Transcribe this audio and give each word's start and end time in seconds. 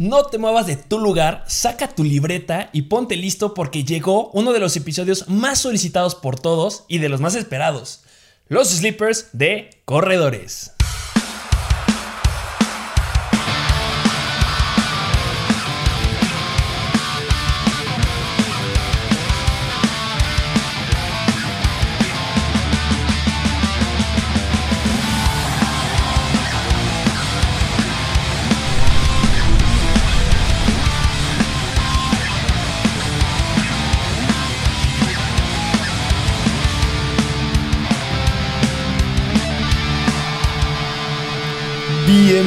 No 0.00 0.24
te 0.24 0.38
muevas 0.38 0.66
de 0.66 0.74
tu 0.74 0.98
lugar, 0.98 1.44
saca 1.46 1.86
tu 1.86 2.02
libreta 2.02 2.68
y 2.72 2.82
ponte 2.82 3.14
listo 3.14 3.54
porque 3.54 3.84
llegó 3.84 4.28
uno 4.32 4.52
de 4.52 4.58
los 4.58 4.76
episodios 4.76 5.28
más 5.28 5.60
solicitados 5.60 6.16
por 6.16 6.36
todos 6.36 6.82
y 6.88 6.98
de 6.98 7.08
los 7.08 7.20
más 7.20 7.36
esperados, 7.36 8.02
los 8.48 8.70
sleepers 8.70 9.28
de 9.34 9.70
corredores. 9.84 10.73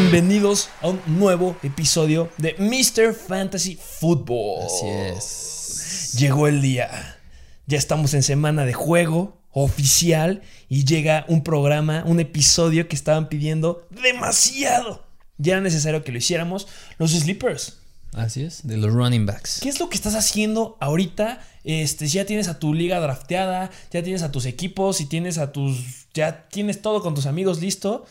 Bienvenidos 0.09 0.69
a 0.81 0.87
un 0.87 1.01
nuevo 1.05 1.57
episodio 1.63 2.31
de 2.37 2.55
Mr. 2.59 3.13
Fantasy 3.13 3.75
Football. 3.75 4.65
Así 4.65 4.87
es. 4.87 6.13
Llegó 6.17 6.47
el 6.47 6.61
día. 6.61 7.19
Ya 7.65 7.77
estamos 7.77 8.13
en 8.13 8.23
semana 8.23 8.63
de 8.63 8.71
juego 8.71 9.37
oficial 9.51 10.43
y 10.69 10.85
llega 10.85 11.25
un 11.27 11.43
programa, 11.43 12.05
un 12.05 12.21
episodio 12.21 12.87
que 12.87 12.95
estaban 12.95 13.27
pidiendo 13.27 13.85
demasiado. 13.89 15.05
Ya 15.37 15.55
era 15.55 15.61
necesario 15.61 16.05
que 16.05 16.13
lo 16.13 16.19
hiciéramos. 16.19 16.69
Los 16.97 17.11
Sleepers. 17.11 17.79
Así 18.13 18.43
es, 18.43 18.65
de 18.65 18.77
los 18.77 18.93
running 18.93 19.25
backs. 19.25 19.59
¿Qué 19.59 19.67
es 19.67 19.81
lo 19.81 19.89
que 19.89 19.97
estás 19.97 20.15
haciendo 20.15 20.77
ahorita? 20.79 21.41
Este, 21.65 22.07
si 22.07 22.13
ya 22.13 22.25
tienes 22.25 22.47
a 22.47 22.59
tu 22.59 22.73
liga 22.73 23.01
drafteada, 23.01 23.71
ya 23.91 24.01
tienes 24.03 24.23
a 24.23 24.31
tus 24.31 24.45
equipos, 24.45 24.95
si 24.95 25.05
tienes 25.05 25.37
a 25.37 25.51
tus. 25.51 26.07
ya 26.13 26.47
tienes 26.47 26.81
todo 26.81 27.01
con 27.01 27.13
tus 27.13 27.25
amigos 27.25 27.59
listo 27.59 28.05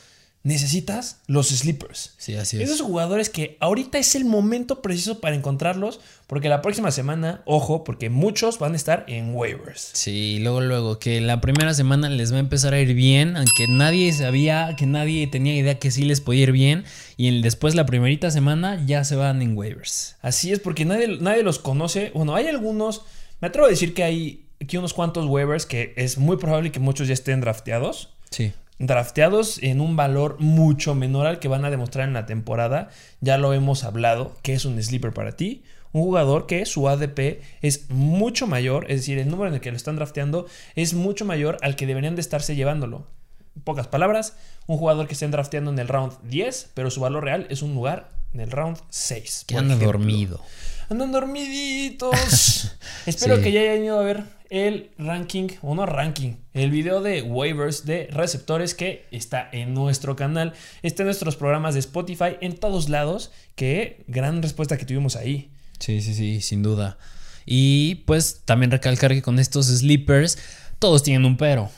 necesitas 0.46 1.22
los 1.26 1.48
sleepers. 1.48 2.14
Sí, 2.18 2.36
así 2.36 2.56
es. 2.56 2.70
Esos 2.70 2.80
jugadores 2.80 3.30
que 3.30 3.56
ahorita 3.58 3.98
es 3.98 4.14
el 4.14 4.24
momento 4.24 4.80
preciso 4.80 5.20
para 5.20 5.34
encontrarlos, 5.34 5.98
porque 6.28 6.48
la 6.48 6.62
próxima 6.62 6.92
semana, 6.92 7.42
ojo, 7.46 7.82
porque 7.82 8.10
muchos 8.10 8.60
van 8.60 8.74
a 8.74 8.76
estar 8.76 9.04
en 9.08 9.34
waivers. 9.34 9.90
Sí, 9.94 10.38
luego, 10.40 10.60
luego, 10.60 11.00
que 11.00 11.20
la 11.20 11.40
primera 11.40 11.74
semana 11.74 12.08
les 12.08 12.32
va 12.32 12.36
a 12.36 12.40
empezar 12.40 12.74
a 12.74 12.80
ir 12.80 12.94
bien, 12.94 13.36
aunque 13.36 13.66
nadie 13.68 14.12
sabía, 14.12 14.76
que 14.78 14.86
nadie 14.86 15.26
tenía 15.26 15.56
idea 15.56 15.80
que 15.80 15.90
sí 15.90 16.04
les 16.04 16.20
podía 16.20 16.44
ir 16.44 16.52
bien, 16.52 16.84
y 17.16 17.42
después 17.42 17.74
la 17.74 17.84
primerita 17.84 18.30
semana 18.30 18.80
ya 18.86 19.02
se 19.02 19.16
van 19.16 19.42
en 19.42 19.58
waivers. 19.58 20.14
Así 20.22 20.52
es, 20.52 20.60
porque 20.60 20.84
nadie, 20.84 21.18
nadie 21.20 21.42
los 21.42 21.58
conoce. 21.58 22.12
Bueno, 22.14 22.36
hay 22.36 22.46
algunos, 22.46 23.02
me 23.40 23.48
atrevo 23.48 23.66
a 23.66 23.70
decir 23.70 23.94
que 23.94 24.04
hay 24.04 24.46
aquí 24.62 24.76
unos 24.76 24.94
cuantos 24.94 25.26
waivers 25.26 25.66
que 25.66 25.92
es 25.96 26.18
muy 26.18 26.36
probable 26.36 26.70
que 26.70 26.78
muchos 26.78 27.08
ya 27.08 27.14
estén 27.14 27.40
drafteados. 27.40 28.10
Sí 28.30 28.52
drafteados 28.78 29.62
en 29.62 29.80
un 29.80 29.96
valor 29.96 30.36
mucho 30.38 30.94
menor 30.94 31.26
al 31.26 31.38
que 31.38 31.48
van 31.48 31.64
a 31.64 31.70
demostrar 31.70 32.06
en 32.06 32.14
la 32.14 32.26
temporada. 32.26 32.90
Ya 33.20 33.38
lo 33.38 33.52
hemos 33.52 33.84
hablado, 33.84 34.36
que 34.42 34.54
es 34.54 34.64
un 34.64 34.82
sleeper 34.82 35.12
para 35.12 35.32
ti. 35.32 35.62
Un 35.92 36.02
jugador 36.02 36.46
que 36.46 36.66
su 36.66 36.88
ADP 36.88 37.40
es 37.62 37.88
mucho 37.88 38.46
mayor, 38.46 38.84
es 38.90 39.00
decir, 39.00 39.18
el 39.18 39.30
número 39.30 39.48
en 39.48 39.54
el 39.54 39.60
que 39.60 39.70
lo 39.70 39.76
están 39.76 39.96
drafteando 39.96 40.46
es 40.74 40.92
mucho 40.92 41.24
mayor 41.24 41.56
al 41.62 41.74
que 41.74 41.86
deberían 41.86 42.16
de 42.16 42.20
estarse 42.20 42.54
llevándolo. 42.54 43.06
En 43.54 43.62
pocas 43.62 43.86
palabras, 43.86 44.36
un 44.66 44.76
jugador 44.76 45.06
que 45.06 45.14
estén 45.14 45.30
drafteando 45.30 45.70
en 45.70 45.78
el 45.78 45.88
round 45.88 46.12
10, 46.24 46.72
pero 46.74 46.90
su 46.90 47.00
valor 47.00 47.24
real 47.24 47.46
es 47.48 47.62
un 47.62 47.74
lugar 47.74 48.10
en 48.34 48.40
el 48.40 48.50
round 48.50 48.78
6. 48.90 49.44
Que 49.46 49.56
anda 49.56 49.76
dormido. 49.76 50.42
Andan 50.88 51.10
dormiditos. 51.10 52.76
Espero 53.06 53.40
que 53.40 53.50
ya 53.50 53.60
hayan 53.60 53.84
ido 53.84 53.98
a 53.98 54.02
ver 54.02 54.24
el 54.50 54.90
ranking, 54.98 55.48
o 55.62 55.74
no 55.74 55.86
ranking, 55.86 56.34
el 56.54 56.70
video 56.70 57.02
de 57.02 57.22
waivers 57.22 57.84
de 57.84 58.06
receptores 58.12 58.74
que 58.74 59.04
está 59.10 59.48
en 59.52 59.74
nuestro 59.74 60.14
canal, 60.14 60.52
está 60.82 61.02
en 61.02 61.06
nuestros 61.06 61.34
programas 61.34 61.74
de 61.74 61.80
Spotify, 61.80 62.36
en 62.40 62.56
todos 62.56 62.88
lados, 62.88 63.32
que 63.56 64.04
gran 64.06 64.42
respuesta 64.42 64.76
que 64.76 64.84
tuvimos 64.84 65.16
ahí. 65.16 65.50
Sí, 65.80 66.00
sí, 66.00 66.14
sí, 66.14 66.40
sin 66.40 66.62
duda. 66.62 66.98
Y 67.44 67.96
pues 68.06 68.42
también 68.44 68.70
recalcar 68.70 69.12
que 69.12 69.22
con 69.22 69.38
estos 69.40 69.66
sleepers 69.66 70.38
todos 70.78 71.02
tienen 71.02 71.24
un 71.24 71.36
pero. 71.36 71.70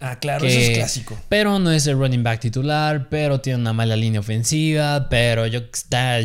Ah, 0.00 0.18
claro, 0.18 0.46
eso 0.46 0.58
es 0.58 0.76
clásico. 0.76 1.18
Pero 1.28 1.58
no 1.58 1.72
es 1.72 1.86
el 1.86 1.98
running 1.98 2.22
back 2.22 2.40
titular, 2.40 3.08
pero 3.08 3.40
tiene 3.40 3.60
una 3.60 3.72
mala 3.72 3.96
línea 3.96 4.20
ofensiva, 4.20 5.08
pero 5.08 5.46
yo, 5.46 5.60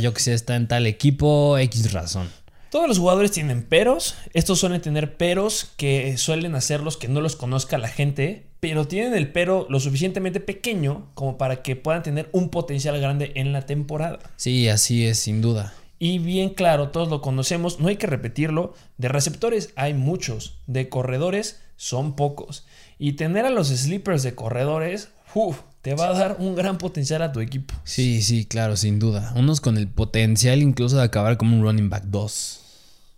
yo 0.01 0.13
que 0.13 0.19
sé, 0.19 0.33
está 0.33 0.55
en 0.55 0.67
tal 0.67 0.87
equipo, 0.87 1.57
X 1.57 1.93
razón. 1.93 2.29
Todos 2.69 2.87
los 2.87 2.99
jugadores 2.99 3.31
tienen 3.31 3.63
peros. 3.63 4.15
Estos 4.33 4.59
suelen 4.59 4.81
tener 4.81 5.17
peros 5.17 5.71
que 5.75 6.17
suelen 6.17 6.55
hacerlos 6.55 6.95
que 6.95 7.09
no 7.09 7.19
los 7.19 7.35
conozca 7.35 7.77
la 7.77 7.89
gente, 7.89 8.45
pero 8.61 8.87
tienen 8.87 9.13
el 9.13 9.31
pero 9.31 9.67
lo 9.69 9.81
suficientemente 9.81 10.39
pequeño 10.39 11.09
como 11.13 11.37
para 11.37 11.63
que 11.63 11.75
puedan 11.75 12.01
tener 12.01 12.29
un 12.31 12.49
potencial 12.49 12.97
grande 13.01 13.33
en 13.35 13.51
la 13.51 13.65
temporada. 13.65 14.19
Sí, 14.37 14.69
así 14.69 15.05
es, 15.05 15.19
sin 15.19 15.41
duda. 15.41 15.73
Y 15.99 16.19
bien 16.19 16.51
claro, 16.51 16.89
todos 16.89 17.09
lo 17.09 17.21
conocemos, 17.21 17.79
no 17.79 17.89
hay 17.89 17.97
que 17.97 18.07
repetirlo. 18.07 18.73
De 18.97 19.09
receptores 19.09 19.73
hay 19.75 19.93
muchos, 19.93 20.55
de 20.65 20.87
corredores 20.87 21.59
son 21.75 22.15
pocos. 22.15 22.65
Y 23.03 23.13
tener 23.13 23.47
a 23.47 23.49
los 23.49 23.69
sleepers 23.69 24.21
de 24.21 24.35
corredores, 24.35 25.09
uff, 25.33 25.57
te 25.81 25.95
va 25.95 26.09
a 26.09 26.13
dar 26.13 26.35
un 26.37 26.53
gran 26.53 26.77
potencial 26.77 27.23
a 27.23 27.31
tu 27.31 27.39
equipo. 27.39 27.73
Sí, 27.83 28.21
sí, 28.21 28.45
claro, 28.45 28.77
sin 28.77 28.99
duda. 28.99 29.33
Unos 29.35 29.59
con 29.59 29.75
el 29.79 29.87
potencial 29.87 30.61
incluso 30.61 30.97
de 30.97 31.03
acabar 31.03 31.35
como 31.37 31.57
un 31.57 31.63
running 31.63 31.89
back 31.89 32.03
2. 32.03 32.59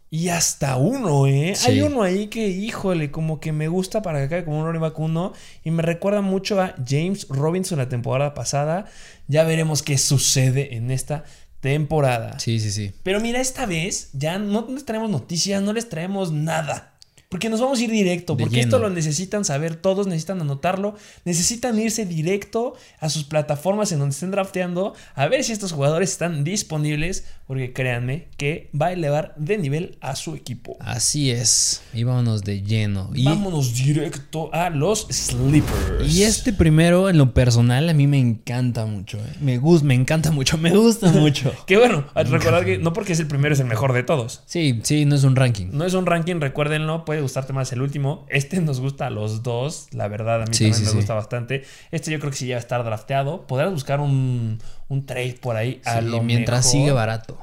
Y 0.09 0.29
hasta 0.29 0.77
uno, 0.77 1.27
¿eh? 1.27 1.53
Hay 1.65 1.81
uno 1.81 2.01
ahí 2.01 2.27
que, 2.27 2.47
híjole, 2.47 3.11
como 3.11 3.41
que 3.41 3.51
me 3.51 3.67
gusta 3.67 4.01
para 4.01 4.19
que 4.19 4.25
acabe 4.25 4.45
como 4.45 4.59
un 4.59 4.67
running 4.67 4.79
back 4.79 4.97
1. 4.97 5.33
Y 5.65 5.71
me 5.71 5.83
recuerda 5.83 6.21
mucho 6.21 6.61
a 6.61 6.75
James 6.87 7.27
Robinson 7.27 7.77
la 7.77 7.89
temporada 7.89 8.33
pasada. 8.33 8.85
Ya 9.27 9.43
veremos 9.43 9.83
qué 9.83 9.97
sucede 9.97 10.77
en 10.77 10.91
esta 10.91 11.25
temporada. 11.59 12.39
Sí, 12.39 12.61
sí, 12.61 12.71
sí. 12.71 12.93
Pero 13.03 13.19
mira, 13.19 13.41
esta 13.41 13.65
vez 13.65 14.11
ya 14.13 14.39
no 14.39 14.65
les 14.69 14.85
traemos 14.85 15.09
noticias, 15.09 15.61
no 15.61 15.73
les 15.73 15.89
traemos 15.89 16.31
nada. 16.31 16.92
Porque 17.33 17.49
nos 17.49 17.61
vamos 17.61 17.79
a 17.79 17.83
ir 17.83 17.89
directo, 17.89 18.37
porque 18.37 18.59
esto 18.59 18.77
lo 18.77 18.91
necesitan 18.91 19.43
saber 19.43 19.75
todos, 19.75 20.05
necesitan 20.05 20.39
anotarlo, 20.39 20.93
necesitan 21.25 21.79
irse 21.79 22.05
directo 22.05 22.75
a 22.99 23.09
sus 23.09 23.23
plataformas 23.23 23.91
en 23.91 23.97
donde 23.97 24.13
estén 24.13 24.29
drafteando 24.29 24.93
a 25.15 25.27
ver 25.27 25.43
si 25.43 25.51
estos 25.51 25.71
jugadores 25.71 26.11
están 26.11 26.43
disponibles, 26.43 27.25
porque 27.47 27.73
créanme 27.73 28.27
que 28.37 28.69
va 28.79 28.85
a 28.85 28.93
elevar 28.93 29.33
de 29.35 29.57
nivel 29.57 29.97
a 29.99 30.15
su 30.15 30.35
equipo. 30.35 30.77
Así 30.79 31.31
es, 31.31 31.81
y 31.91 32.03
vámonos 32.03 32.43
de 32.43 32.61
lleno. 32.61 33.09
Y 33.15 33.25
vámonos 33.25 33.73
directo 33.73 34.53
a 34.53 34.69
los 34.69 35.07
sleepers. 35.09 36.15
Y 36.15 36.21
este 36.21 36.53
primero, 36.53 37.09
en 37.09 37.17
lo 37.17 37.33
personal, 37.33 37.89
a 37.89 37.95
mí 37.95 38.05
me 38.05 38.19
encanta 38.19 38.85
mucho, 38.85 39.17
¿eh? 39.17 39.33
me 39.41 39.57
gusta, 39.57 39.87
me 39.87 39.95
encanta 39.95 40.29
mucho, 40.29 40.59
me 40.59 40.69
gusta 40.69 41.11
mucho. 41.11 41.51
que 41.65 41.77
bueno, 41.77 42.05
recordar 42.13 42.63
que 42.63 42.77
no 42.77 42.93
porque 42.93 43.13
es 43.13 43.19
el 43.19 43.25
primero 43.25 43.55
es 43.55 43.59
el 43.59 43.65
mejor 43.65 43.93
de 43.93 44.03
todos. 44.03 44.43
Sí, 44.45 44.81
sí, 44.83 45.05
no 45.05 45.15
es 45.15 45.23
un 45.23 45.35
ranking. 45.35 45.69
No 45.71 45.83
es 45.83 45.95
un 45.95 46.05
ranking, 46.05 46.39
recuérdenlo, 46.39 47.05
puede 47.05 47.22
gustarte 47.23 47.53
más 47.53 47.71
el 47.73 47.81
último. 47.81 48.25
Este 48.29 48.61
nos 48.61 48.79
gusta 48.79 49.07
a 49.07 49.09
los 49.09 49.43
dos, 49.43 49.87
la 49.91 50.07
verdad, 50.07 50.43
a 50.43 50.45
mí 50.45 50.51
también 50.51 50.85
me 50.85 50.91
gusta 50.91 51.13
bastante. 51.13 51.63
Este 51.91 52.11
yo 52.11 52.19
creo 52.19 52.31
que 52.31 52.37
sí 52.37 52.47
ya 52.47 52.55
va 52.55 52.59
a 52.59 52.61
estar 52.61 52.83
drafteado. 52.83 53.47
Podrás 53.47 53.71
buscar 53.71 53.99
un, 53.99 54.59
un 54.89 55.05
trade 55.05 55.37
por 55.41 55.55
ahí 55.55 55.81
a 55.85 56.01
lo 56.01 56.21
mientras 56.21 56.69
sigue 56.69 56.91
barato. 56.91 57.39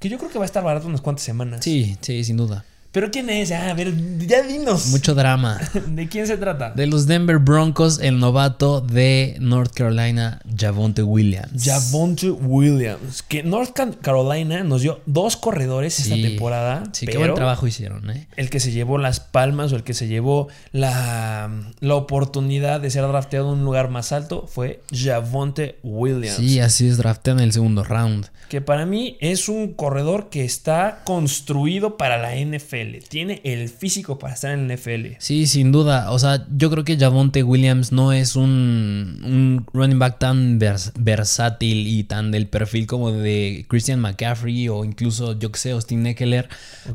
que 0.00 0.08
yo 0.08 0.18
creo 0.18 0.30
que 0.30 0.38
va 0.38 0.44
a 0.44 0.46
estar 0.46 0.62
barato 0.62 0.86
unas 0.86 1.00
cuantas 1.00 1.24
semanas. 1.24 1.60
Sí, 1.64 1.96
sí, 2.00 2.22
sin 2.24 2.36
duda. 2.36 2.64
¿Pero 2.96 3.10
quién 3.10 3.28
es? 3.28 3.52
a 3.52 3.74
ver, 3.74 3.92
ya 4.26 4.40
dinos. 4.40 4.86
Mucho 4.86 5.14
drama. 5.14 5.60
¿De 5.86 6.08
quién 6.08 6.26
se 6.26 6.38
trata? 6.38 6.70
De 6.70 6.86
los 6.86 7.06
Denver 7.06 7.36
Broncos, 7.36 8.00
el 8.00 8.18
novato 8.18 8.80
de 8.80 9.36
North 9.38 9.74
Carolina, 9.74 10.40
Javonte 10.58 11.02
Williams. 11.02 11.62
Javonte 11.62 12.30
Williams. 12.30 13.22
Que 13.22 13.42
North 13.42 13.78
Carolina 14.00 14.64
nos 14.64 14.80
dio 14.80 15.02
dos 15.04 15.36
corredores 15.36 15.98
esta 15.98 16.14
temporada. 16.14 16.84
Sí, 16.92 17.06
qué 17.06 17.18
buen 17.18 17.34
trabajo 17.34 17.66
hicieron, 17.66 18.08
¿eh? 18.08 18.28
El 18.34 18.48
que 18.48 18.60
se 18.60 18.72
llevó 18.72 18.96
las 18.96 19.20
palmas 19.20 19.74
o 19.74 19.76
el 19.76 19.82
que 19.82 19.92
se 19.92 20.08
llevó 20.08 20.48
la, 20.72 21.50
la 21.80 21.94
oportunidad 21.96 22.80
de 22.80 22.88
ser 22.88 23.06
drafteado 23.06 23.52
en 23.52 23.58
un 23.58 23.64
lugar 23.66 23.90
más 23.90 24.12
alto 24.12 24.46
fue 24.46 24.80
Javonte 24.90 25.78
Williams. 25.82 26.38
Sí, 26.38 26.60
así 26.60 26.88
es, 26.88 26.96
drafteado 26.96 27.40
en 27.40 27.44
el 27.44 27.52
segundo 27.52 27.84
round. 27.84 28.30
Que 28.48 28.62
para 28.62 28.86
mí 28.86 29.18
es 29.20 29.50
un 29.50 29.74
corredor 29.74 30.30
que 30.30 30.44
está 30.44 31.02
construido 31.04 31.96
para 31.96 32.16
la 32.16 32.36
NFL. 32.36 32.85
NFL. 32.94 33.08
Tiene 33.08 33.40
el 33.44 33.68
físico 33.68 34.18
para 34.18 34.34
estar 34.34 34.52
en 34.56 34.66
NFL. 34.72 35.16
Sí, 35.18 35.46
sin 35.46 35.72
duda. 35.72 36.10
O 36.12 36.18
sea, 36.18 36.46
yo 36.56 36.70
creo 36.70 36.84
que 36.84 36.96
Javonte 36.96 37.42
Williams 37.42 37.92
no 37.92 38.12
es 38.12 38.36
un, 38.36 39.20
un 39.24 39.66
running 39.72 39.98
back 39.98 40.18
tan 40.18 40.58
vers- 40.60 40.92
versátil 40.98 41.86
y 41.86 42.04
tan 42.04 42.30
del 42.30 42.46
perfil 42.46 42.86
como 42.86 43.12
de 43.12 43.64
Christian 43.68 44.00
McCaffrey 44.00 44.68
o 44.68 44.84
incluso, 44.84 45.38
yo 45.38 45.50
que 45.52 45.58
sé, 45.58 45.70
Austin 45.72 46.06
Eckler. 46.06 46.48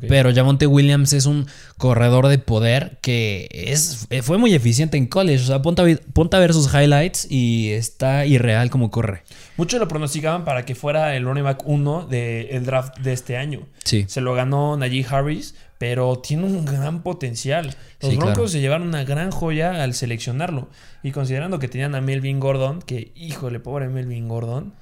Pero 0.08 0.34
Javonte 0.34 0.68
Williams 0.68 1.14
es 1.14 1.26
un 1.26 1.48
corredor 1.78 2.28
de 2.28 2.38
poder 2.38 2.98
que 3.02 3.48
es, 3.52 4.08
fue 4.22 4.38
muy 4.38 4.54
eficiente 4.54 4.98
en 4.98 5.08
college. 5.08 5.44
O 5.44 5.48
sea, 5.48 5.62
ponte 5.62 5.82
a, 5.82 5.86
ver- 5.86 6.02
ponte 6.14 6.36
a 6.38 6.40
ver 6.40 6.54
sus 6.54 6.74
highlights 6.74 7.28
y 7.30 7.70
está 7.72 8.26
irreal 8.26 8.70
como 8.70 8.92
corre. 8.92 9.24
Muchos 9.62 9.80
lo 9.80 9.88
pronosticaban 9.88 10.44
para 10.44 10.66
que 10.66 10.74
fuera 10.74 11.16
el 11.16 11.24
running 11.24 11.44
back 11.44 11.62
1 11.68 12.08
del 12.08 12.66
draft 12.66 12.98
de 12.98 13.14
este 13.14 13.38
año. 13.38 13.68
Sí. 13.84 14.06
Se 14.08 14.20
lo 14.20 14.34
ganó 14.34 14.76
Najee 14.76 15.06
Harris, 15.08 15.54
pero 15.78 16.18
tiene 16.18 16.46
un 16.46 16.66
gran 16.66 17.04
potencial. 17.04 17.76
Los 18.02 18.10
Sí, 18.10 18.18
Broncos 18.18 18.34
claro. 18.34 18.48
se 18.48 18.60
llevaron 18.60 18.88
una 18.88 19.04
gran 19.04 19.30
joya 19.30 19.84
al 19.84 19.94
seleccionarlo. 19.94 20.68
Y 21.04 21.12
considerando 21.12 21.60
que 21.60 21.68
tenían 21.68 21.94
a 21.94 22.02
Melvin 22.02 22.40
Gordon, 22.40 22.82
que 22.82 23.12
híjole, 23.16 23.60
pobre 23.60 23.88
Melvin 23.88 24.28
Gordon, 24.28 24.74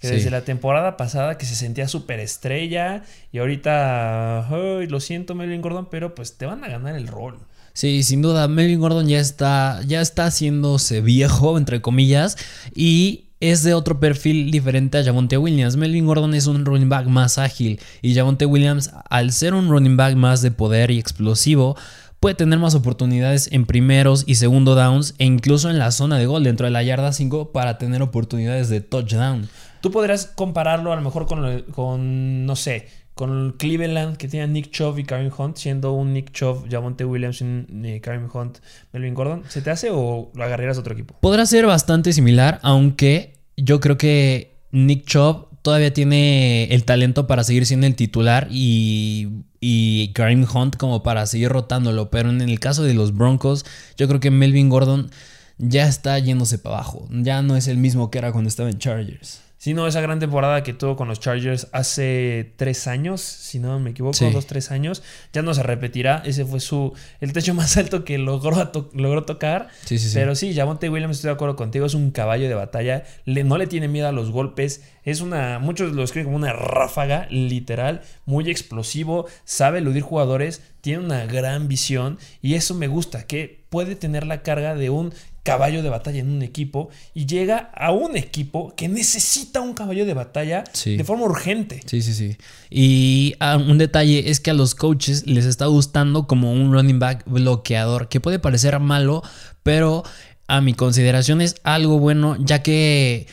que 0.00 0.08
Sí. 0.08 0.14
desde 0.16 0.30
la 0.30 0.42
temporada 0.42 0.98
pasada 0.98 1.38
que 1.38 1.46
se 1.46 1.54
sentía 1.54 1.88
súper 1.88 2.20
estrella 2.20 3.04
y 3.32 3.38
ahorita, 3.38 4.48
ay, 4.50 4.86
lo 4.86 5.00
siento 5.00 5.34
Melvin 5.34 5.62
Gordon, 5.62 5.88
pero 5.90 6.14
pues 6.14 6.36
te 6.36 6.44
van 6.44 6.62
a 6.62 6.68
ganar 6.68 6.94
el 6.94 7.06
rol. 7.08 7.38
Sí, 7.72 8.02
sin 8.02 8.20
duda, 8.20 8.48
Melvin 8.48 8.80
Gordon 8.80 9.08
ya 9.08 9.18
está, 9.20 9.80
ya 9.86 10.02
está 10.02 10.26
haciéndose 10.26 11.00
viejo, 11.00 11.56
entre 11.56 11.80
comillas, 11.80 12.36
y 12.74 13.25
es 13.50 13.62
de 13.62 13.74
otro 13.74 14.00
perfil 14.00 14.50
diferente 14.50 14.98
a 14.98 15.04
Javonte 15.04 15.38
Williams. 15.38 15.76
Melvin 15.76 16.06
Gordon 16.06 16.34
es 16.34 16.46
un 16.46 16.64
running 16.64 16.88
back 16.88 17.06
más 17.06 17.38
ágil 17.38 17.78
y 18.02 18.14
Javonte 18.14 18.44
Williams, 18.44 18.90
al 19.08 19.32
ser 19.32 19.54
un 19.54 19.68
running 19.68 19.96
back 19.96 20.16
más 20.16 20.42
de 20.42 20.50
poder 20.50 20.90
y 20.90 20.98
explosivo, 20.98 21.76
puede 22.18 22.34
tener 22.34 22.58
más 22.58 22.74
oportunidades 22.74 23.48
en 23.52 23.64
primeros 23.66 24.24
y 24.26 24.34
segundo 24.34 24.74
downs 24.74 25.14
e 25.18 25.24
incluso 25.26 25.70
en 25.70 25.78
la 25.78 25.92
zona 25.92 26.18
de 26.18 26.26
gol 26.26 26.42
dentro 26.42 26.66
de 26.66 26.72
la 26.72 26.82
yarda 26.82 27.12
5 27.12 27.52
para 27.52 27.78
tener 27.78 28.02
oportunidades 28.02 28.68
de 28.68 28.80
touchdown. 28.80 29.48
Tú 29.80 29.92
podrías 29.92 30.26
compararlo 30.26 30.92
a 30.92 30.96
lo 30.96 31.02
mejor 31.02 31.26
con, 31.26 31.62
con 31.72 32.46
no 32.46 32.56
sé, 32.56 32.88
con 33.14 33.52
Cleveland 33.52 34.16
que 34.16 34.26
tiene 34.26 34.48
Nick 34.48 34.70
Chubb 34.70 34.98
y 34.98 35.04
Kareem 35.04 35.30
Hunt, 35.36 35.56
siendo 35.56 35.92
un 35.92 36.12
Nick 36.12 36.32
Chubb, 36.32 36.68
Javonte 36.70 37.04
Williams 37.04 37.40
y 37.40 37.64
eh, 37.84 38.00
Kareem 38.00 38.28
Hunt, 38.32 38.58
Melvin 38.92 39.14
Gordon. 39.14 39.44
¿Se 39.48 39.62
te 39.62 39.70
hace 39.70 39.90
o 39.92 40.30
lo 40.34 40.44
agarrarías 40.44 40.76
a 40.78 40.80
otro 40.80 40.94
equipo? 40.94 41.14
Podrá 41.20 41.46
ser 41.46 41.66
bastante 41.66 42.12
similar, 42.12 42.58
aunque 42.62 43.35
yo 43.56 43.80
creo 43.80 43.96
que 43.96 44.56
Nick 44.70 45.06
Chubb 45.06 45.48
todavía 45.62 45.92
tiene 45.92 46.64
el 46.72 46.84
talento 46.84 47.26
para 47.26 47.42
seguir 47.42 47.66
siendo 47.66 47.86
el 47.86 47.96
titular 47.96 48.48
y, 48.50 49.42
y 49.60 50.12
Hunt 50.54 50.76
como 50.76 51.02
para 51.02 51.26
seguir 51.26 51.48
rotándolo. 51.48 52.10
Pero 52.10 52.30
en 52.30 52.40
el 52.40 52.60
caso 52.60 52.84
de 52.84 52.94
los 52.94 53.16
Broncos, 53.16 53.64
yo 53.96 54.06
creo 54.06 54.20
que 54.20 54.30
Melvin 54.30 54.68
Gordon 54.68 55.10
ya 55.58 55.88
está 55.88 56.18
yéndose 56.18 56.58
para 56.58 56.76
abajo. 56.76 57.08
Ya 57.10 57.42
no 57.42 57.56
es 57.56 57.66
el 57.66 57.78
mismo 57.78 58.10
que 58.10 58.18
era 58.18 58.32
cuando 58.32 58.48
estaba 58.48 58.70
en 58.70 58.78
Chargers. 58.78 59.40
Sí, 59.66 59.74
no, 59.74 59.88
esa 59.88 60.00
gran 60.00 60.20
temporada 60.20 60.62
que 60.62 60.74
tuvo 60.74 60.94
con 60.94 61.08
los 61.08 61.18
Chargers 61.18 61.66
hace 61.72 62.52
tres 62.54 62.86
años, 62.86 63.20
si 63.20 63.58
no 63.58 63.80
me 63.80 63.90
equivoco, 63.90 64.14
Sí. 64.14 64.30
dos, 64.30 64.46
tres 64.46 64.70
años, 64.70 65.02
ya 65.32 65.42
no 65.42 65.54
se 65.54 65.64
repetirá. 65.64 66.22
Ese 66.24 66.44
fue 66.44 66.60
su 66.60 66.92
el 67.20 67.32
techo 67.32 67.52
más 67.54 67.76
alto 67.76 68.04
que 68.04 68.16
logró, 68.16 68.68
to- 68.68 68.90
logró 68.94 69.24
tocar. 69.24 69.66
Sí, 69.84 69.98
sí, 69.98 70.06
sí. 70.10 70.14
Pero 70.14 70.36
sí, 70.36 70.54
Javonte 70.54 70.88
Williams, 70.88 71.16
estoy 71.16 71.30
de 71.30 71.34
acuerdo 71.34 71.56
contigo, 71.56 71.84
es 71.84 71.94
un 71.94 72.12
caballo 72.12 72.46
de 72.46 72.54
batalla. 72.54 73.02
Le- 73.24 73.42
no 73.42 73.58
le 73.58 73.66
tiene 73.66 73.88
miedo 73.88 74.06
a 74.06 74.12
los 74.12 74.30
golpes. 74.30 74.84
Es 75.02 75.20
una, 75.20 75.58
muchos 75.58 75.92
lo 75.94 76.04
escriben 76.04 76.26
como 76.26 76.36
una 76.36 76.52
ráfaga, 76.52 77.26
literal, 77.28 78.02
muy 78.24 78.48
explosivo, 78.48 79.26
sabe 79.44 79.78
eludir 79.78 80.02
jugadores, 80.04 80.62
tiene 80.80 81.04
una 81.04 81.26
gran 81.26 81.66
visión 81.66 82.18
y 82.40 82.54
eso 82.54 82.76
me 82.76 82.86
gusta, 82.86 83.26
que 83.26 83.64
puede 83.68 83.96
tener 83.96 84.28
la 84.28 84.42
carga 84.42 84.76
de 84.76 84.90
un 84.90 85.12
caballo 85.46 85.82
de 85.82 85.88
batalla 85.88 86.18
en 86.20 86.28
un 86.28 86.42
equipo 86.42 86.88
y 87.14 87.24
llega 87.26 87.70
a 87.74 87.92
un 87.92 88.16
equipo 88.16 88.74
que 88.76 88.88
necesita 88.88 89.60
un 89.60 89.72
caballo 89.74 90.04
de 90.04 90.12
batalla 90.14 90.64
Sí. 90.72 90.96
de 90.96 91.04
forma 91.04 91.24
urgente. 91.24 91.80
Sí, 91.86 92.02
sí, 92.02 92.12
sí. 92.12 92.36
Y 92.68 93.34
ah, 93.40 93.56
un 93.56 93.78
detalle 93.78 94.28
es 94.30 94.40
que 94.40 94.50
a 94.50 94.54
los 94.54 94.74
coaches 94.74 95.26
les 95.26 95.44
está 95.46 95.66
gustando 95.66 96.26
como 96.26 96.52
un 96.52 96.72
running 96.72 96.98
back 96.98 97.22
bloqueador, 97.26 98.08
que 98.08 98.20
puede 98.20 98.38
parecer 98.38 98.78
malo, 98.80 99.22
pero 99.62 100.02
a 100.48 100.60
mi 100.60 100.74
consideración 100.74 101.40
es 101.40 101.54
algo 101.62 101.98
bueno, 101.98 102.36
ya 102.38 102.62
que 102.62 103.26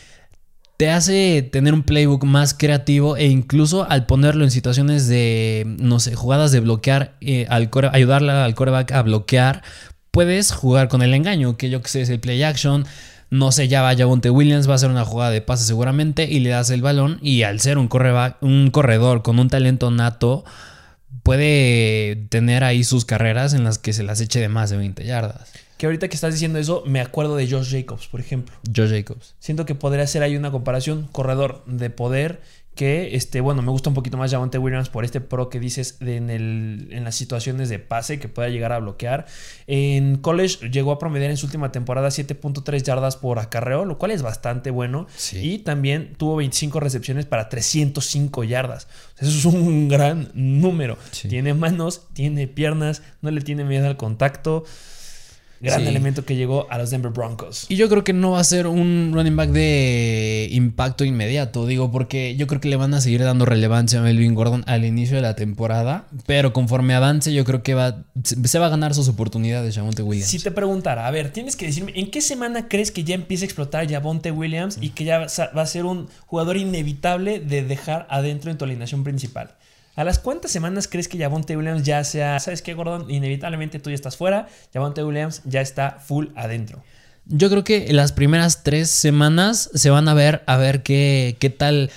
te 0.77 0.89
hace 0.89 1.41
tener 1.51 1.73
un 1.73 1.83
playbook 1.83 2.23
más 2.25 2.53
creativo 2.55 3.15
e 3.17 3.27
incluso 3.27 3.87
al 3.89 4.05
ponerlo 4.07 4.43
en 4.43 4.49
situaciones 4.51 5.07
de, 5.07 5.63
no 5.79 5.99
sé, 5.99 6.15
jugadas 6.15 6.51
de 6.51 6.59
bloquear, 6.61 7.15
eh, 7.21 7.45
al 7.49 7.69
core- 7.69 7.89
ayudarle 7.93 8.31
al 8.31 8.55
coreback 8.55 8.91
a 8.91 9.01
bloquear, 9.03 9.61
puedes 10.13 10.51
jugar 10.51 10.87
con 10.89 11.01
el 11.01 11.13
engaño, 11.13 11.57
que 11.57 11.69
yo 11.71 11.81
que 11.81 11.89
sé 11.89 12.01
es 12.01 12.09
el 12.09 12.19
play 12.19 12.41
action. 12.43 12.85
No 13.31 13.51
sé, 13.51 13.67
ya 13.67 13.81
va 13.81 13.95
Javonte 13.97 14.29
Williams, 14.29 14.67
va 14.69 14.73
a 14.73 14.75
hacer 14.75 14.91
una 14.91 15.05
jugada 15.05 15.31
de 15.31 15.41
pase 15.41 15.65
seguramente 15.65 16.25
y 16.29 16.39
le 16.39 16.51
das 16.51 16.69
el 16.69 16.83
balón 16.83 17.17
y 17.23 17.41
al 17.41 17.59
ser 17.59 17.79
un, 17.79 17.87
correba- 17.87 18.37
un 18.41 18.69
corredor 18.69 19.23
con 19.23 19.39
un 19.39 19.49
talento 19.49 19.89
nato, 19.89 20.45
puede 21.23 22.15
tener 22.29 22.63
ahí 22.63 22.83
sus 22.83 23.05
carreras 23.05 23.53
en 23.53 23.63
las 23.63 23.79
que 23.79 23.93
se 23.93 24.03
las 24.03 24.21
eche 24.21 24.39
de 24.39 24.49
más 24.49 24.69
de 24.69 24.77
20 24.77 25.03
yardas. 25.05 25.51
Que 25.77 25.87
ahorita 25.87 26.07
que 26.07 26.15
estás 26.15 26.33
diciendo 26.33 26.59
eso, 26.59 26.83
me 26.85 27.01
acuerdo 27.01 27.35
de 27.35 27.49
Josh 27.49 27.71
Jacobs, 27.71 28.07
por 28.07 28.19
ejemplo. 28.19 28.55
Joe 28.73 28.87
Jacobs. 28.87 29.33
Siento 29.39 29.65
que 29.65 29.73
podría 29.73 30.05
ser 30.05 30.21
ahí 30.21 30.35
una 30.35 30.51
comparación, 30.51 31.07
corredor 31.11 31.63
de 31.65 31.89
poder, 31.89 32.41
que, 32.75 33.15
este, 33.15 33.39
bueno, 33.39 33.61
me 33.61 33.69
gusta 33.69 33.89
un 33.89 33.93
poquito 33.95 34.17
más 34.17 34.31
Javonte 34.31 34.57
Williams 34.57 34.89
por 34.89 35.05
este 35.05 35.21
pro 35.21 35.49
que 35.49 35.59
dices 35.59 35.99
de 35.99 36.17
en, 36.17 36.29
el- 36.31 36.87
en 36.91 37.03
las 37.03 37.13
situaciones 37.15 37.69
de 37.69 37.77
pase 37.77 38.19
que 38.19 38.27
pueda 38.29 38.49
llegar 38.49 38.71
a 38.71 38.79
bloquear. 38.79 39.27
En 39.67 40.17
college 40.17 40.69
llegó 40.69 40.91
a 40.91 40.97
promediar 40.99 41.29
en 41.29 41.37
su 41.37 41.45
última 41.45 41.71
temporada 41.71 42.09
7.3 42.09 42.81
yardas 42.83 43.15
por 43.15 43.37
acarreo, 43.39 43.85
lo 43.85 43.97
cual 43.99 44.09
es 44.11 44.23
bastante 44.23 44.71
bueno. 44.71 45.05
Sí. 45.15 45.37
Y 45.53 45.59
también 45.59 46.13
tuvo 46.17 46.37
25 46.37 46.79
recepciones 46.79 47.25
para 47.27 47.47
305 47.49 48.43
yardas. 48.43 48.87
Eso 49.19 49.29
es 49.29 49.45
un 49.45 49.87
gran 49.87 50.31
número. 50.33 50.97
Sí. 51.11 51.27
Tiene 51.27 51.53
manos, 51.53 52.07
tiene 52.13 52.47
piernas, 52.47 53.01
no 53.21 53.29
le 53.29 53.41
tiene 53.41 53.63
miedo 53.65 53.87
al 53.87 53.97
contacto. 53.97 54.63
Gran 55.63 55.81
Sí. 55.81 55.87
elemento 55.87 56.25
que 56.25 56.35
llegó 56.35 56.67
a 56.69 56.77
los 56.77 56.91
Denver 56.91 57.11
Broncos. 57.11 57.65
Y 57.69 57.77
yo 57.77 57.87
creo 57.87 58.03
que 58.03 58.11
no 58.11 58.31
va 58.31 58.39
a 58.41 58.43
ser 58.43 58.67
un 58.67 59.11
running 59.13 59.35
back 59.37 59.49
de 59.51 60.49
impacto 60.51 61.05
inmediato, 61.05 61.65
digo, 61.65 61.89
porque 61.89 62.35
yo 62.35 62.47
creo 62.47 62.59
que 62.59 62.67
le 62.67 62.75
van 62.75 62.93
a 62.93 62.99
seguir 62.99 63.23
dando 63.23 63.45
relevancia 63.45 63.99
a 63.99 64.03
Melvin 64.03 64.35
Gordon 64.35 64.63
al 64.67 64.83
inicio 64.83 65.15
de 65.15 65.21
la 65.21 65.35
temporada, 65.35 66.05
pero 66.25 66.51
conforme 66.51 66.93
avance 66.95 67.33
yo 67.33 67.45
creo 67.45 67.63
que 67.63 67.73
va, 67.75 68.03
se 68.23 68.59
va 68.59 68.65
a 68.65 68.69
ganar 68.69 68.93
sus 68.93 69.07
oportunidades 69.07 69.73
Javonte 69.75 70.03
Williams. 70.03 70.29
Si 70.29 70.39
te 70.39 70.51
preguntara, 70.51 71.07
a 71.07 71.11
ver, 71.11 71.31
tienes 71.31 71.55
que 71.55 71.65
decirme, 71.67 71.93
¿en 71.95 72.11
qué 72.11 72.21
semana 72.21 72.67
crees 72.67 72.91
que 72.91 73.05
ya 73.05 73.15
empieza 73.15 73.45
a 73.45 73.47
explotar 73.47 73.89
Javonte 73.89 74.31
Williams 74.31 74.77
y 74.81 74.89
que 74.89 75.05
ya 75.05 75.19
va 75.19 75.61
a 75.61 75.65
ser 75.65 75.85
un 75.85 76.09
jugador 76.25 76.57
inevitable 76.57 77.39
de 77.39 77.63
dejar 77.63 78.05
adentro 78.09 78.51
en 78.51 78.57
tu 78.57 78.65
alineación 78.65 79.03
principal? 79.05 79.55
¿A 79.95 80.03
las 80.03 80.17
cuántas 80.17 80.51
semanas 80.51 80.87
crees 80.87 81.07
que 81.07 81.19
Javonte 81.19 81.55
Williams 81.55 81.83
ya 81.83 82.03
sea, 82.03 82.39
sabes 82.39 82.61
qué, 82.63 82.73
Gordon? 82.73 83.11
Inevitablemente 83.11 83.79
tú 83.79 83.91
ya 83.91 83.95
estás 83.95 84.17
fuera, 84.17 84.47
Javonte 84.73 85.03
Williams 85.03 85.41
ya 85.45 85.61
está 85.61 85.99
full 85.99 86.27
adentro. 86.35 86.83
Yo 87.25 87.49
creo 87.49 87.63
que 87.63 87.93
las 87.93 88.11
primeras 88.11 88.63
tres 88.63 88.89
semanas 88.89 89.69
se 89.73 89.89
van 89.91 90.09
a 90.09 90.13
ver 90.13 90.43
a 90.47 90.57
ver 90.57 90.83
qué, 90.83 91.37
qué 91.39 91.49
tal. 91.49 91.91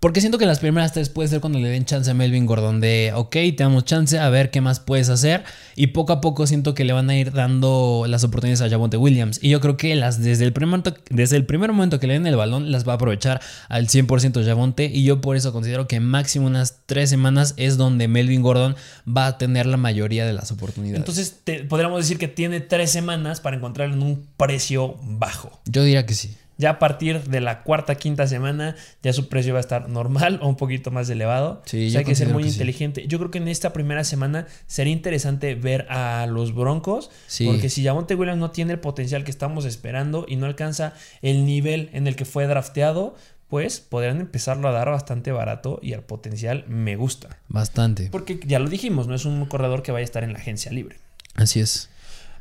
Porque 0.00 0.20
siento 0.20 0.38
que 0.38 0.46
las 0.46 0.60
primeras 0.60 0.92
tres 0.92 1.08
puede 1.08 1.28
ser 1.28 1.40
cuando 1.40 1.58
le 1.58 1.68
den 1.68 1.84
chance 1.84 2.08
a 2.08 2.14
Melvin 2.14 2.46
Gordon 2.46 2.80
de, 2.80 3.10
ok, 3.16 3.32
te 3.32 3.56
damos 3.58 3.84
chance 3.84 4.16
a 4.16 4.28
ver 4.28 4.52
qué 4.52 4.60
más 4.60 4.78
puedes 4.78 5.08
hacer. 5.08 5.42
Y 5.74 5.88
poco 5.88 6.12
a 6.12 6.20
poco 6.20 6.46
siento 6.46 6.72
que 6.74 6.84
le 6.84 6.92
van 6.92 7.10
a 7.10 7.16
ir 7.16 7.32
dando 7.32 8.04
las 8.06 8.22
oportunidades 8.22 8.60
a 8.62 8.70
Javonte 8.70 8.96
Williams. 8.96 9.40
Y 9.42 9.48
yo 9.50 9.60
creo 9.60 9.76
que 9.76 9.96
las, 9.96 10.22
desde, 10.22 10.44
el 10.44 10.52
primer 10.52 10.68
momento, 10.70 10.94
desde 11.10 11.34
el 11.34 11.44
primer 11.46 11.72
momento 11.72 11.98
que 11.98 12.06
le 12.06 12.12
den 12.12 12.28
el 12.28 12.36
balón 12.36 12.70
las 12.70 12.86
va 12.86 12.92
a 12.92 12.94
aprovechar 12.94 13.40
al 13.68 13.88
100% 13.88 14.44
Javonte. 14.46 14.84
Y 14.86 15.02
yo 15.02 15.20
por 15.20 15.36
eso 15.36 15.52
considero 15.52 15.88
que 15.88 15.98
máximo 15.98 16.46
unas 16.46 16.76
tres 16.86 17.10
semanas 17.10 17.54
es 17.56 17.76
donde 17.76 18.06
Melvin 18.06 18.40
Gordon 18.42 18.76
va 19.04 19.26
a 19.26 19.36
tener 19.38 19.66
la 19.66 19.78
mayoría 19.78 20.24
de 20.26 20.32
las 20.32 20.52
oportunidades. 20.52 21.00
Entonces, 21.00 21.38
te- 21.42 21.64
podríamos 21.64 21.98
decir 22.00 22.18
que 22.18 22.28
tiene 22.28 22.60
tres 22.60 22.92
semanas 22.92 23.40
para 23.40 23.56
encontrarlo 23.56 23.96
en 23.96 24.02
un 24.04 24.26
precio 24.36 24.94
bajo. 25.02 25.60
yo 25.66 25.82
diría 25.82 26.06
que 26.06 26.14
sí. 26.14 26.36
Ya 26.58 26.70
a 26.70 26.78
partir 26.78 27.22
de 27.22 27.40
la 27.40 27.62
cuarta, 27.62 27.94
quinta 27.94 28.26
semana, 28.26 28.76
ya 29.02 29.12
su 29.12 29.28
precio 29.28 29.54
va 29.54 29.60
a 29.60 29.62
estar 29.62 29.88
normal 29.88 30.40
o 30.42 30.48
un 30.48 30.56
poquito 30.56 30.90
más 30.90 31.08
elevado. 31.08 31.62
Sí, 31.64 31.86
o 31.86 31.90
sea, 31.90 32.00
hay 32.00 32.04
que 32.04 32.14
ser 32.14 32.28
muy 32.28 32.42
que 32.42 32.50
sí. 32.50 32.56
inteligente. 32.56 33.06
Yo 33.06 33.18
creo 33.18 33.30
que 33.30 33.38
en 33.38 33.48
esta 33.48 33.72
primera 33.72 34.02
semana 34.04 34.46
sería 34.66 34.92
interesante 34.92 35.54
ver 35.54 35.86
a 35.88 36.26
los 36.26 36.54
Broncos. 36.54 37.10
Sí. 37.28 37.46
Porque 37.46 37.70
si 37.70 37.84
Javonte 37.84 38.16
Williams 38.16 38.40
no 38.40 38.50
tiene 38.50 38.72
el 38.72 38.80
potencial 38.80 39.24
que 39.24 39.30
estamos 39.30 39.64
esperando 39.64 40.26
y 40.28 40.36
no 40.36 40.46
alcanza 40.46 40.94
el 41.22 41.46
nivel 41.46 41.90
en 41.92 42.06
el 42.08 42.16
que 42.16 42.24
fue 42.24 42.46
drafteado, 42.46 43.14
pues 43.48 43.80
podrían 43.80 44.20
empezarlo 44.20 44.68
a 44.68 44.72
dar 44.72 44.90
bastante 44.90 45.32
barato 45.32 45.78
y 45.82 45.94
al 45.94 46.02
potencial 46.02 46.64
me 46.68 46.96
gusta. 46.96 47.38
Bastante. 47.48 48.08
Porque 48.10 48.40
ya 48.44 48.58
lo 48.58 48.68
dijimos, 48.68 49.06
no 49.06 49.14
es 49.14 49.24
un 49.24 49.46
corredor 49.46 49.82
que 49.82 49.92
vaya 49.92 50.02
a 50.02 50.04
estar 50.04 50.24
en 50.24 50.32
la 50.32 50.38
agencia 50.38 50.70
libre. 50.70 50.96
Así 51.34 51.60
es. 51.60 51.88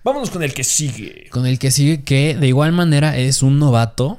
Vámonos 0.07 0.29
con 0.29 0.41
el 0.41 0.53
que 0.53 0.63
sigue. 0.63 1.27
Con 1.31 1.45
el 1.45 1.59
que 1.59 1.69
sigue, 1.69 2.01
que 2.01 2.33
de 2.33 2.47
igual 2.47 2.71
manera 2.71 3.17
es 3.17 3.43
un 3.43 3.59
novato 3.59 4.17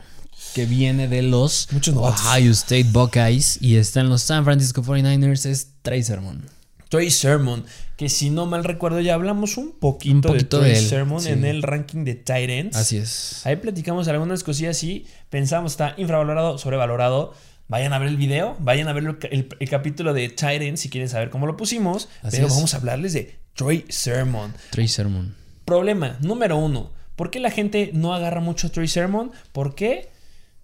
que 0.54 0.66
viene 0.66 1.08
de 1.08 1.22
los 1.22 1.68
Muchos 1.72 1.94
novatos. 1.94 2.26
Ohio 2.26 2.52
State 2.52 2.84
Buckeyes 2.92 3.56
y 3.62 3.76
está 3.76 4.00
en 4.00 4.10
los 4.10 4.20
San 4.20 4.44
Francisco 4.44 4.82
49ers, 4.82 5.46
es 5.46 5.68
Trey 5.80 6.02
Sermon. 6.02 6.44
Trey 6.90 7.10
Sermon, 7.10 7.64
que 7.96 8.10
si 8.10 8.28
no 8.28 8.44
mal 8.44 8.64
recuerdo 8.64 9.00
ya 9.00 9.14
hablamos 9.14 9.56
un 9.56 9.72
poquito, 9.72 10.14
Un 10.16 10.20
poquito 10.20 10.60
de 10.60 10.72
Trey 10.72 10.84
Sermon 10.84 11.22
sí. 11.22 11.30
en 11.30 11.46
el 11.46 11.62
ranking 11.62 12.04
de 12.04 12.16
tight 12.16 12.50
ends. 12.50 12.76
Así 12.76 12.98
es. 12.98 13.40
Ahí 13.46 13.56
platicamos 13.56 14.08
algunas 14.08 14.44
cosillas 14.44 14.82
y 14.84 15.06
pensamos 15.30 15.72
está 15.72 15.94
infravalorado, 15.96 16.58
sobrevalorado. 16.58 17.32
Vayan 17.68 17.94
a 17.94 17.98
ver 17.98 18.08
el 18.08 18.18
video, 18.18 18.56
vayan 18.60 18.88
a 18.88 18.92
ver 18.92 19.04
el, 19.04 19.18
el- 19.30 19.48
el 19.58 19.68
capítulo 19.70 20.12
de 20.12 20.28
tight 20.28 20.60
ends 20.60 20.82
si 20.82 20.90
quieren 20.90 21.08
saber 21.08 21.30
cómo 21.30 21.46
lo 21.46 21.56
pusimos. 21.56 22.10
Así 22.22 22.36
pero 22.36 22.48
es. 22.48 22.54
vamos 22.54 22.74
a 22.74 22.76
hablarles 22.76 23.14
de 23.14 23.38
Trey 23.54 23.86
Sermon. 23.88 24.52
Trey 24.70 24.86
Sermon. 24.88 25.34
Problema 25.68 26.16
número 26.22 26.56
uno. 26.56 26.92
¿Por 27.14 27.30
qué 27.30 27.40
la 27.40 27.50
gente 27.50 27.90
no 27.92 28.14
agarra 28.14 28.40
mucho 28.40 28.68
a 28.68 28.70
Trey 28.70 28.88
Sermon? 28.88 29.32
¿Por 29.52 29.74
qué? 29.74 30.08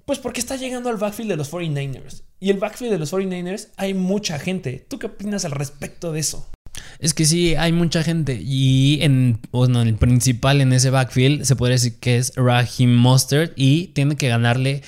Pues 0.07 0.19
porque 0.19 0.41
está 0.41 0.57
llegando 0.57 0.89
al 0.89 0.97
backfield 0.97 1.29
de 1.29 1.37
los 1.37 1.53
49ers. 1.53 2.23
Y 2.41 2.49
el 2.49 2.57
backfield 2.57 2.91
de 2.91 2.99
los 2.99 3.13
49ers 3.13 3.69
hay 3.77 3.93
mucha 3.93 4.39
gente. 4.39 4.87
¿Tú 4.89 4.99
qué 4.99 5.09
opinas 5.09 5.45
al 5.45 5.51
respecto 5.51 6.11
de 6.11 6.21
eso? 6.21 6.49
Es 7.01 7.13
que 7.13 7.27
sí, 7.27 7.55
hay 7.55 7.71
mucha 7.71 8.03
gente. 8.03 8.41
Y 8.43 8.97
en, 9.03 9.41
bueno, 9.53 9.83
el 9.83 9.95
principal 9.97 10.63
en 10.63 10.73
ese 10.73 10.89
backfield 10.89 11.45
se 11.45 11.55
podría 11.55 11.75
decir 11.75 12.01
que 12.01 12.17
es 12.17 12.33
Raheem 12.35 12.97
Mustard. 12.97 13.51
Y 13.57 13.89
tiene 13.89 14.17
que 14.17 14.29
ganarle 14.29 14.81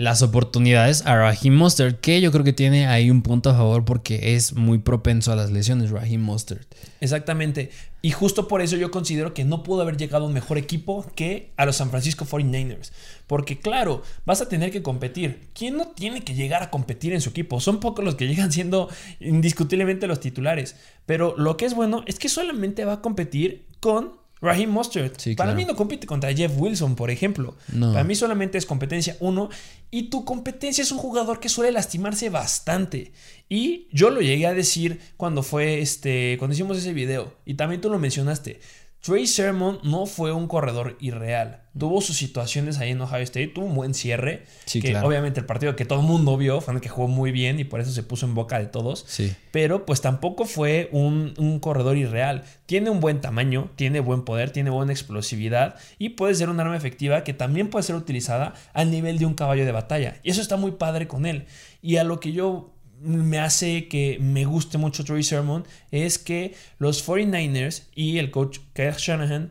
las 0.00 0.22
oportunidades 0.22 1.04
a 1.04 1.14
Raheem 1.14 1.54
Mustard. 1.54 1.96
Que 1.96 2.22
yo 2.22 2.32
creo 2.32 2.42
que 2.42 2.54
tiene 2.54 2.86
ahí 2.86 3.10
un 3.10 3.20
punto 3.20 3.50
a 3.50 3.54
favor 3.54 3.84
porque 3.84 4.34
es 4.34 4.54
muy 4.54 4.78
propenso 4.78 5.30
a 5.30 5.36
las 5.36 5.50
lesiones, 5.50 5.90
Raheem 5.90 6.22
Mustard. 6.22 6.62
Exactamente. 7.02 7.70
Y 8.00 8.10
justo 8.12 8.48
por 8.48 8.62
eso 8.62 8.78
yo 8.78 8.90
considero 8.90 9.34
que 9.34 9.44
no 9.44 9.62
pudo 9.62 9.82
haber 9.82 9.98
llegado 9.98 10.24
un 10.24 10.32
mejor 10.32 10.56
equipo 10.56 11.04
que 11.14 11.52
a 11.58 11.66
los 11.66 11.76
San 11.76 11.90
Francisco 11.90 12.24
49ers. 12.24 12.92
Porque 13.26 13.58
claro, 13.58 14.02
vas 14.24 14.40
a 14.40 14.48
tener 14.48 14.70
que 14.70 14.82
competir. 14.82 15.50
¿Quién 15.52 15.76
no 15.76 15.88
tiene 15.88 16.22
que 16.22 16.32
llegar 16.32 16.62
a 16.62 16.70
competir 16.70 17.12
en 17.12 17.20
su 17.20 17.28
equipo? 17.28 17.60
Son 17.60 17.78
pocos 17.78 18.02
los 18.02 18.14
que 18.14 18.26
llegan 18.26 18.50
siendo 18.52 18.88
indiscutiblemente 19.20 20.06
los 20.06 20.20
titulares. 20.20 20.76
Pero 21.04 21.34
lo 21.36 21.58
que 21.58 21.66
es 21.66 21.74
bueno 21.74 22.04
es 22.06 22.18
que 22.18 22.30
solamente 22.30 22.86
va 22.86 22.94
a 22.94 23.00
competir 23.02 23.66
con 23.80 24.19
Raheem 24.42 24.70
Mustard. 24.70 25.12
Sí, 25.18 25.34
Para 25.34 25.48
claro. 25.52 25.56
mí 25.58 25.64
no 25.66 25.76
compite 25.76 26.06
contra 26.06 26.32
Jeff 26.32 26.52
Wilson, 26.56 26.96
por 26.96 27.10
ejemplo. 27.10 27.56
No. 27.72 27.92
Para 27.92 28.04
mí 28.04 28.14
solamente 28.14 28.56
es 28.58 28.66
competencia 28.66 29.16
uno. 29.20 29.50
Y 29.90 30.04
tu 30.04 30.24
competencia 30.24 30.82
es 30.82 30.92
un 30.92 30.98
jugador 30.98 31.40
que 31.40 31.48
suele 31.48 31.72
lastimarse 31.72 32.30
bastante. 32.30 33.12
Y 33.48 33.86
yo 33.92 34.10
lo 34.10 34.20
llegué 34.20 34.46
a 34.46 34.54
decir 34.54 35.00
cuando 35.16 35.42
fue 35.42 35.80
este. 35.80 36.36
Cuando 36.38 36.54
hicimos 36.54 36.78
ese 36.78 36.92
video. 36.92 37.34
Y 37.44 37.54
también 37.54 37.80
tú 37.80 37.90
lo 37.90 37.98
mencionaste. 37.98 38.60
Trey 39.02 39.26
Sermon 39.26 39.78
no 39.82 40.04
fue 40.04 40.30
un 40.32 40.46
corredor 40.46 40.96
irreal. 41.00 41.62
Tuvo 41.78 42.02
sus 42.02 42.16
situaciones 42.18 42.78
ahí 42.78 42.90
en 42.90 43.00
Ohio 43.00 43.22
State. 43.22 43.48
Tuvo 43.48 43.64
un 43.64 43.74
buen 43.74 43.94
cierre. 43.94 44.44
Sí, 44.66 44.82
que 44.82 44.90
claro. 44.90 45.08
obviamente 45.08 45.40
el 45.40 45.46
partido 45.46 45.74
que 45.74 45.86
todo 45.86 46.00
el 46.00 46.06
mundo 46.06 46.36
vio 46.36 46.60
fue 46.60 46.74
el 46.74 46.80
que 46.82 46.90
jugó 46.90 47.08
muy 47.08 47.32
bien. 47.32 47.58
Y 47.60 47.64
por 47.64 47.80
eso 47.80 47.92
se 47.92 48.02
puso 48.02 48.26
en 48.26 48.34
boca 48.34 48.58
de 48.58 48.66
todos 48.66 49.04
Sí. 49.08 49.32
pero 49.52 49.86
pues 49.86 50.02
tampoco 50.02 50.44
fue 50.44 50.90
un, 50.92 51.32
un 51.38 51.60
corredor 51.60 51.96
irreal. 51.96 52.44
Tiene 52.66 52.90
un 52.90 53.00
buen 53.00 53.22
tamaño, 53.22 53.70
tiene 53.76 54.00
buen 54.00 54.22
poder, 54.24 54.50
tiene 54.50 54.68
buena 54.68 54.92
explosividad 54.92 55.76
y 55.98 56.10
puede 56.10 56.34
ser 56.34 56.50
un 56.50 56.60
arma 56.60 56.76
efectiva 56.76 57.24
que 57.24 57.32
también 57.32 57.70
puede 57.70 57.84
ser 57.84 57.96
utilizada 57.96 58.52
al 58.74 58.90
nivel 58.90 59.18
de 59.18 59.24
un 59.24 59.34
caballo 59.34 59.64
de 59.64 59.72
batalla. 59.72 60.18
Y 60.22 60.30
eso 60.30 60.42
está 60.42 60.56
muy 60.58 60.72
padre 60.72 61.08
con 61.08 61.24
él. 61.24 61.46
Y 61.80 61.96
a 61.96 62.04
lo 62.04 62.20
que 62.20 62.32
yo 62.32 62.74
me 63.00 63.38
hace 63.38 63.88
que 63.88 64.18
me 64.20 64.44
guste 64.44 64.78
mucho 64.78 65.04
Troy 65.04 65.22
Sermon 65.22 65.66
es 65.90 66.18
que 66.18 66.54
los 66.78 67.06
49ers 67.06 67.84
y 67.94 68.18
el 68.18 68.30
coach 68.30 68.58
Kyle 68.74 68.94
Shanahan 68.96 69.50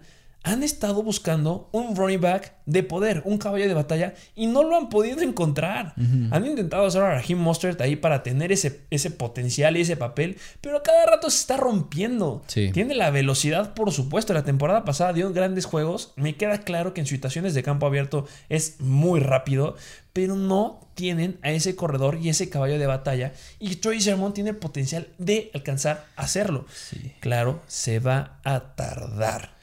han 0.50 0.63
estado 0.63 1.03
buscando 1.03 1.70
un 1.72 1.96
running 1.96 2.20
back 2.20 2.53
de 2.65 2.82
poder, 2.82 3.22
un 3.25 3.38
caballo 3.38 3.68
de 3.68 3.74
batalla, 3.75 4.15
y 4.36 4.48
no 4.48 4.63
lo 4.63 4.75
han 4.75 4.89
podido 4.89 5.22
encontrar. 5.22 5.94
Han 6.32 6.46
intentado 6.46 6.86
hacer 6.86 7.03
a 7.03 7.15
Raheem 7.15 7.38
Mostert 7.38 7.79
ahí 7.82 7.96
para 7.96 8.24
tener 8.24 8.51
ese, 8.51 8.82
ese 8.89 9.12
potencial 9.12 9.77
y 9.77 9.82
ese 9.82 9.96
papel, 9.96 10.38
pero 10.62 10.82
cada 10.82 11.06
rato 11.06 11.29
se 11.29 11.41
está 11.41 11.58
rompiendo. 11.58 12.44
Sí. 12.48 12.72
Tiene 12.72 12.96
la 12.96 13.12
velocidad, 13.12 13.74
por 13.75 13.91
supuesto. 13.91 14.34
La 14.34 14.44
temporada 14.44 14.86
pasada 14.86 15.13
dio 15.13 15.32
grandes 15.34 15.65
juegos. 15.65 16.13
Me 16.15 16.36
queda 16.36 16.60
claro 16.60 16.94
que 16.94 17.01
en 17.01 17.08
situaciones 17.08 17.53
de 17.53 17.63
campo 17.63 17.86
abierto 17.86 18.27
es 18.50 18.79
muy 18.79 19.20
rápido, 19.20 19.75
pero 20.13 20.36
no 20.36 20.79
tienen 20.96 21.38
a 21.44 21.51
ese 21.51 21.75
corredor 21.75 22.18
y 22.20 22.29
ese 22.29 22.50
caballo 22.50 22.79
de 22.79 22.88
batalla. 22.88 23.34
Y 23.60 23.75
Troy 23.75 24.01
Sermon 24.01 24.34
tiene 24.34 24.51
el 24.51 24.58
potencial 24.58 25.10
de 25.20 25.51
alcanzar 25.53 26.08
a 26.15 26.24
hacerlo. 26.24 26.65
Claro, 27.20 27.62
se 27.68 28.00
va 28.00 28.39
a 28.44 28.75
tardar 28.75 29.58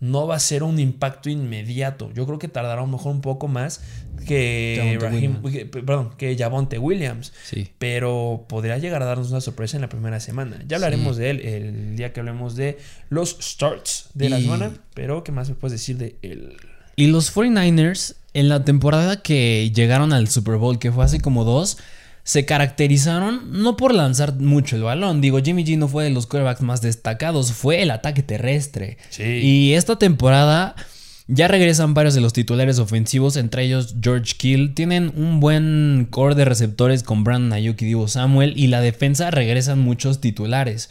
no 0.00 0.26
va 0.26 0.36
a 0.36 0.40
ser 0.40 0.62
un 0.62 0.78
impacto 0.78 1.28
inmediato. 1.28 2.12
Yo 2.14 2.24
creo 2.26 2.38
que 2.38 2.48
tardará 2.48 2.82
a 2.82 2.84
lo 2.84 2.92
mejor 2.92 3.12
un 3.12 3.20
poco 3.20 3.48
más 3.48 3.80
que 4.26 4.98
Williams. 5.12 5.38
que- 5.52 5.66
perdón, 5.66 6.10
que 6.16 6.36
Javonte 6.36 6.78
Williams. 6.78 7.32
Sí. 7.44 7.68
Pero 7.78 8.44
podría 8.48 8.78
llegar 8.78 9.02
a 9.02 9.06
darnos 9.06 9.30
una 9.30 9.40
sorpresa 9.40 9.76
en 9.76 9.80
la 9.82 9.88
primera 9.88 10.20
semana. 10.20 10.62
Ya 10.68 10.76
hablaremos 10.76 11.16
de 11.16 11.30
él 11.30 11.40
el 11.40 11.96
día 11.96 12.12
que 12.12 12.20
hablemos 12.20 12.54
de 12.56 12.78
los 13.08 13.36
starts 13.40 14.10
de 14.14 14.28
la 14.30 14.40
semana. 14.40 14.72
Pero, 14.94 15.24
¿qué 15.24 15.32
más 15.32 15.48
me 15.48 15.54
puedes 15.54 15.72
decir 15.80 15.96
de 15.98 16.16
él? 16.22 16.56
Y 16.96 17.06
los 17.08 17.30
49ers, 17.34 18.16
en 18.34 18.48
la 18.48 18.64
temporada 18.64 19.22
que 19.22 19.70
llegaron 19.74 20.12
al 20.12 20.28
Super 20.28 20.56
Bowl, 20.56 20.78
que 20.78 20.90
fue 20.92 21.04
hace 21.04 21.20
como 21.20 21.44
dos, 21.44 21.78
se 22.28 22.44
caracterizaron 22.44 23.62
no 23.62 23.78
por 23.78 23.94
lanzar 23.94 24.34
mucho 24.34 24.76
el 24.76 24.82
balón. 24.82 25.22
Digo, 25.22 25.40
Jimmy 25.42 25.64
G 25.64 25.78
no 25.78 25.88
fue 25.88 26.04
de 26.04 26.10
los 26.10 26.26
quarterbacks 26.26 26.60
más 26.60 26.82
destacados, 26.82 27.52
fue 27.52 27.80
el 27.80 27.90
ataque 27.90 28.22
terrestre. 28.22 28.98
Sí. 29.08 29.22
Y 29.22 29.72
esta 29.72 29.96
temporada 29.96 30.76
ya 31.26 31.48
regresan 31.48 31.94
varios 31.94 32.14
de 32.14 32.20
los 32.20 32.34
titulares 32.34 32.80
ofensivos, 32.80 33.38
entre 33.38 33.64
ellos 33.64 33.94
George 34.02 34.34
Kill. 34.36 34.74
Tienen 34.74 35.10
un 35.16 35.40
buen 35.40 36.06
core 36.10 36.34
de 36.34 36.44
receptores 36.44 37.02
con 37.02 37.24
Brandon 37.24 37.54
Ayuk 37.54 37.80
y 37.80 37.86
Divo 37.86 38.08
Samuel. 38.08 38.52
Y 38.58 38.66
la 38.66 38.82
defensa 38.82 39.30
regresan 39.30 39.78
muchos 39.78 40.20
titulares. 40.20 40.90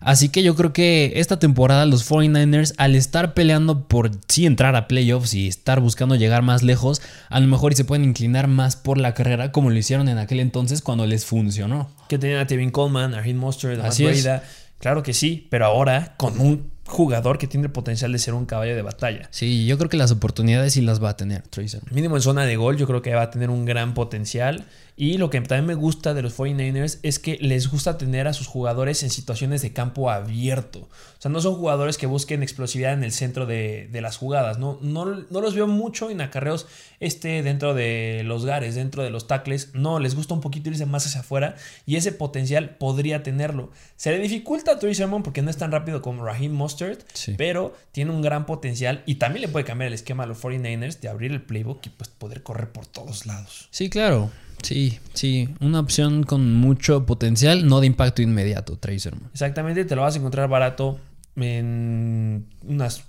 Así 0.00 0.28
que 0.28 0.42
yo 0.42 0.54
creo 0.54 0.72
que 0.72 1.14
esta 1.16 1.38
temporada 1.38 1.86
los 1.86 2.08
49ers, 2.10 2.74
al 2.76 2.94
estar 2.94 3.34
peleando 3.34 3.86
por 3.88 4.10
sí 4.28 4.46
entrar 4.46 4.76
a 4.76 4.88
playoffs 4.88 5.34
y 5.34 5.48
estar 5.48 5.80
buscando 5.80 6.16
llegar 6.16 6.42
más 6.42 6.62
lejos, 6.62 7.02
a 7.28 7.40
lo 7.40 7.46
mejor 7.46 7.74
se 7.74 7.84
pueden 7.84 8.04
inclinar 8.04 8.48
más 8.48 8.76
por 8.76 8.98
la 8.98 9.14
carrera 9.14 9.52
como 9.52 9.70
lo 9.70 9.76
hicieron 9.76 10.08
en 10.08 10.18
aquel 10.18 10.40
entonces 10.40 10.82
cuando 10.82 11.06
les 11.06 11.24
funcionó. 11.24 11.90
Que 12.08 12.18
tenían 12.18 12.40
a 12.40 12.46
Tevin 12.46 12.70
Coleman, 12.70 13.14
a 13.14 13.18
Raheem 13.18 13.36
Mostert, 13.36 13.80
a. 13.84 13.88
Breida. 13.88 14.42
Claro 14.78 15.02
que 15.02 15.14
sí, 15.14 15.46
pero 15.50 15.64
ahora 15.64 16.14
con 16.16 16.38
un 16.38 16.70
jugador 16.86 17.38
que 17.38 17.46
tiene 17.46 17.66
el 17.66 17.72
potencial 17.72 18.12
de 18.12 18.18
ser 18.18 18.34
un 18.34 18.46
caballo 18.46 18.76
de 18.76 18.82
batalla. 18.82 19.28
Sí, 19.30 19.66
yo 19.66 19.76
creo 19.78 19.90
que 19.90 19.96
las 19.96 20.10
oportunidades 20.10 20.74
sí 20.74 20.82
las 20.82 21.02
va 21.02 21.10
a 21.10 21.16
tener 21.16 21.42
Tracer. 21.42 21.82
Mínimo 21.90 22.16
en 22.16 22.22
zona 22.22 22.44
de 22.44 22.56
gol, 22.56 22.76
yo 22.76 22.86
creo 22.86 23.02
que 23.02 23.14
va 23.14 23.22
a 23.22 23.30
tener 23.30 23.50
un 23.50 23.64
gran 23.64 23.94
potencial. 23.94 24.64
Y 24.98 25.18
lo 25.18 25.28
que 25.28 25.38
también 25.42 25.66
me 25.66 25.74
gusta 25.74 26.14
de 26.14 26.22
los 26.22 26.38
49ers 26.38 27.00
es 27.02 27.18
que 27.18 27.36
les 27.42 27.68
gusta 27.70 27.98
tener 27.98 28.26
a 28.26 28.32
sus 28.32 28.46
jugadores 28.46 29.02
en 29.02 29.10
situaciones 29.10 29.60
de 29.60 29.74
campo 29.74 30.10
abierto. 30.10 30.80
O 30.80 31.20
sea, 31.20 31.30
no 31.30 31.42
son 31.42 31.56
jugadores 31.56 31.98
que 31.98 32.06
busquen 32.06 32.42
explosividad 32.42 32.94
en 32.94 33.04
el 33.04 33.12
centro 33.12 33.44
de, 33.44 33.88
de 33.92 34.00
las 34.00 34.16
jugadas. 34.16 34.58
No, 34.58 34.78
no, 34.80 35.04
no 35.04 35.40
los 35.42 35.54
veo 35.54 35.66
mucho 35.66 36.08
en 36.08 36.22
acarreos 36.22 36.66
este, 36.98 37.42
dentro 37.42 37.74
de 37.74 38.22
los 38.24 38.46
gares, 38.46 38.74
dentro 38.74 39.02
de 39.02 39.10
los 39.10 39.26
tackles. 39.26 39.74
No, 39.74 40.00
les 40.00 40.14
gusta 40.14 40.32
un 40.32 40.40
poquito 40.40 40.70
irse 40.70 40.86
más 40.86 41.06
hacia 41.06 41.20
afuera. 41.20 41.56
Y 41.84 41.96
ese 41.96 42.12
potencial 42.12 42.76
podría 42.76 43.22
tenerlo. 43.22 43.70
Se 43.96 44.12
le 44.12 44.18
dificulta 44.18 44.72
a 44.72 44.78
Troy 44.78 44.94
Sermon 44.94 45.22
porque 45.22 45.42
no 45.42 45.50
es 45.50 45.58
tan 45.58 45.72
rápido 45.72 46.00
como 46.00 46.24
Raheem 46.24 46.52
Mostert. 46.52 47.02
Sí. 47.12 47.34
Pero 47.36 47.76
tiene 47.92 48.12
un 48.12 48.22
gran 48.22 48.46
potencial. 48.46 49.02
Y 49.04 49.16
también 49.16 49.42
le 49.42 49.48
puede 49.48 49.66
cambiar 49.66 49.88
el 49.88 49.94
esquema 49.94 50.22
a 50.22 50.26
los 50.26 50.42
49ers 50.42 51.00
de 51.00 51.08
abrir 51.10 51.32
el 51.32 51.42
playbook 51.42 51.84
y 51.84 51.90
pues 51.90 52.08
poder 52.08 52.42
correr 52.42 52.70
por 52.72 52.86
todos 52.86 53.26
lados. 53.26 53.68
Sí, 53.70 53.90
claro. 53.90 54.30
Sí, 54.66 54.98
sí. 55.14 55.48
Una 55.60 55.78
opción 55.78 56.24
con 56.24 56.54
mucho 56.54 57.06
potencial, 57.06 57.68
no 57.68 57.80
de 57.80 57.86
impacto 57.86 58.20
inmediato, 58.20 58.76
Tracer. 58.76 59.14
Exactamente, 59.32 59.84
te 59.84 59.94
lo 59.94 60.02
vas 60.02 60.16
a 60.16 60.18
encontrar 60.18 60.48
barato 60.48 60.98
en 61.36 62.48
unas 62.66 63.04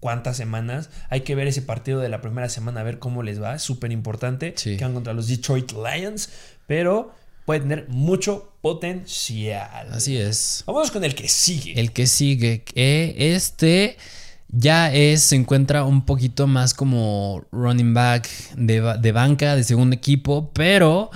cuantas 0.00 0.38
semanas. 0.38 0.88
Hay 1.10 1.20
que 1.20 1.34
ver 1.34 1.48
ese 1.48 1.60
partido 1.60 2.00
de 2.00 2.08
la 2.08 2.22
primera 2.22 2.48
semana, 2.48 2.80
a 2.80 2.82
ver 2.82 2.98
cómo 2.98 3.22
les 3.22 3.42
va. 3.42 3.56
Es 3.56 3.62
súper 3.62 3.92
importante. 3.92 4.54
Sí. 4.56 4.78
Que 4.78 4.84
van 4.84 4.94
contra 4.94 5.12
los 5.12 5.28
Detroit 5.28 5.72
Lions, 5.72 6.30
pero 6.66 7.14
puede 7.44 7.60
tener 7.60 7.88
mucho 7.90 8.54
potencial. 8.62 9.88
Así 9.92 10.16
es. 10.16 10.64
Vámonos 10.66 10.90
con 10.92 11.04
el 11.04 11.14
que 11.14 11.28
sigue. 11.28 11.78
El 11.78 11.92
que 11.92 12.06
sigue, 12.06 12.62
que 12.62 13.34
este 13.34 13.98
ya 14.52 14.92
es, 14.92 15.22
se 15.22 15.34
encuentra 15.36 15.84
un 15.84 16.04
poquito 16.06 16.46
más 16.46 16.74
como 16.74 17.44
running 17.52 17.94
back 17.94 18.28
de, 18.56 18.80
de 19.00 19.12
banca, 19.12 19.56
de 19.56 19.64
segundo 19.64 19.96
equipo, 19.96 20.52
pero 20.54 21.10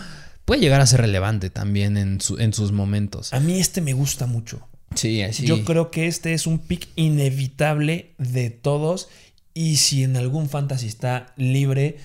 puede 0.45 0.61
llegar 0.63 0.81
a 0.81 0.87
ser 0.87 1.01
relevante 1.03 1.51
también 1.51 1.97
en, 1.97 2.21
su- 2.21 2.39
en 2.39 2.53
sus 2.53 2.73
momentos. 2.73 3.33
A 3.33 3.41
mí 3.41 3.59
este 3.59 3.81
me 3.81 3.93
gusta 3.93 4.27
mucho. 4.27 4.67
Sí, 4.95 5.21
así. 5.23 5.45
Yo 5.47 5.65
creo 5.65 5.91
que 5.91 6.07
este 6.07 6.33
es 6.33 6.47
un 6.47 6.59
pick 6.59 6.89
inevitable 6.97 8.15
de 8.19 8.51
todos. 8.51 9.09
Y 9.53 9.77
si 9.77 10.05
en 10.05 10.17
algún 10.17 10.49
fantasy 10.49 10.87
está 10.87 11.33
libre, 11.37 11.99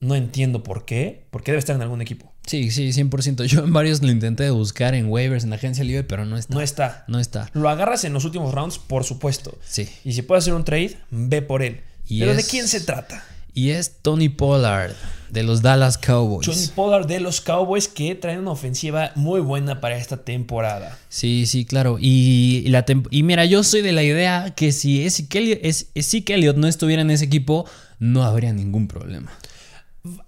no 0.00 0.14
entiendo 0.14 0.62
por 0.62 0.84
qué. 0.84 1.26
Porque 1.30 1.50
debe 1.52 1.58
estar 1.58 1.76
en 1.76 1.82
algún 1.82 2.00
equipo. 2.00 2.29
Sí, 2.50 2.72
sí, 2.72 2.88
100%. 2.88 3.44
Yo 3.44 3.60
en 3.62 3.72
varios 3.72 4.02
lo 4.02 4.10
intenté 4.10 4.50
buscar 4.50 4.96
en 4.96 5.06
waivers, 5.06 5.44
en 5.44 5.52
agencia 5.52 5.84
libre, 5.84 6.02
pero 6.02 6.24
no 6.24 6.36
está. 6.36 6.52
No 6.52 6.60
está. 6.60 7.04
No 7.06 7.20
está. 7.20 7.48
Lo 7.54 7.68
agarras 7.68 8.02
en 8.02 8.12
los 8.12 8.24
últimos 8.24 8.52
rounds, 8.52 8.76
por 8.76 9.04
supuesto. 9.04 9.56
Sí. 9.64 9.88
Y 10.04 10.14
si 10.14 10.22
puedes 10.22 10.42
hacer 10.42 10.54
un 10.54 10.64
trade, 10.64 10.96
ve 11.12 11.42
por 11.42 11.62
él. 11.62 11.82
Y 12.08 12.18
Pero 12.18 12.34
¿de 12.34 12.42
quién 12.42 12.66
se 12.66 12.80
trata? 12.80 13.24
Y 13.54 13.70
es 13.70 13.98
Tony 14.02 14.28
Pollard. 14.30 14.96
de 15.30 15.44
los 15.44 15.62
Dallas 15.62 15.96
Cowboys. 15.96 16.44
Tony 16.44 16.66
Pollard 16.74 17.06
de 17.06 17.20
los 17.20 17.40
Cowboys 17.40 17.86
que 17.86 18.16
traen 18.16 18.40
una 18.40 18.50
ofensiva 18.50 19.12
muy 19.14 19.40
buena 19.40 19.80
para 19.80 19.96
esta 19.96 20.16
temporada. 20.16 20.98
Sí, 21.08 21.46
sí, 21.46 21.64
claro. 21.64 21.98
Y, 22.00 22.64
la 22.66 22.84
y 23.10 23.22
mira, 23.22 23.44
yo 23.44 23.62
soy 23.62 23.82
de 23.82 23.92
la 23.92 24.02
idea 24.02 24.56
que 24.56 24.72
si 24.72 25.08
Zeke 25.08 26.34
Elliott 26.34 26.56
no 26.56 26.66
estuviera 26.66 27.02
en 27.02 27.12
ese 27.12 27.26
equipo, 27.26 27.64
no 28.00 28.24
habría 28.24 28.52
ningún 28.52 28.88
problema. 28.88 29.30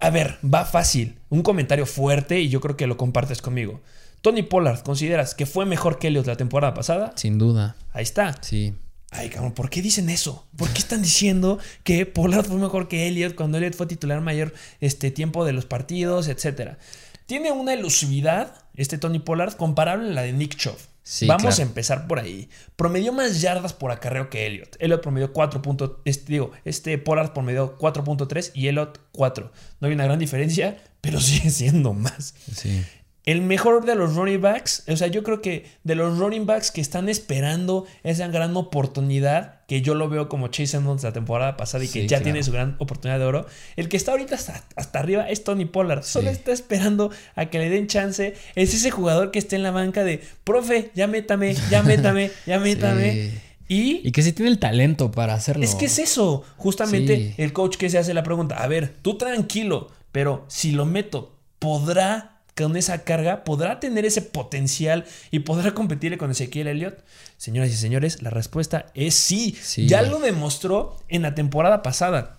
A 0.00 0.10
ver, 0.10 0.38
va 0.42 0.64
fácil. 0.64 1.18
Un 1.28 1.42
comentario 1.42 1.86
fuerte 1.86 2.40
y 2.40 2.48
yo 2.48 2.60
creo 2.60 2.76
que 2.76 2.86
lo 2.86 2.96
compartes 2.96 3.40
conmigo. 3.40 3.80
Tony 4.20 4.42
Pollard, 4.42 4.82
¿consideras 4.82 5.34
que 5.34 5.46
fue 5.46 5.66
mejor 5.66 5.98
que 5.98 6.08
Elliott 6.08 6.26
la 6.26 6.36
temporada 6.36 6.74
pasada? 6.74 7.12
Sin 7.16 7.38
duda. 7.38 7.76
Ahí 7.92 8.04
está. 8.04 8.40
Sí. 8.42 8.74
Ay, 9.10 9.28
cabrón, 9.28 9.52
¿por 9.52 9.68
qué 9.68 9.82
dicen 9.82 10.08
eso? 10.08 10.46
¿Por 10.56 10.70
qué 10.70 10.78
están 10.78 11.02
diciendo 11.02 11.58
que 11.84 12.06
Pollard 12.06 12.46
fue 12.46 12.56
mejor 12.56 12.88
que 12.88 13.08
Elliott 13.08 13.34
cuando 13.34 13.58
Elliott 13.58 13.74
fue 13.74 13.86
titular 13.86 14.20
mayor 14.20 14.54
este, 14.80 15.10
tiempo 15.10 15.44
de 15.44 15.52
los 15.52 15.66
partidos, 15.66 16.28
etcétera? 16.28 16.78
Tiene 17.26 17.52
una 17.52 17.74
elusividad, 17.74 18.54
este 18.74 18.98
Tony 18.98 19.18
Pollard, 19.18 19.54
comparable 19.56 20.10
a 20.10 20.12
la 20.12 20.22
de 20.22 20.32
Nick 20.32 20.56
Chubb. 20.56 20.78
Vamos 21.26 21.58
a 21.58 21.62
empezar 21.62 22.06
por 22.06 22.18
ahí. 22.18 22.48
Promedió 22.76 23.12
más 23.12 23.40
yardas 23.40 23.72
por 23.72 23.90
acarreo 23.90 24.30
que 24.30 24.46
Elliott. 24.46 24.76
Elliott 24.78 25.02
promedió 25.02 25.32
4. 25.32 25.62
Este, 26.04 26.32
digo, 26.32 26.52
este 26.64 26.96
Pollard 26.98 27.32
promedió 27.32 27.76
4.3 27.78 28.52
y 28.54 28.68
Elliott 28.68 29.00
4. 29.12 29.52
No 29.80 29.88
hay 29.88 29.94
una 29.94 30.04
gran 30.04 30.18
diferencia, 30.18 30.82
pero 31.00 31.20
sigue 31.20 31.50
siendo 31.50 31.92
más. 31.92 32.34
Sí 32.54 32.84
el 33.24 33.40
mejor 33.40 33.84
de 33.84 33.94
los 33.94 34.16
running 34.16 34.40
backs, 34.40 34.82
o 34.88 34.96
sea, 34.96 35.06
yo 35.06 35.22
creo 35.22 35.40
que 35.40 35.66
de 35.84 35.94
los 35.94 36.18
running 36.18 36.44
backs 36.44 36.72
que 36.72 36.80
están 36.80 37.08
esperando 37.08 37.86
esa 38.02 38.26
gran 38.26 38.56
oportunidad, 38.56 39.60
que 39.68 39.80
yo 39.80 39.94
lo 39.94 40.08
veo 40.08 40.28
como 40.28 40.48
Chase 40.48 40.76
Edmonds 40.76 41.04
la 41.04 41.12
temporada 41.12 41.56
pasada 41.56 41.84
y 41.84 41.88
que 41.88 42.08
ya 42.08 42.20
tiene 42.20 42.42
su 42.42 42.50
gran 42.50 42.74
oportunidad 42.80 43.20
de 43.20 43.24
oro, 43.24 43.46
el 43.76 43.88
que 43.88 43.96
está 43.96 44.10
ahorita 44.10 44.34
hasta, 44.34 44.64
hasta 44.74 44.98
arriba 44.98 45.28
es 45.28 45.44
Tony 45.44 45.66
Pollard. 45.66 46.02
Solo 46.02 46.30
está 46.30 46.52
esperando 46.52 47.12
a 47.36 47.46
que 47.46 47.58
le 47.58 47.70
den 47.70 47.86
chance. 47.86 48.34
Es 48.56 48.74
ese 48.74 48.90
jugador 48.90 49.30
que 49.30 49.38
está 49.38 49.54
en 49.54 49.62
la 49.62 49.70
banca 49.70 50.02
de, 50.02 50.20
profe, 50.42 50.90
ya 50.94 51.06
métame, 51.06 51.54
ya 51.70 51.82
métame, 51.84 52.32
ya 52.44 52.58
métame. 52.58 53.30
Y, 53.68 54.06
y, 54.06 54.10
que 54.10 54.22
sí 54.22 54.32
tiene 54.32 54.50
el 54.50 54.58
talento 54.58 55.12
para 55.12 55.34
hacerlo. 55.34 55.64
Es 55.64 55.76
que 55.76 55.86
es 55.86 55.98
eso. 56.00 56.44
Justamente 56.56 57.34
el 57.38 57.52
coach 57.52 57.76
que 57.76 57.88
se 57.88 57.98
hace 57.98 58.12
la 58.14 58.24
pregunta, 58.24 58.56
a 58.56 58.66
ver, 58.66 58.92
tú 59.00 59.16
tranquilo, 59.16 59.90
pero 60.10 60.44
si 60.48 60.72
lo 60.72 60.84
meto, 60.84 61.38
¿podrá 61.58 62.31
con 62.56 62.76
esa 62.76 63.04
carga 63.04 63.44
podrá 63.44 63.80
tener 63.80 64.04
ese 64.04 64.22
potencial 64.22 65.04
y 65.30 65.40
podrá 65.40 65.74
competir 65.74 66.16
con 66.18 66.30
Ezequiel 66.30 66.68
Elliott? 66.68 66.98
Señoras 67.36 67.70
y 67.70 67.76
señores, 67.76 68.22
la 68.22 68.30
respuesta 68.30 68.86
es 68.94 69.14
sí. 69.14 69.56
Ya 69.76 70.02
lo 70.02 70.18
demostró 70.18 70.96
en 71.08 71.22
la 71.22 71.34
temporada 71.34 71.82
pasada. 71.82 72.36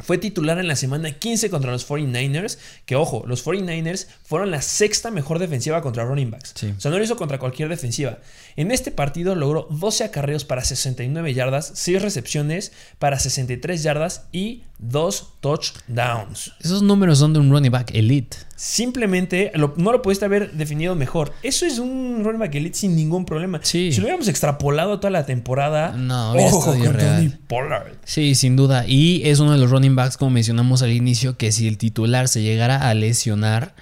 Fue 0.00 0.18
titular 0.18 0.58
en 0.58 0.66
la 0.66 0.76
semana 0.76 1.12
15 1.12 1.50
contra 1.50 1.72
los 1.72 1.86
49ers, 1.86 2.58
que 2.86 2.96
ojo, 2.96 3.22
los 3.26 3.44
49ers 3.44 4.06
fueron 4.24 4.50
la 4.50 4.62
sexta 4.62 5.10
mejor 5.10 5.38
defensiva 5.38 5.82
contra 5.82 6.04
running 6.04 6.30
backs. 6.30 6.54
O 6.56 6.80
sea, 6.80 6.90
no 6.90 6.98
lo 6.98 7.04
hizo 7.04 7.16
contra 7.16 7.38
cualquier 7.38 7.68
defensiva. 7.68 8.18
En 8.56 8.70
este 8.70 8.90
partido 8.90 9.34
logró 9.34 9.68
12 9.70 10.04
acarreos 10.04 10.44
para 10.44 10.64
69 10.64 11.34
yardas, 11.34 11.72
6 11.74 12.00
recepciones 12.00 12.72
para 12.98 13.18
63 13.18 13.82
yardas 13.82 14.24
y 14.32 14.64
2 14.82 15.34
touchdowns. 15.40 16.52
Esos 16.60 16.82
números 16.82 17.18
son 17.18 17.32
de 17.32 17.40
un 17.40 17.50
running 17.50 17.70
back 17.70 17.94
elite. 17.94 18.36
Simplemente 18.56 19.52
no 19.54 19.92
lo 19.92 20.02
pudiste 20.02 20.24
haber 20.24 20.52
definido 20.52 20.94
mejor. 20.94 21.32
Eso 21.42 21.66
es 21.66 21.78
un 21.78 22.22
running 22.24 22.40
back 22.40 22.54
elite 22.54 22.78
sin 22.78 22.96
ningún 22.96 23.24
problema. 23.24 23.60
Si 23.62 23.92
lo 23.92 24.02
hubiéramos 24.02 24.28
extrapolado 24.28 24.98
toda 24.98 25.10
la 25.10 25.26
temporada, 25.26 25.92
no, 25.92 26.32
ojo 26.32 26.64
con 26.64 26.82
Tony 26.82 27.28
Pollard. 27.46 27.92
Sí, 28.04 28.34
sin 28.34 28.56
duda. 28.56 28.86
Y 28.86 29.22
es 29.24 29.38
uno 29.38 29.52
de 29.52 29.58
los 29.58 29.70
running 29.70 29.96
backs, 29.96 30.16
como 30.16 30.30
mencionamos 30.30 30.82
al 30.82 30.92
inicio, 30.92 31.36
que 31.36 31.52
si 31.52 31.68
el 31.68 31.78
titular 31.78 32.28
se 32.28 32.42
llegara 32.42 32.88
a 32.88 32.94
lesionar, 32.94 33.74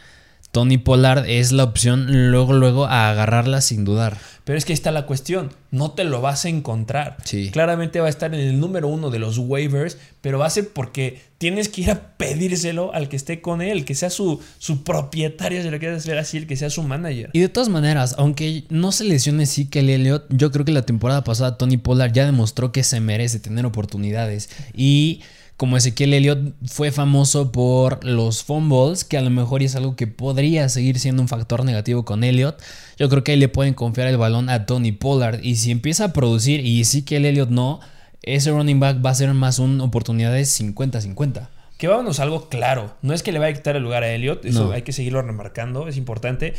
Tony 0.51 0.79
Pollard 0.79 1.29
es 1.29 1.53
la 1.53 1.65
opción 1.65 2.31
luego, 2.31 2.53
luego 2.55 2.87
a 2.87 3.11
agarrarla 3.11 3.61
sin 3.61 3.85
dudar. 3.85 4.19
Pero 4.45 4.57
es 4.57 4.65
que 4.65 4.73
ahí 4.73 4.75
está 4.75 4.91
la 4.93 5.05
cuestión, 5.05 5.53
no 5.71 5.91
te 5.91 6.05
lo 6.05 6.23
vas 6.23 6.47
a 6.47 6.49
encontrar. 6.49 7.19
Sí. 7.25 7.51
Claramente 7.51 8.01
va 8.01 8.07
a 8.07 8.11
estar 8.11 8.35
en 8.35 8.41
el 8.41 8.59
número 8.59 8.89
uno 8.89 9.11
de 9.11 9.19
los 9.19 9.37
waivers, 9.37 9.99
pero 10.23 10.39
va 10.39 10.47
a 10.47 10.51
ser 10.51 10.71
porque 10.71 11.21
tienes 11.37 11.69
que 11.69 11.83
ir 11.83 11.91
a 11.91 12.17
pedírselo 12.17 12.95
al 12.95 13.11
que 13.11 13.17
esté 13.17 13.43
con 13.43 13.61
él, 13.61 13.85
que 13.85 13.95
sea 13.95 14.09
su, 14.09 14.41
su 14.59 14.85
propietario, 14.85 15.63
si 15.63 15.69
lo 15.69 15.79
quieres 15.79 16.07
ver 16.07 16.17
así, 16.17 16.39
el 16.39 16.47
que 16.47 16.57
sea 16.57 16.71
su 16.71 16.83
manager. 16.83 17.29
Y 17.35 17.41
de 17.41 17.51
todas 17.51 17.69
maneras, 17.69 18.15
aunque 18.17 18.65
no 18.71 18.91
se 18.91 19.05
lesione 19.05 19.45
sí 19.45 19.67
que 19.67 19.81
el 19.81 19.91
Elliot, 19.91 20.25
yo 20.31 20.51
creo 20.51 20.65
que 20.65 20.73
la 20.73 20.87
temporada 20.87 21.25
pasada 21.25 21.59
Tony 21.59 21.77
Pollard 21.77 22.13
ya 22.13 22.25
demostró 22.25 22.73
que 22.73 22.85
se 22.85 23.01
merece 23.01 23.39
tener 23.39 23.67
oportunidades. 23.67 24.49
Y 24.75 25.21
como 25.59 25.77
Ezequiel 25.77 26.15
Elliott 26.15 26.55
fue 26.67 26.93
famoso 26.93 27.51
por 27.51 28.05
los 28.05 28.45
fumbles, 28.45 29.03
que 29.03 29.19
a 29.19 29.23
lo 29.23 29.31
mejor 29.31 29.65
es 29.65 29.75
algo 29.75 29.97
que 29.97 30.07
podría 30.07 30.69
seguir 30.69 31.01
siendo 31.01 31.21
un 31.21 31.27
factor 31.27 31.65
negativo 31.65 32.05
con 32.05 32.23
Elliott. 32.23 32.63
Yo 32.97 33.09
creo 33.09 33.25
que 33.25 33.33
ahí 33.33 33.39
le 33.39 33.49
pueden 33.49 33.75
confiar 33.75 34.07
el 34.07 34.17
balón 34.17 34.51
a 34.51 34.67
Tony 34.67 34.93
Pollard. 34.93 35.41
Y 35.43 35.57
si 35.57 35.73
empieza 35.73 36.05
a 36.05 36.13
producir 36.13 36.65
y 36.65 36.81
Ezequiel 36.81 37.25
Elliott 37.25 37.51
no, 37.51 37.81
ese 38.23 38.53
running 38.53 38.79
back 38.79 39.05
va 39.05 39.11
a 39.11 39.15
ser 39.17 39.35
más 39.35 39.59
una 39.59 39.83
oportunidad 39.83 40.33
de 40.33 40.43
50-50. 40.43 41.49
Que 41.77 41.89
vámonos 41.89 42.21
a 42.21 42.23
algo 42.23 42.49
claro. 42.49 42.95
No 43.03 43.13
es 43.13 43.25
que 43.25 43.33
le 43.33 43.41
vaya 43.41 43.53
a 43.53 43.57
quitar 43.57 43.75
el 43.75 43.83
lugar 43.83 44.05
a 44.05 44.13
Elliott, 44.13 44.45
eso 44.45 44.71
hay 44.71 44.83
que 44.83 44.93
seguirlo 44.93 45.23
remarcando, 45.23 45.89
es 45.89 45.97
importante. 45.97 46.55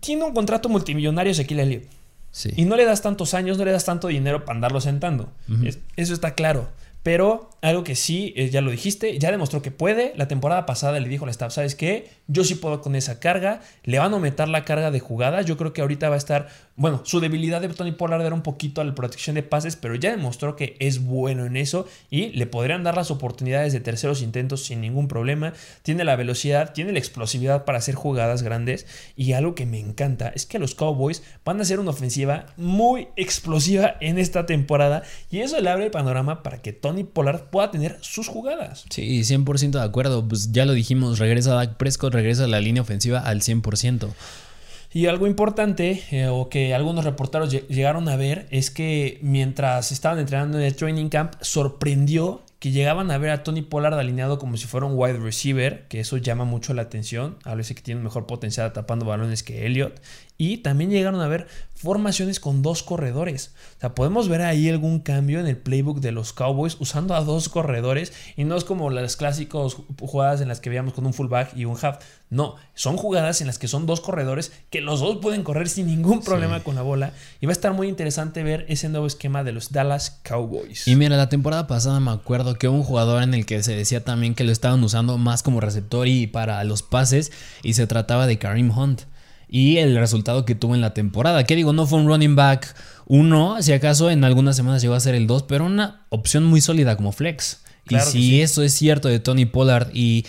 Tiene 0.00 0.24
un 0.24 0.34
contrato 0.34 0.68
multimillonario 0.68 1.32
Ezequiel 1.32 1.60
Elliott. 1.60 1.84
Sí. 2.30 2.50
Y 2.56 2.66
no 2.66 2.76
le 2.76 2.84
das 2.84 3.00
tantos 3.00 3.32
años, 3.32 3.56
no 3.56 3.64
le 3.64 3.72
das 3.72 3.86
tanto 3.86 4.08
dinero 4.08 4.44
para 4.44 4.56
andarlo 4.56 4.82
sentando. 4.82 5.32
eso 5.96 6.12
está 6.12 6.34
claro. 6.34 6.68
Pero 7.02 7.50
algo 7.60 7.84
que 7.84 7.96
sí, 7.96 8.32
eh, 8.36 8.50
ya 8.50 8.60
lo 8.60 8.70
dijiste, 8.70 9.18
ya 9.18 9.30
demostró 9.30 9.62
que 9.62 9.70
puede. 9.70 10.12
La 10.16 10.28
temporada 10.28 10.66
pasada 10.66 11.00
le 11.00 11.08
dijo 11.08 11.24
al 11.24 11.30
staff, 11.30 11.52
¿sabes 11.52 11.74
qué? 11.74 12.10
Yo 12.26 12.44
sí 12.44 12.54
puedo 12.54 12.80
con 12.80 12.94
esa 12.94 13.18
carga. 13.18 13.60
Le 13.84 13.98
van 13.98 14.12
a 14.12 14.16
aumentar 14.16 14.48
la 14.48 14.64
carga 14.64 14.90
de 14.90 15.00
jugadas. 15.00 15.46
Yo 15.46 15.56
creo 15.56 15.72
que 15.72 15.80
ahorita 15.80 16.08
va 16.08 16.16
a 16.16 16.18
estar, 16.18 16.48
bueno, 16.76 17.00
su 17.04 17.20
debilidad 17.20 17.60
de 17.60 17.68
Tony 17.68 17.92
Pollard 17.92 18.24
era 18.24 18.34
un 18.34 18.42
poquito 18.42 18.80
a 18.80 18.84
la 18.84 18.94
protección 18.94 19.34
de 19.34 19.42
pases, 19.42 19.76
pero 19.76 19.94
ya 19.94 20.10
demostró 20.10 20.54
que 20.54 20.76
es 20.78 21.04
bueno 21.04 21.46
en 21.46 21.56
eso 21.56 21.86
y 22.10 22.28
le 22.30 22.46
podrían 22.46 22.84
dar 22.84 22.96
las 22.96 23.10
oportunidades 23.10 23.72
de 23.72 23.80
terceros 23.80 24.22
intentos 24.22 24.64
sin 24.64 24.80
ningún 24.80 25.08
problema. 25.08 25.52
Tiene 25.82 26.04
la 26.04 26.16
velocidad, 26.16 26.72
tiene 26.72 26.92
la 26.92 26.98
explosividad 26.98 27.64
para 27.64 27.78
hacer 27.78 27.94
jugadas 27.94 28.42
grandes 28.42 28.86
y 29.16 29.32
algo 29.32 29.54
que 29.54 29.66
me 29.66 29.80
encanta 29.80 30.28
es 30.34 30.46
que 30.46 30.58
los 30.58 30.74
Cowboys 30.74 31.22
van 31.44 31.58
a 31.58 31.62
hacer 31.62 31.80
una 31.80 31.90
ofensiva 31.90 32.46
muy 32.56 33.08
explosiva 33.16 33.96
en 34.00 34.18
esta 34.18 34.46
temporada 34.46 35.02
y 35.30 35.40
eso 35.40 35.60
le 35.60 35.70
abre 35.70 35.86
el 35.86 35.90
panorama 35.90 36.42
para 36.42 36.62
que 36.62 36.72
Tony 36.88 37.04
Pollard 37.04 37.50
pueda 37.50 37.70
tener 37.70 37.98
sus 38.00 38.28
jugadas. 38.28 38.86
Sí, 38.88 39.20
100% 39.20 39.72
de 39.72 39.82
acuerdo. 39.82 40.26
Pues 40.26 40.52
ya 40.52 40.64
lo 40.64 40.72
dijimos, 40.72 41.18
regresa 41.18 41.52
Dak 41.52 41.76
Prescott, 41.76 42.14
regresa 42.14 42.44
a 42.44 42.48
la 42.48 42.60
línea 42.60 42.80
ofensiva 42.80 43.20
al 43.20 43.42
100%. 43.42 44.08
Y 44.94 45.04
algo 45.04 45.26
importante, 45.26 46.02
eh, 46.10 46.28
o 46.28 46.48
que 46.48 46.74
algunos 46.74 47.04
reporteros 47.04 47.50
llegaron 47.50 48.08
a 48.08 48.16
ver, 48.16 48.46
es 48.50 48.70
que 48.70 49.18
mientras 49.20 49.92
estaban 49.92 50.18
entrenando 50.18 50.58
en 50.58 50.64
el 50.64 50.74
training 50.76 51.10
camp, 51.10 51.34
sorprendió 51.42 52.40
que 52.58 52.70
llegaban 52.70 53.10
a 53.10 53.18
ver 53.18 53.30
a 53.30 53.42
Tony 53.42 53.60
Pollard 53.60 53.98
alineado 53.98 54.38
como 54.38 54.56
si 54.56 54.66
fuera 54.66 54.86
un 54.86 54.94
wide 54.96 55.18
receiver, 55.18 55.86
que 55.88 56.00
eso 56.00 56.16
llama 56.16 56.44
mucho 56.44 56.72
la 56.72 56.82
atención. 56.82 57.36
A 57.44 57.54
veces 57.54 57.76
que 57.76 57.82
tiene 57.82 57.98
un 57.98 58.04
mejor 58.04 58.26
potencial 58.26 58.72
tapando 58.72 59.04
balones 59.04 59.42
que 59.42 59.66
Elliott. 59.66 60.00
Y 60.40 60.58
también 60.58 60.90
llegaron 60.90 61.20
a 61.20 61.26
ver 61.26 61.48
formaciones 61.74 62.38
con 62.38 62.62
dos 62.62 62.84
corredores. 62.84 63.52
O 63.76 63.80
sea, 63.80 63.94
podemos 63.94 64.28
ver 64.28 64.42
ahí 64.42 64.68
algún 64.68 65.00
cambio 65.00 65.40
en 65.40 65.48
el 65.48 65.56
playbook 65.56 65.98
de 65.98 66.12
los 66.12 66.32
Cowboys 66.32 66.76
usando 66.78 67.14
a 67.14 67.22
dos 67.22 67.48
corredores 67.48 68.12
y 68.36 68.44
no 68.44 68.56
es 68.56 68.62
como 68.62 68.90
las 68.90 69.16
clásicas 69.16 69.76
jugadas 70.00 70.40
en 70.40 70.46
las 70.46 70.60
que 70.60 70.70
veíamos 70.70 70.94
con 70.94 71.06
un 71.06 71.12
fullback 71.12 71.56
y 71.56 71.64
un 71.64 71.76
half. 71.80 71.98
No, 72.30 72.54
son 72.74 72.96
jugadas 72.96 73.40
en 73.40 73.48
las 73.48 73.58
que 73.58 73.66
son 73.66 73.86
dos 73.86 74.00
corredores 74.00 74.52
que 74.70 74.80
los 74.80 75.00
dos 75.00 75.18
pueden 75.18 75.42
correr 75.42 75.68
sin 75.68 75.86
ningún 75.86 76.22
problema 76.22 76.62
con 76.62 76.76
la 76.76 76.82
bola. 76.82 77.12
Y 77.40 77.46
va 77.46 77.50
a 77.50 77.52
estar 77.52 77.72
muy 77.72 77.88
interesante 77.88 78.44
ver 78.44 78.64
ese 78.68 78.88
nuevo 78.88 79.08
esquema 79.08 79.42
de 79.42 79.50
los 79.52 79.72
Dallas 79.72 80.20
Cowboys. 80.22 80.86
Y 80.86 80.94
mira, 80.94 81.16
la 81.16 81.28
temporada 81.28 81.66
pasada 81.66 81.98
me 81.98 82.12
acuerdo 82.12 82.54
que 82.54 82.68
un 82.68 82.84
jugador 82.84 83.24
en 83.24 83.34
el 83.34 83.44
que 83.44 83.60
se 83.64 83.74
decía 83.74 84.04
también 84.04 84.36
que 84.36 84.44
lo 84.44 84.52
estaban 84.52 84.84
usando 84.84 85.18
más 85.18 85.42
como 85.42 85.60
receptor 85.60 86.06
y 86.06 86.28
para 86.28 86.62
los 86.62 86.82
pases 86.82 87.32
y 87.64 87.74
se 87.74 87.88
trataba 87.88 88.28
de 88.28 88.38
Karim 88.38 88.76
Hunt 88.76 89.02
y 89.48 89.78
el 89.78 89.96
resultado 89.96 90.44
que 90.44 90.54
tuvo 90.54 90.74
en 90.74 90.80
la 90.80 90.94
temporada. 90.94 91.44
Que 91.44 91.56
digo, 91.56 91.72
no 91.72 91.86
fue 91.86 91.98
un 91.98 92.06
running 92.06 92.36
back 92.36 92.74
1, 93.06 93.62
si 93.62 93.72
acaso 93.72 94.10
en 94.10 94.24
algunas 94.24 94.56
semanas 94.56 94.82
llegó 94.82 94.94
a 94.94 95.00
ser 95.00 95.14
el 95.14 95.26
2, 95.26 95.44
pero 95.44 95.64
una 95.64 96.02
opción 96.10 96.44
muy 96.44 96.60
sólida 96.60 96.96
como 96.96 97.12
flex. 97.12 97.62
y 97.88 97.98
si 98.00 98.42
eso 98.42 98.62
es 98.62 98.74
cierto 98.74 99.08
de 99.08 99.18
Tony 99.18 99.46
Pollard 99.46 99.88
y 99.94 100.26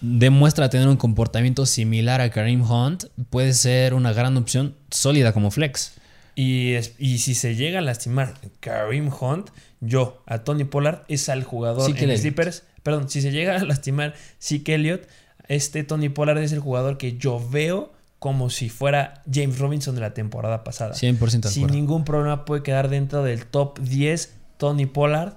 demuestra 0.00 0.70
tener 0.70 0.88
un 0.88 0.96
comportamiento 0.96 1.66
similar 1.66 2.20
a 2.20 2.30
Kareem 2.30 2.62
Hunt, 2.62 3.04
puede 3.30 3.52
ser 3.52 3.94
una 3.94 4.12
gran 4.12 4.36
opción 4.36 4.74
sólida 4.90 5.32
como 5.32 5.50
flex. 5.50 5.92
Y, 6.34 6.74
y 6.98 7.18
si 7.18 7.34
se 7.34 7.54
llega 7.54 7.78
a 7.78 7.82
lastimar 7.82 8.34
Kareem 8.60 9.10
Hunt, 9.20 9.50
yo 9.80 10.22
a 10.26 10.38
Tony 10.40 10.64
Pollard 10.64 11.02
es 11.08 11.28
al 11.28 11.44
jugador 11.44 11.90
en 11.90 12.10
en 12.10 12.18
Slippers. 12.18 12.64
Perdón, 12.82 13.08
si 13.08 13.20
se 13.20 13.32
llega 13.32 13.56
a 13.56 13.64
lastimar 13.64 14.14
Zeke 14.40 14.74
Elliott, 14.74 15.02
este 15.48 15.82
Tony 15.84 16.08
Pollard 16.08 16.38
es 16.38 16.52
el 16.52 16.60
jugador 16.60 16.98
que 16.98 17.16
yo 17.16 17.42
veo 17.50 17.95
como 18.26 18.50
si 18.50 18.68
fuera 18.70 19.22
James 19.32 19.60
Robinson 19.60 19.94
de 19.94 20.00
la 20.00 20.12
temporada 20.12 20.64
pasada. 20.64 20.94
100% 20.94 21.46
Sin 21.46 21.68
ningún 21.68 22.04
problema 22.04 22.44
puede 22.44 22.64
quedar 22.64 22.88
dentro 22.88 23.22
del 23.22 23.46
top 23.46 23.78
10 23.78 24.34
Tony 24.56 24.86
Pollard. 24.86 25.34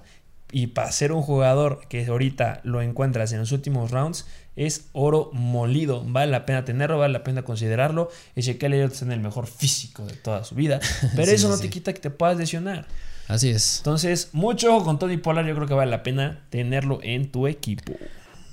y 0.50 0.66
para 0.66 0.90
ser 0.90 1.12
un 1.12 1.22
jugador 1.22 1.82
que 1.88 2.04
ahorita 2.04 2.60
lo 2.64 2.82
encuentras 2.82 3.30
en 3.32 3.38
los 3.38 3.52
últimos 3.52 3.92
rounds, 3.92 4.26
es 4.56 4.86
oro 4.92 5.30
molido. 5.32 6.02
Vale 6.04 6.32
la 6.32 6.44
pena 6.46 6.64
tenerlo, 6.64 6.98
vale 6.98 7.12
la 7.12 7.22
pena 7.22 7.42
considerarlo. 7.42 8.10
Ezequiel 8.34 8.72
Elliott 8.74 8.90
está 8.92 9.04
en 9.04 9.12
el 9.12 9.20
mejor 9.20 9.46
físico 9.46 10.04
de 10.04 10.14
toda 10.14 10.42
su 10.42 10.56
vida. 10.56 10.80
Pero 11.14 11.26
Sí, 11.28 11.34
eso 11.36 11.48
no 11.48 11.54
sí. 11.56 11.62
te 11.62 11.70
quita 11.70 11.92
que 11.92 12.00
te 12.00 12.10
puedas 12.10 12.36
lesionar. 12.36 12.88
Así 13.28 13.50
es. 13.50 13.76
Entonces, 13.78 14.30
mucho 14.32 14.74
ojo 14.74 14.84
con 14.86 14.98
Tony 14.98 15.16
Pollard. 15.18 15.46
Yo 15.46 15.54
creo 15.54 15.68
que 15.68 15.74
vale 15.74 15.92
la 15.92 16.02
pena 16.02 16.40
tenerlo 16.50 16.98
en 17.04 17.30
tu 17.30 17.46
equipo. 17.46 17.92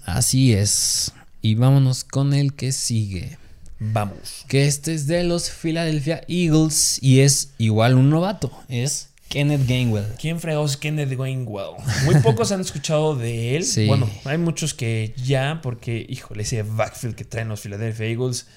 Así 0.06 0.54
es. 0.54 1.12
Y 1.42 1.56
vámonos 1.56 2.04
con 2.04 2.36
el 2.36 2.54
que 2.54 2.72
sigue. 2.72 3.40
Vamos. 3.80 4.46
Que 4.48 4.68
este 4.68 4.94
es 4.94 5.08
de 5.08 5.24
los 5.24 5.50
Philadelphia 5.50 6.22
Eagles 6.28 7.00
y 7.02 7.20
es 7.20 7.52
igual 7.58 7.96
un 7.96 8.10
novato. 8.10 8.52
Es 8.70 9.10
Kenneth 9.30 9.68
Gainwell. 9.68 10.06
¿Quién 10.20 10.40
fregó 10.40 10.66
es 10.66 10.78
Kenneth 10.78 11.18
Gainwell? 11.18 11.76
Muy 12.06 12.16
pocos 12.22 12.52
han 12.52 12.62
escuchado 12.62 13.16
de 13.16 13.56
él. 13.56 13.64
Sí. 13.66 13.88
Bueno, 13.88 14.10
hay 14.26 14.38
muchos 14.38 14.74
que 14.74 15.14
ya, 15.24 15.60
porque, 15.62 16.06
híjole, 16.08 16.44
ese 16.44 16.64
backfield 16.64 17.16
que 17.16 17.26
traen 17.26 17.50
los 17.50 17.62
Philadelphia 17.62 18.06
Eagles, 18.08 18.48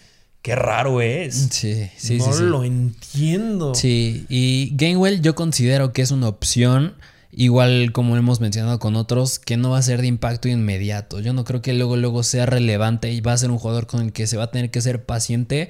qué 0.43 0.55
raro 0.55 1.01
es. 1.01 1.49
Sí, 1.51 1.91
sí, 1.97 2.19
no 2.19 2.27
sí. 2.27 2.33
sí. 2.39 2.43
lo 2.45 2.65
entiendo. 2.65 3.75
Sí, 3.75 4.27
y 4.29 4.71
Gainwell 4.75 5.21
yo 5.21 5.35
considero 5.35 5.93
que 5.93 6.03
es 6.03 6.11
una 6.13 6.29
opción, 6.29 6.95
igual 7.33 7.93
como 7.93 8.17
hemos 8.17 8.41
mencionado 8.41 8.79
con 8.79 8.97
otros, 8.97 9.39
que 9.39 9.57
no 9.57 9.71
va 9.71 9.79
a 9.79 9.83
ser 9.83 10.01
de 10.01 10.07
impacto 10.07 10.49
inmediato. 10.49 11.21
Yo 11.21 11.33
no 11.33 11.45
creo 11.45 11.63
que 11.63 11.73
luego, 11.73 11.97
luego 11.97 12.23
sea 12.23 12.47
relevante 12.47 13.11
y 13.13 13.21
va 13.21 13.33
a 13.33 13.39
ser 13.39 13.51
un 13.51 13.59
jugador 13.59 13.87
con 13.87 14.03
el 14.03 14.13
que 14.13 14.27
se 14.27 14.37
va 14.37 14.45
a 14.45 14.51
tener 14.51 14.71
que 14.71 14.81
ser 14.81 15.05
paciente. 15.05 15.69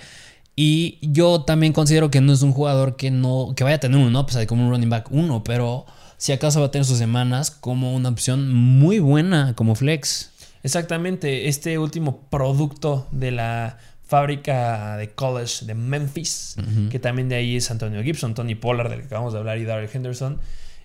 Y 0.57 0.99
yo 1.01 1.43
también 1.43 1.73
considero 1.73 2.11
que 2.11 2.21
no 2.21 2.33
es 2.33 2.43
un 2.43 2.53
jugador 2.53 2.97
que 2.97 3.11
no, 3.11 3.55
que 3.57 3.65
vaya 3.65 3.77
a 3.77 3.81
tener 3.81 3.99
un 3.99 4.15
upside 4.17 4.47
como 4.47 4.65
un 4.65 4.71
running 4.71 4.91
back 4.91 5.09
uno, 5.11 5.45
pero 5.45 5.87
si 6.17 6.33
acaso 6.33 6.61
va 6.61 6.67
a 6.67 6.71
tener 6.71 6.85
sus 6.85 6.99
semanas 6.99 7.51
como 7.51 7.95
una 7.95 8.11
opción 8.11 8.53
muy 8.53 8.99
buena 8.99 9.55
como 9.55 9.75
flex. 9.75 10.31
Exactamente, 10.63 11.49
este 11.49 11.79
último 11.79 12.27
producto 12.29 13.07
de 13.11 13.31
la 13.31 13.79
fábrica 14.07 14.97
de 14.97 15.11
college 15.11 15.65
de 15.65 15.75
Memphis, 15.75 16.57
que 16.91 16.99
también 16.99 17.29
de 17.29 17.37
ahí 17.37 17.57
es 17.57 17.71
Antonio 17.71 18.03
Gibson, 18.03 18.35
Tony 18.35 18.55
Pollard, 18.55 18.91
del 18.91 19.01
que 19.01 19.07
acabamos 19.07 19.33
de 19.33 19.39
hablar, 19.39 19.57
y 19.59 19.65
Darrell 19.65 19.89
Henderson, 19.91 20.41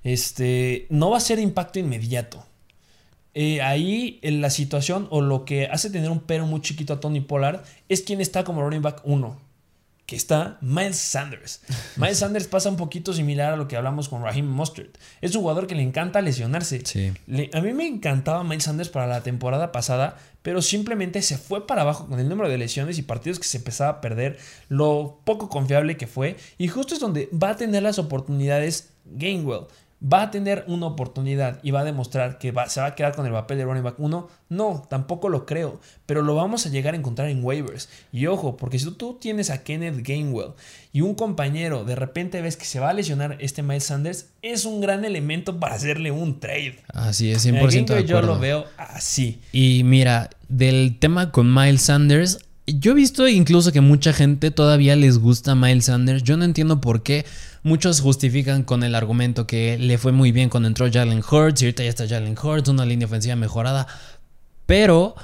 este, 0.06 0.86
no 0.90 1.10
va 1.10 1.18
a 1.18 1.22
ser 1.22 1.40
impacto 1.40 1.80
inmediato. 1.80 2.46
Eh, 3.34 3.62
ahí 3.62 4.20
en 4.22 4.40
la 4.40 4.50
situación 4.50 5.08
o 5.10 5.20
lo 5.20 5.44
que 5.44 5.66
hace 5.66 5.90
tener 5.90 6.10
un 6.10 6.22
pero 6.22 6.46
muy 6.46 6.62
chiquito 6.62 6.94
a 6.94 7.00
Tony 7.02 7.20
Pollard 7.20 7.64
es 7.90 8.02
quien 8.02 8.22
está 8.22 8.46
como 8.46 8.62
running 8.62 8.82
back 8.82 9.02
1, 9.04 9.38
que 10.06 10.16
está 10.16 10.58
Miles 10.62 10.96
Sanders. 10.98 11.60
Miles 11.98 12.20
Sanders 12.20 12.48
pasa 12.48 12.70
un 12.70 12.78
poquito 12.78 13.14
similar 13.14 13.52
a 13.52 13.58
lo 13.58 13.68
que 13.68 13.76
hablamos 13.76 14.08
con 14.08 14.22
Raheem 14.24 14.46
Mostert. 14.46 14.96
Es 15.20 15.36
un 15.36 15.42
jugador 15.42 15.68
que 15.68 15.76
le 15.76 15.82
encanta 15.82 16.22
lesionarse. 16.22 16.82
Sí. 16.86 17.12
Le- 17.28 17.50
a 17.54 17.60
mí 17.60 17.74
me 17.74 17.86
encantaba 17.88 18.44
Miles 18.46 18.64
Sanders 18.64 18.88
para 18.90 19.08
la 19.08 19.22
temporada 19.24 19.74
pasada, 19.74 20.18
pero 20.42 20.62
simplemente 20.62 21.22
se 21.24 21.38
fue 21.40 21.66
para 21.68 21.82
abajo 21.82 22.08
con 22.08 22.20
el 22.22 22.30
número 22.30 22.48
de 22.48 22.58
lesiones 22.60 22.98
y 23.00 23.02
partidos 23.02 23.40
que 23.40 23.48
se 23.48 23.58
empezaba 23.58 23.90
a 23.90 24.02
perder, 24.02 24.38
lo 24.70 25.20
poco 25.26 25.50
confiable 25.50 25.98
que 25.98 26.08
fue, 26.08 26.38
y 26.60 26.68
justo 26.70 26.94
es 26.94 27.02
donde 27.02 27.28
va 27.34 27.50
a 27.50 27.58
tener 27.58 27.84
las 27.84 27.98
oportunidades 28.00 28.92
Gainwell. 29.06 29.66
¿Va 30.04 30.24
a 30.24 30.30
tener 30.32 30.66
una 30.68 30.88
oportunidad 30.88 31.60
y 31.64 31.72
va 31.72 31.80
a 31.80 31.84
demostrar 31.84 32.38
que 32.38 32.52
va- 32.52 32.68
se 32.70 32.80
va 32.82 32.88
a 32.88 32.96
quedar 32.96 33.16
con 33.16 33.26
el 33.26 33.32
papel 33.32 33.58
de 33.58 33.64
running 33.66 33.82
back 33.84 33.96
1? 34.00 34.28
No, 34.50 34.86
tampoco 34.90 35.30
lo 35.30 35.46
creo, 35.46 35.80
pero 36.06 36.22
lo 36.22 36.36
vamos 36.36 36.66
a 36.66 36.70
llegar 36.70 36.94
a 36.94 36.98
encontrar 36.98 37.30
en 37.30 37.44
waivers. 37.44 37.90
Y 38.12 38.28
ojo, 38.28 38.58
porque 38.58 38.78
si 38.78 38.92
tú 38.92 39.18
tienes 39.20 39.50
a 39.50 39.64
Kenneth 39.64 40.06
Gainwell 40.06 40.52
y 40.94 41.02
un 41.02 41.16
compañero 41.16 41.86
de 41.86 41.96
repente 41.96 42.42
ves 42.42 42.58
que 42.58 42.66
se 42.66 42.80
va 42.80 42.90
a 42.90 42.94
lesionar 42.94 43.38
este 43.40 43.64
Miles 43.64 43.86
Sanders, 43.86 44.28
es 44.42 44.66
un 44.66 44.82
gran 44.82 45.06
elemento 45.06 45.60
para 45.60 45.76
hacerle 45.76 46.12
un 46.12 46.40
trade. 46.40 46.80
Así 46.90 47.32
es, 47.32 47.46
Mira, 47.46 47.62
100% 47.62 47.70
de 47.72 48.02
Gainwell 48.02 48.06
yo 48.06 48.18
acuerdo. 48.18 48.36
lo 48.36 48.40
veo 48.42 48.66
así. 48.78 49.40
Y 49.54 49.84
mira, 49.86 50.30
del 50.50 50.98
tema 51.00 51.32
con 51.32 51.52
Miles 51.52 51.82
Sanders, 51.84 52.40
yo 52.68 52.92
he 52.92 52.96
visto 52.96 53.28
incluso 53.28 53.72
que 53.72 53.82
mucha 53.82 54.12
gente 54.12 54.50
todavía 54.50 54.96
les 54.96 55.20
gusta 55.20 55.56
Miles 55.56 55.86
Sanders. 55.86 56.24
Yo 56.24 56.36
no 56.38 56.46
entiendo 56.46 56.82
por 56.82 57.04
qué. 57.04 57.26
Muchos 57.64 58.02
justifican 58.02 58.64
con 58.64 58.84
el 58.84 58.96
argumento 58.96 59.46
que 59.46 59.78
le 59.78 59.98
fue 59.98 60.12
muy 60.12 60.32
bien 60.32 60.50
cuando 60.50 60.68
entró 60.68 60.92
Jalen 60.92 61.24
Hurts 61.30 61.62
y 61.62 61.66
ahorita 61.66 61.84
ya 61.84 61.90
está 61.90 62.08
Jalen 62.08 62.36
Hurts, 62.42 62.70
una 62.70 62.86
línea 62.86 63.08
ofensiva 63.08 63.36
mejorada. 63.36 63.88
Pero 64.66 65.16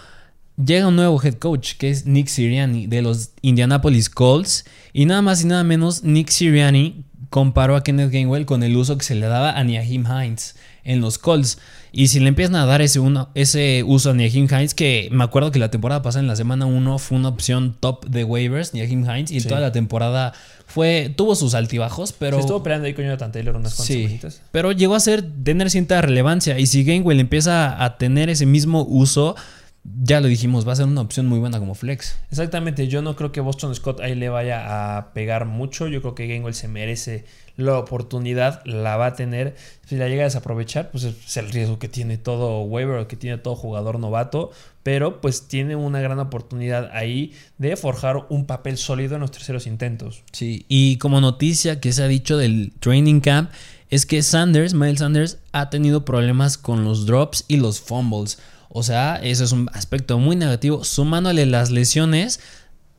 llega 0.63 0.87
un 0.87 0.95
nuevo 0.95 1.21
head 1.21 1.35
coach 1.35 1.73
que 1.77 1.89
es 1.89 2.05
Nick 2.05 2.27
Sirianni 2.27 2.85
de 2.87 3.01
los 3.01 3.31
Indianapolis 3.41 4.09
Colts. 4.09 4.65
Y 4.93 5.05
nada 5.05 5.21
más 5.21 5.43
y 5.43 5.47
nada 5.47 5.63
menos, 5.63 6.03
Nick 6.03 6.29
Sirianni 6.29 7.05
comparó 7.31 7.75
a 7.75 7.83
Kenneth 7.83 8.11
Gainwell 8.11 8.45
con 8.45 8.61
el 8.61 8.75
uso 8.75 8.97
que 8.97 9.05
se 9.05 9.15
le 9.15 9.25
daba 9.25 9.51
a 9.57 9.63
Niahim 9.63 10.05
Hines 10.05 10.55
en 10.83 11.01
los 11.01 11.17
Colts. 11.17 11.57
Y 11.93 12.07
si 12.07 12.21
le 12.21 12.29
empiezan 12.29 12.55
a 12.55 12.65
dar 12.65 12.81
ese, 12.81 12.99
uno, 13.01 13.29
ese 13.35 13.83
uso 13.85 14.11
a 14.11 14.13
Niahim 14.13 14.47
Hines, 14.49 14.73
que 14.73 15.09
me 15.11 15.25
acuerdo 15.25 15.51
que 15.51 15.59
la 15.59 15.69
temporada 15.71 16.01
pasada, 16.01 16.21
en 16.21 16.27
la 16.27 16.37
semana 16.37 16.65
1, 16.65 16.99
fue 16.99 17.17
una 17.17 17.27
opción 17.27 17.75
top 17.79 18.05
de 18.05 18.23
waivers, 18.23 18.73
Niahim 18.73 19.03
Hines, 19.03 19.29
y 19.31 19.41
Sí. 19.41 19.47
toda 19.49 19.59
la 19.59 19.73
temporada 19.73 20.31
fue, 20.67 21.13
tuvo 21.13 21.35
sus 21.35 21.53
altibajos, 21.53 22.13
pero... 22.13 22.37
Se 22.37 22.41
estuvo 22.41 22.63
peleando 22.63 22.87
ahí 22.87 22.93
con 22.93 23.03
Jonathan 23.03 23.33
Taylor 23.33 23.57
unas 23.57 23.75
cuantas 23.75 23.93
Sí, 23.93 24.19
pero 24.53 24.71
llegó 24.71 24.95
a 24.95 25.01
ser 25.01 25.21
tener 25.43 25.69
cierta 25.69 26.01
relevancia. 26.01 26.57
Y 26.57 26.65
si 26.67 26.85
Gainwell 26.85 27.19
empieza 27.19 27.83
a 27.83 27.97
tener 27.97 28.29
ese 28.29 28.45
mismo 28.45 28.85
uso, 28.87 29.35
ya 29.83 30.21
lo 30.21 30.27
dijimos, 30.27 30.65
va 30.65 30.71
a 30.71 30.75
ser 30.77 30.85
una 30.85 31.01
opción 31.01 31.25
muy 31.27 31.39
buena 31.39 31.59
como 31.59 31.75
flex. 31.75 32.15
Exactamente, 32.29 32.87
yo 32.87 33.01
no 33.01 33.17
creo 33.17 33.33
que 33.33 33.41
Boston 33.41 33.75
Scott 33.75 33.99
ahí 33.99 34.15
le 34.15 34.29
vaya 34.29 34.97
a 34.97 35.11
pegar 35.13 35.45
mucho. 35.45 35.87
Yo 35.87 36.01
creo 36.01 36.15
que 36.15 36.27
Gainwell 36.27 36.53
se 36.53 36.67
merece 36.69 37.25
la 37.57 37.77
oportunidad, 37.77 38.61
la 38.65 38.97
va 38.97 39.07
a 39.07 39.15
tener. 39.15 39.55
Si 39.85 39.95
la 39.97 40.07
llega 40.07 40.23
a 40.23 40.25
desaprovechar, 40.25 40.91
pues 40.91 41.03
es 41.03 41.37
el 41.37 41.51
riesgo 41.51 41.79
que 41.79 41.87
tiene 41.87 42.17
todo 42.17 42.61
waiver 42.63 43.07
que 43.07 43.15
tiene 43.15 43.37
todo 43.37 43.55
jugador 43.55 43.99
novato. 43.99 44.51
Pero 44.83 45.21
pues 45.21 45.47
tiene 45.47 45.75
una 45.75 46.01
gran 46.01 46.19
oportunidad 46.19 46.89
ahí 46.93 47.33
de 47.59 47.75
forjar 47.75 48.25
un 48.29 48.45
papel 48.45 48.77
sólido 48.77 49.15
en 49.15 49.21
los 49.21 49.31
terceros 49.31 49.67
intentos. 49.67 50.23
Sí, 50.31 50.65
y 50.67 50.97
como 50.97 51.21
noticia 51.21 51.79
que 51.79 51.93
se 51.93 52.01
ha 52.01 52.07
dicho 52.07 52.37
del 52.37 52.73
training 52.79 53.19
camp 53.19 53.51
es 53.91 54.05
que 54.05 54.23
Sanders, 54.23 54.73
Miles 54.73 54.99
Sanders, 54.99 55.37
ha 55.51 55.69
tenido 55.69 56.05
problemas 56.05 56.57
con 56.57 56.83
los 56.83 57.05
drops 57.05 57.45
y 57.47 57.57
los 57.57 57.79
fumbles. 57.81 58.39
O 58.69 58.83
sea, 58.83 59.17
eso 59.17 59.43
es 59.43 59.51
un 59.51 59.69
aspecto 59.73 60.17
muy 60.17 60.37
negativo, 60.37 60.83
sumándole 60.83 61.45
las 61.45 61.71
lesiones. 61.71 62.39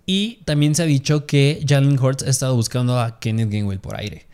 Y 0.05 0.41
también 0.45 0.75
se 0.75 0.83
ha 0.83 0.87
dicho 0.87 1.27
que 1.27 1.65
Jalen 1.67 1.99
Hurts 1.99 2.25
ha 2.25 2.31
estado 2.31 2.55
buscando 2.55 3.01
a 3.01 3.19
Kenneth 3.21 3.51
Gainwell 3.51 3.81
por 3.81 3.97
aire. 3.97 4.27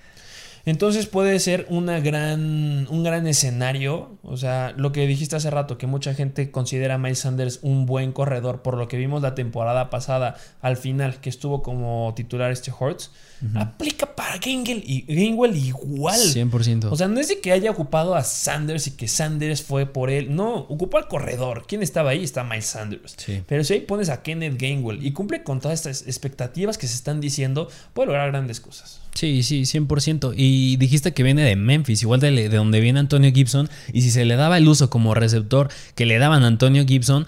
Entonces 0.68 1.06
puede 1.06 1.38
ser 1.40 1.66
una 1.70 1.98
gran, 1.98 2.86
un 2.90 3.02
gran 3.02 3.26
escenario. 3.26 4.18
O 4.22 4.36
sea, 4.36 4.74
lo 4.76 4.92
que 4.92 5.06
dijiste 5.06 5.34
hace 5.34 5.48
rato, 5.50 5.78
que 5.78 5.86
mucha 5.86 6.12
gente 6.12 6.50
considera 6.50 6.96
a 6.96 6.98
Miles 6.98 7.20
Sanders 7.20 7.60
un 7.62 7.86
buen 7.86 8.12
corredor, 8.12 8.60
por 8.60 8.76
lo 8.76 8.86
que 8.86 8.98
vimos 8.98 9.22
la 9.22 9.34
temporada 9.34 9.88
pasada 9.88 10.36
al 10.60 10.76
final, 10.76 11.22
que 11.22 11.30
estuvo 11.30 11.62
como 11.62 12.12
titular 12.14 12.52
este 12.52 12.70
Hortz, 12.78 13.12
aplica 13.54 14.14
para 14.14 14.38
Gainwell, 14.38 14.82
y 14.84 15.04
Gainwell 15.06 15.56
igual. 15.56 16.18
100%. 16.18 16.88
O 16.90 16.96
sea, 16.96 17.08
no 17.08 17.20
es 17.20 17.28
de 17.28 17.40
que 17.40 17.52
haya 17.52 17.70
ocupado 17.70 18.14
a 18.14 18.24
Sanders 18.24 18.86
y 18.86 18.90
que 18.92 19.08
Sanders 19.08 19.62
fue 19.62 19.86
por 19.86 20.10
él. 20.10 20.34
No, 20.34 20.56
ocupó 20.56 20.98
al 20.98 21.08
corredor. 21.08 21.64
¿Quién 21.66 21.82
estaba 21.82 22.10
ahí? 22.10 22.24
Está 22.24 22.44
Miles 22.44 22.66
Sanders. 22.66 23.14
Sí. 23.16 23.42
Pero 23.46 23.64
si 23.64 23.74
ahí 23.74 23.80
pones 23.80 24.08
a 24.08 24.22
Kenneth 24.22 24.60
Gainwell 24.60 25.04
y 25.04 25.12
cumple 25.12 25.42
con 25.42 25.60
todas 25.60 25.78
estas 25.78 26.06
expectativas 26.06 26.78
que 26.78 26.86
se 26.86 26.94
están 26.94 27.20
diciendo, 27.20 27.68
puede 27.94 28.06
lograr 28.06 28.30
grandes 28.30 28.60
cosas. 28.60 29.00
Sí, 29.14 29.42
sí, 29.42 29.62
100%. 29.62 30.34
Y 30.36 30.76
dijiste 30.76 31.12
que 31.12 31.22
viene 31.22 31.42
de 31.42 31.56
Memphis, 31.56 32.02
igual 32.02 32.20
de, 32.20 32.30
de 32.30 32.48
donde 32.56 32.80
viene 32.80 33.00
Antonio 33.00 33.32
Gibson. 33.32 33.68
Y 33.92 34.02
si 34.02 34.10
se 34.10 34.24
le 34.24 34.36
daba 34.36 34.58
el 34.58 34.68
uso 34.68 34.90
como 34.90 35.14
receptor 35.14 35.70
que 35.94 36.06
le 36.06 36.18
daban 36.18 36.44
a 36.44 36.46
Antonio 36.46 36.84
Gibson, 36.86 37.26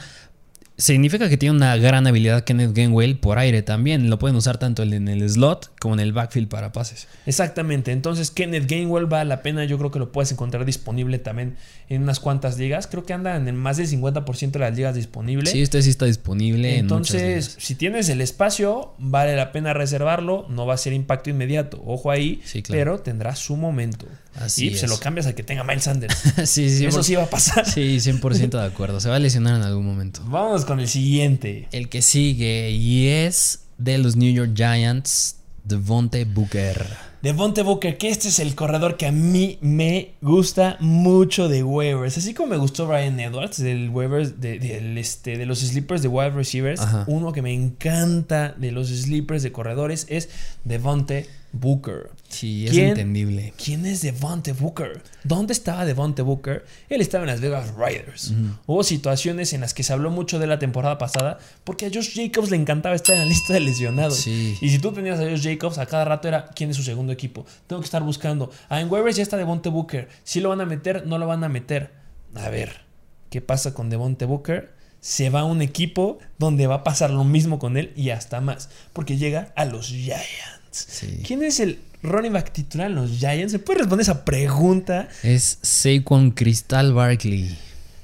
significa 0.81 1.29
que 1.29 1.37
tiene 1.37 1.55
una 1.57 1.77
gran 1.77 2.07
habilidad 2.07 2.45
Kenneth 2.45 2.73
Gainwell 2.75 3.19
por 3.19 3.39
aire 3.39 3.63
también. 3.63 4.09
Lo 4.11 4.19
pueden 4.19 4.37
usar 4.37 4.59
tanto 4.59 4.83
en 4.83 5.09
el 5.09 5.29
slot 5.29 5.71
como 5.79 5.95
en 5.95 6.01
el 6.01 6.13
backfield 6.13 6.49
para 6.49 6.73
pases. 6.73 7.07
Exactamente, 7.27 7.93
entonces 7.93 8.31
Kenneth 8.31 8.69
Gainwell 8.69 9.07
vale 9.07 9.29
la 9.29 9.43
pena, 9.43 9.65
yo 9.65 9.79
creo 9.79 9.91
que 9.91 9.99
lo 9.99 10.11
puedes 10.11 10.33
encontrar 10.33 10.65
disponible 10.65 11.19
también 11.19 11.57
en 11.89 12.03
unas 12.03 12.21
cuantas 12.21 12.59
ligas, 12.59 12.87
creo 12.87 13.05
que 13.05 13.13
anda 13.13 13.37
en 13.37 13.57
más 13.57 13.77
del 13.77 13.89
50% 13.89 14.51
de 14.53 14.59
las 14.59 14.77
ligas 14.77 14.95
disponibles. 14.95 15.51
Sí, 15.51 15.61
este 15.61 15.83
sí 15.83 15.91
está 15.91 16.07
disponible 16.07 16.79
Entonces, 16.79 17.57
si 17.59 17.75
tienes 17.75 18.09
el 18.09 18.21
espacio, 18.21 18.95
vale 18.99 19.37
la 19.37 19.53
pena 19.53 19.75
reservarlo, 19.75 20.47
no 20.49 20.67
va 20.67 20.75
a 20.75 20.79
ser 20.79 20.93
impacto 20.93 21.31
inmediato, 21.31 21.83
ojo 21.85 22.11
ahí, 22.11 22.41
Sí, 22.45 22.63
claro. 22.63 22.79
pero 22.79 23.01
tendrá 23.01 23.37
su 23.37 23.57
momento. 23.57 24.07
Así 24.37 24.69
y 24.69 24.75
se 24.77 24.87
lo 24.87 24.99
cambias 24.99 25.27
al 25.27 25.35
que 25.35 25.43
tenga 25.43 25.65
Miles 25.65 25.85
Sanders. 25.85 26.17
sí, 26.45 26.71
sí, 26.71 26.87
Eso 26.87 27.03
sí 27.03 27.15
va 27.15 27.25
a 27.25 27.31
pasar. 27.31 27.69
Sí, 27.69 27.97
100% 27.97 28.51
de 28.51 28.65
acuerdo. 28.65 29.01
Se 29.01 29.09
va 29.09 29.17
a 29.17 29.19
lesionar 29.19 29.57
en 29.57 29.63
algún 29.63 29.87
momento. 29.87 30.23
Vamos 30.27 30.65
con 30.65 30.81
el 30.81 30.89
siguiente. 30.89 31.69
El 31.73 31.89
que 31.89 32.03
sigue 32.03 32.71
y 32.71 33.09
es 33.09 33.61
de 33.79 33.99
los 33.99 34.17
New 34.17 34.33
York 34.33 34.53
Giants, 34.55 35.37
Devontae 35.65 36.25
Booker. 36.25 37.11
Devonte 37.23 37.63
Booker, 37.63 37.99
que 37.99 38.09
este 38.09 38.29
es 38.29 38.39
el 38.39 38.55
corredor 38.55 38.97
que 38.97 39.07
a 39.07 39.13
mí 39.13 39.59
me 39.61 40.13
gusta 40.23 40.79
mucho 40.81 41.51
de 41.51 41.63
waivers. 41.63 42.17
Así 42.17 42.33
como 42.33 42.49
me 42.49 42.57
gustó 42.57 42.87
Brian 42.87 43.21
Edwards 43.21 43.59
del 43.59 43.91
waivers 43.91 44.41
de, 44.41 44.99
este, 44.99 45.37
de 45.37 45.45
los 45.45 45.59
sleepers 45.59 46.01
de 46.01 46.09
wide 46.09 46.31
receivers. 46.31 46.81
Uno 47.09 47.33
que 47.33 47.43
me 47.43 47.53
encanta 47.53 48.55
de 48.57 48.73
los 48.73 48.89
sleepers 48.89 49.43
de 49.43 49.53
corredores 49.53 50.07
es 50.09 50.31
Devonte 50.65 51.29
Booker. 51.53 52.11
Sí, 52.29 52.67
es 52.67 52.77
entendible. 52.77 53.53
¿Quién 53.63 53.85
es 53.85 54.03
Devonte 54.03 54.53
Booker? 54.53 55.03
¿Dónde 55.25 55.53
estaba 55.53 55.85
Devonte 55.85 56.23
Booker? 56.23 56.65
Él 56.89 57.01
estaba 57.01 57.25
en 57.25 57.31
las 57.31 57.41
Vegas 57.41 57.75
Riders. 57.77 58.33
Hubo 58.67 58.85
situaciones 58.85 59.53
en 59.53 59.61
las 59.61 59.75
que 59.75 59.83
se 59.83 59.93
habló 59.93 60.11
mucho 60.11 60.39
de 60.39 60.47
la 60.47 60.59
temporada 60.59 60.97
pasada 60.99 61.39
porque 61.65 61.87
a 61.87 61.91
Josh 61.93 62.15
Jacobs 62.15 62.51
le 62.51 62.57
encantaba 62.57 62.95
estar 62.95 63.15
en 63.15 63.23
la 63.23 63.27
lista 63.27 63.53
de 63.53 63.61
lesionados. 63.61 64.27
Y 64.27 64.57
si 64.57 64.79
tú 64.79 64.93
tenías 64.93 65.19
a 65.19 65.25
Josh 65.25 65.43
Jacobs, 65.43 65.79
a 65.79 65.87
cada 65.87 66.05
rato 66.05 66.29
era 66.29 66.49
quién 66.55 66.71
es 66.71 66.77
su 66.77 66.83
segundo 66.83 67.13
equipo. 67.13 67.45
Tengo 67.67 67.81
que 67.81 67.87
estar 67.87 68.03
buscando. 68.03 68.51
Ah, 68.69 68.81
en 68.81 68.91
waivers 68.91 69.17
ya 69.17 69.23
está 69.23 69.37
Devonte 69.37 69.69
Booker. 69.69 70.09
Si 70.23 70.41
lo 70.41 70.51
van 70.51 70.61
a 70.61 70.67
meter, 70.67 71.07
no 71.07 71.19
lo 71.19 71.27
van 71.27 71.43
a 71.43 71.49
meter. 71.49 71.91
A 72.35 72.49
ver, 72.49 72.83
¿qué 73.29 73.41
pasa 73.41 73.75
con 73.75 73.91
Devonte 73.91 74.25
Booker? 74.25 74.73
Se 75.01 75.31
va 75.31 75.41
a 75.41 75.45
un 75.45 75.63
equipo 75.63 76.19
donde 76.39 76.67
va 76.67 76.77
a 76.77 76.85
pasar 76.85 77.11
lo 77.11 77.25
mismo 77.25 77.59
con 77.59 77.77
él 77.77 77.93
y 77.97 78.11
hasta 78.11 78.41
más. 78.41 78.69
Porque 78.93 79.17
llega 79.17 79.53
a 79.57 79.65
los 79.65 79.89
Giants. 79.89 80.60
¿Quién 81.25 81.43
es 81.43 81.61
el 81.61 81.81
running 82.03 82.33
back 82.33 82.53
titular 82.53 82.89
en 82.89 82.97
los 82.97 83.11
Giants? 83.11 83.53
¿Se 83.53 83.59
puede 83.59 83.81
responder 83.81 84.03
esa 84.03 84.25
pregunta? 84.25 85.09
Es 85.23 85.59
Saquon 85.63 86.31
Cristal 86.31 86.93
Barkley. 86.93 87.57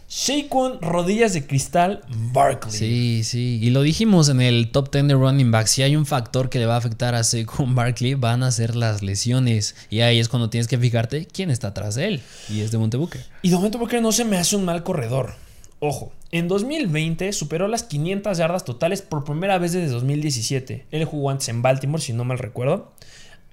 Saquon 0.09 0.81
Rodillas 0.81 1.33
de 1.33 1.47
Cristal 1.47 2.03
Barkley. 2.33 2.73
Sí, 2.73 3.23
sí. 3.25 3.59
Y 3.61 3.71
lo 3.71 3.83
dijimos 3.83 4.29
en 4.29 4.41
el 4.41 4.71
top 4.71 4.91
10 4.93 5.09
de 5.09 5.15
running 5.15 5.51
back. 5.51 5.67
Si 5.67 5.83
hay 5.83 5.97
un 5.97 6.07
factor 6.07 6.49
que 6.49 6.59
le 6.59 6.67
va 6.67 6.75
a 6.75 6.79
afectar 6.79 7.15
a 7.15 7.25
Saquon 7.25 7.75
Barkley, 7.75 8.15
van 8.15 8.43
a 8.43 8.53
ser 8.53 8.77
las 8.77 9.03
lesiones. 9.03 9.75
Y 9.91 10.01
ahí 10.01 10.21
es 10.21 10.29
cuando 10.29 10.49
tienes 10.49 10.69
que 10.69 10.79
fijarte 10.79 11.27
quién 11.27 11.51
está 11.51 11.69
atrás 11.69 11.97
de 11.97 12.07
él. 12.07 12.23
Y 12.49 12.61
es 12.61 12.71
de 12.71 12.79
Montebuque. 12.79 13.21
Y 13.43 13.51
de 13.51 13.57
Montebuque 13.57 14.01
no 14.01 14.13
se 14.13 14.25
me 14.25 14.39
hace 14.39 14.57
un 14.57 14.65
mal 14.65 14.85
corredor. 14.85 15.35
Ojo, 15.89 16.13
en 16.33 16.49
2020 16.49 17.33
superó 17.33 17.69
las 17.69 17.85
500 17.85 18.37
yardas 18.37 18.65
totales 18.65 19.03
por 19.03 19.23
primera 19.23 19.57
vez 19.59 19.71
desde 19.71 19.87
2017. 19.87 20.85
Él 20.91 21.05
jugó 21.05 21.31
antes 21.31 21.49
en 21.49 21.63
Baltimore, 21.63 22.03
si 22.03 22.13
no 22.13 22.25
mal 22.25 22.41
recuerdo. 22.41 22.93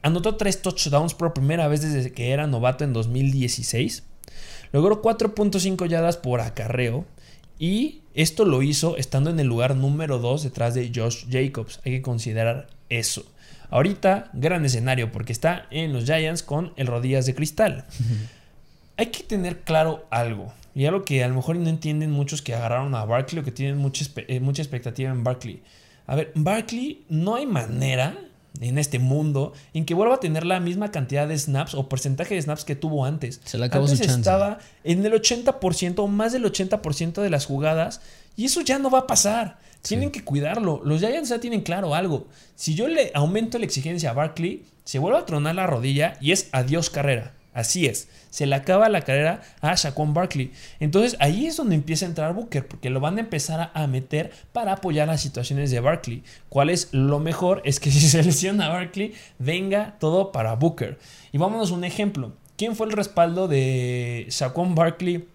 Anotó 0.02 0.36
3 0.36 0.64
touchdowns 0.64 1.14
por 1.14 1.36
primera 1.36 1.68
vez 1.68 1.84
desde 1.84 2.12
que 2.12 2.32
era 2.32 2.48
novato 2.48 2.86
en 2.86 2.92
2016. 2.92 4.02
Logró 4.72 5.04
4.5 5.04 5.88
yardas 5.88 6.18
por 6.18 6.42
acarreo. 6.42 7.06
Y 7.60 8.02
esto 8.16 8.46
lo 8.46 8.64
hizo 8.64 8.98
estando 8.98 9.30
en 9.30 9.40
el 9.40 9.46
lugar 9.46 9.76
número 9.76 10.18
2 10.18 10.42
detrás 10.42 10.74
de 10.74 10.92
Josh 10.94 11.26
Jacobs. 11.30 11.82
Hay 11.86 11.92
que 11.92 12.02
considerar 12.02 12.66
eso. 12.90 13.32
Ahorita, 13.70 14.32
gran 14.34 14.66
escenario 14.66 15.12
porque 15.12 15.34
está 15.34 15.68
en 15.70 15.94
los 15.94 16.06
Giants 16.06 16.42
con 16.42 16.74
el 16.78 16.88
rodillas 16.88 17.28
de 17.28 17.36
cristal. 17.36 17.86
Hay 18.98 19.12
que 19.12 19.22
tener 19.22 19.60
claro 19.60 20.08
algo. 20.10 20.52
Y 20.76 20.86
algo 20.86 21.04
que 21.04 21.24
a 21.24 21.28
lo 21.28 21.36
mejor 21.36 21.56
no 21.58 21.70
entienden 21.70 22.12
muchos 22.12 22.42
que 22.42 22.56
agarraron 22.56 22.96
a 22.96 23.06
Barkley 23.06 23.42
o 23.42 23.44
que 23.44 23.52
tienen 23.52 23.78
mucha, 23.78 24.06
eh, 24.28 24.40
mucha 24.40 24.62
expectativa 24.62 25.12
en 25.12 25.24
Barkley. 25.24 25.62
A 26.08 26.16
ver, 26.16 26.32
Barkley 26.36 27.06
no 27.10 27.36
hay 27.36 27.46
manera 27.46 28.18
en 28.62 28.78
este 28.78 29.00
mundo 29.00 29.54
en 29.74 29.86
que 29.86 29.94
vuelva 29.94 30.16
a 30.16 30.20
tener 30.20 30.46
la 30.46 30.60
misma 30.60 30.92
cantidad 30.92 31.28
de 31.28 31.38
snaps 31.38 31.74
o 31.74 31.90
porcentaje 31.90 32.36
de 32.36 32.42
snaps 32.42 32.66
que 32.66 32.76
tuvo 32.76 33.06
antes. 33.06 33.42
Se 33.46 33.58
le 33.58 33.66
acabó 33.66 33.86
antes 33.86 34.00
su 34.00 34.06
chance. 34.06 34.20
estaba 34.20 34.60
en 34.84 35.06
el 35.06 35.14
80% 35.14 36.00
o 36.00 36.08
más 36.08 36.34
del 36.34 36.46
80% 36.46 37.22
de 37.22 37.30
las 37.30 37.46
jugadas 37.46 38.02
y 38.36 38.46
eso 38.46 38.62
ya 38.62 38.80
no 38.80 38.90
va 38.90 39.00
a 39.00 39.08
pasar. 39.08 39.60
Tienen 39.82 40.12
que 40.12 40.24
cuidarlo. 40.24 40.82
Los 40.86 41.02
Giants 41.02 41.28
ya 41.28 41.40
tienen 41.42 41.62
claro 41.62 41.94
algo. 41.94 42.28
Si 42.56 42.74
yo 42.74 42.88
le 42.88 43.12
aumento 43.14 43.60
la 43.60 43.66
exigencia 43.66 44.12
a 44.12 44.14
Barkley, 44.14 44.64
se 44.86 44.98
vuelve 44.98 45.20
a 45.20 45.26
tronar 45.26 45.56
la 45.56 45.68
rodilla 45.68 46.18
y 46.22 46.32
es 46.32 46.48
adiós 46.54 46.90
carrera. 46.90 47.34
Así 47.54 47.86
es. 47.86 48.08
Se 48.30 48.46
le 48.48 48.56
acaba 48.56 48.90
la 48.90 49.02
carrera 49.02 49.42
a 49.62 49.76
Shaquan 49.76 50.14
Barkley. 50.14 50.52
Entonces 50.80 51.16
ahí 51.20 51.46
es 51.46 51.58
donde 51.58 51.76
empieza 51.76 52.06
a 52.06 52.10
entrar 52.10 52.34
Booker, 52.34 52.68
porque 52.68 52.90
lo 52.90 53.00
van 53.00 53.18
a 53.18 53.22
empezar 53.22 53.72
a 53.74 53.88
meter 53.88 54.32
para 54.52 54.74
apoyar 54.74 55.08
las 55.08 55.22
situaciones 55.22 55.70
de 55.70 55.80
Barkley. 55.80 56.24
¿Cuál 56.50 56.70
es 56.70 56.90
lo 56.92 57.20
mejor? 57.20 57.62
Es 57.64 57.80
que 57.80 57.92
si 57.92 58.00
se 58.02 58.24
lesiona 58.24 58.68
a 58.68 58.70
Barkley, 58.70 59.14
venga 59.38 59.98
todo 60.00 60.32
para 60.32 60.56
Booker. 60.56 60.98
Y 61.32 61.38
vámonos 61.38 61.72
a 61.72 61.76
un 61.76 61.84
ejemplo. 61.84 62.34
¿Quién 62.58 62.76
fue 62.76 62.88
el 62.88 62.94
respaldo 62.94 63.48
de 63.48 64.28
Shaquan 64.30 64.76
Barkley 64.76 65.28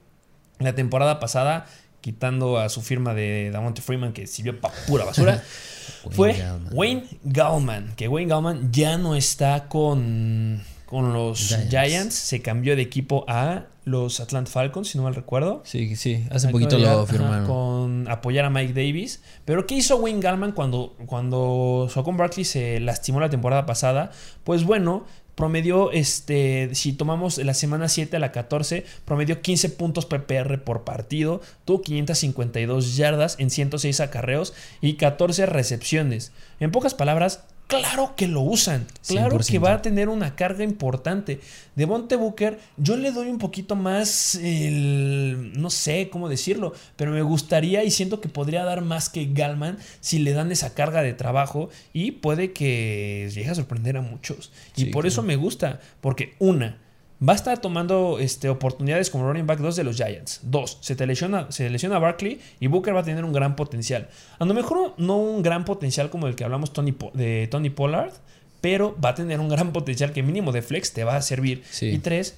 la 0.58 0.74
temporada 0.74 1.20
pasada? 1.20 1.66
Quitando 2.00 2.58
a 2.58 2.68
su 2.68 2.80
firma 2.80 3.12
de 3.12 3.50
Damonte 3.50 3.82
Freeman, 3.82 4.12
que 4.12 4.26
sirvió 4.26 4.60
para 4.60 4.74
pura 4.86 5.04
basura. 5.04 5.42
fue 6.10 6.42
Wayne 6.72 7.06
Gallman. 7.24 7.94
Que 7.96 8.08
Wayne 8.08 8.30
Gallman 8.30 8.72
ya 8.72 8.98
no 8.98 9.14
está 9.14 9.68
con 9.68 10.62
con 10.88 11.12
los 11.12 11.54
Giants. 11.68 12.14
se 12.14 12.40
cambió 12.40 12.74
de 12.74 12.82
equipo 12.82 13.24
a 13.28 13.66
los 13.84 14.20
Atlanta 14.20 14.50
Falcons, 14.50 14.88
si 14.88 14.98
no 14.98 15.04
mal 15.04 15.14
recuerdo. 15.14 15.62
Sí, 15.64 15.96
sí, 15.96 16.24
hace 16.30 16.46
un 16.46 16.52
poquito 16.52 16.78
lo 16.78 17.06
firmaron. 17.06 17.46
con 17.46 18.08
apoyar 18.08 18.46
a 18.46 18.50
Mike 18.50 18.72
Davis. 18.72 19.22
Pero 19.44 19.66
¿qué 19.66 19.74
hizo 19.74 19.96
Wayne 19.96 20.20
Gallman 20.20 20.52
cuando, 20.52 20.96
cuando 21.06 21.88
Socon 21.92 22.16
Barkley 22.16 22.44
se 22.44 22.80
lastimó 22.80 23.20
la 23.20 23.28
temporada 23.28 23.66
pasada? 23.66 24.12
Pues 24.44 24.64
bueno, 24.64 25.04
promedió, 25.34 25.92
este, 25.92 26.70
si 26.74 26.94
tomamos 26.94 27.36
la 27.38 27.54
semana 27.54 27.88
7 27.88 28.16
a 28.16 28.20
la 28.20 28.32
14, 28.32 28.86
promedió 29.04 29.42
15 29.42 29.70
puntos 29.70 30.06
PPR 30.06 30.64
por 30.64 30.84
partido, 30.84 31.42
tuvo 31.66 31.82
552 31.82 32.96
yardas 32.96 33.36
en 33.38 33.50
106 33.50 34.00
acarreos 34.00 34.54
y 34.80 34.94
14 34.94 35.44
recepciones. 35.44 36.32
En 36.60 36.72
pocas 36.72 36.94
palabras, 36.94 37.44
Claro 37.68 38.14
que 38.16 38.26
lo 38.26 38.40
usan. 38.40 38.86
Claro 39.06 39.38
que 39.38 39.58
va 39.58 39.74
a 39.74 39.82
tener 39.82 40.08
una 40.08 40.34
carga 40.34 40.64
importante. 40.64 41.40
De 41.76 41.86
Monte 41.86 42.16
Booker, 42.16 42.58
yo 42.78 42.96
le 42.96 43.12
doy 43.12 43.28
un 43.28 43.36
poquito 43.36 43.76
más 43.76 44.36
el. 44.36 45.52
No 45.54 45.68
sé 45.68 46.08
cómo 46.10 46.30
decirlo, 46.30 46.72
pero 46.96 47.12
me 47.12 47.20
gustaría 47.20 47.84
y 47.84 47.90
siento 47.90 48.22
que 48.22 48.30
podría 48.30 48.64
dar 48.64 48.80
más 48.80 49.10
que 49.10 49.26
Galman 49.26 49.76
si 50.00 50.18
le 50.18 50.32
dan 50.32 50.50
esa 50.50 50.72
carga 50.72 51.02
de 51.02 51.12
trabajo 51.12 51.68
y 51.92 52.12
puede 52.12 52.54
que 52.54 53.30
llegue 53.34 53.50
a 53.50 53.54
sorprender 53.54 53.98
a 53.98 54.00
muchos. 54.00 54.50
Y 54.74 54.86
por 54.86 55.06
eso 55.06 55.22
me 55.22 55.36
gusta, 55.36 55.80
porque 56.00 56.36
una 56.38 56.78
va 57.26 57.32
a 57.32 57.36
estar 57.36 57.58
tomando 57.58 58.18
este, 58.20 58.48
oportunidades 58.48 59.10
como 59.10 59.26
running 59.26 59.46
back 59.46 59.58
2 59.58 59.76
de 59.76 59.84
los 59.84 59.96
Giants. 59.96 60.40
Dos, 60.42 60.78
se, 60.80 60.94
te 60.94 61.06
lesiona, 61.06 61.50
se 61.50 61.68
lesiona 61.68 61.98
Barkley 61.98 62.40
y 62.60 62.66
Booker 62.68 62.94
va 62.94 63.00
a 63.00 63.04
tener 63.04 63.24
un 63.24 63.32
gran 63.32 63.56
potencial. 63.56 64.08
A 64.38 64.44
lo 64.44 64.54
mejor 64.54 64.94
no 64.96 65.16
un 65.16 65.42
gran 65.42 65.64
potencial 65.64 66.10
como 66.10 66.26
el 66.26 66.36
que 66.36 66.44
hablamos 66.44 66.72
Tony, 66.72 66.94
de 67.14 67.48
Tony 67.50 67.70
Pollard, 67.70 68.12
pero 68.60 68.96
va 69.02 69.10
a 69.10 69.14
tener 69.14 69.40
un 69.40 69.48
gran 69.48 69.72
potencial 69.72 70.12
que 70.12 70.22
mínimo 70.22 70.52
de 70.52 70.62
flex 70.62 70.92
te 70.92 71.04
va 71.04 71.16
a 71.16 71.22
servir. 71.22 71.62
Y 71.80 71.98
tres, 71.98 72.36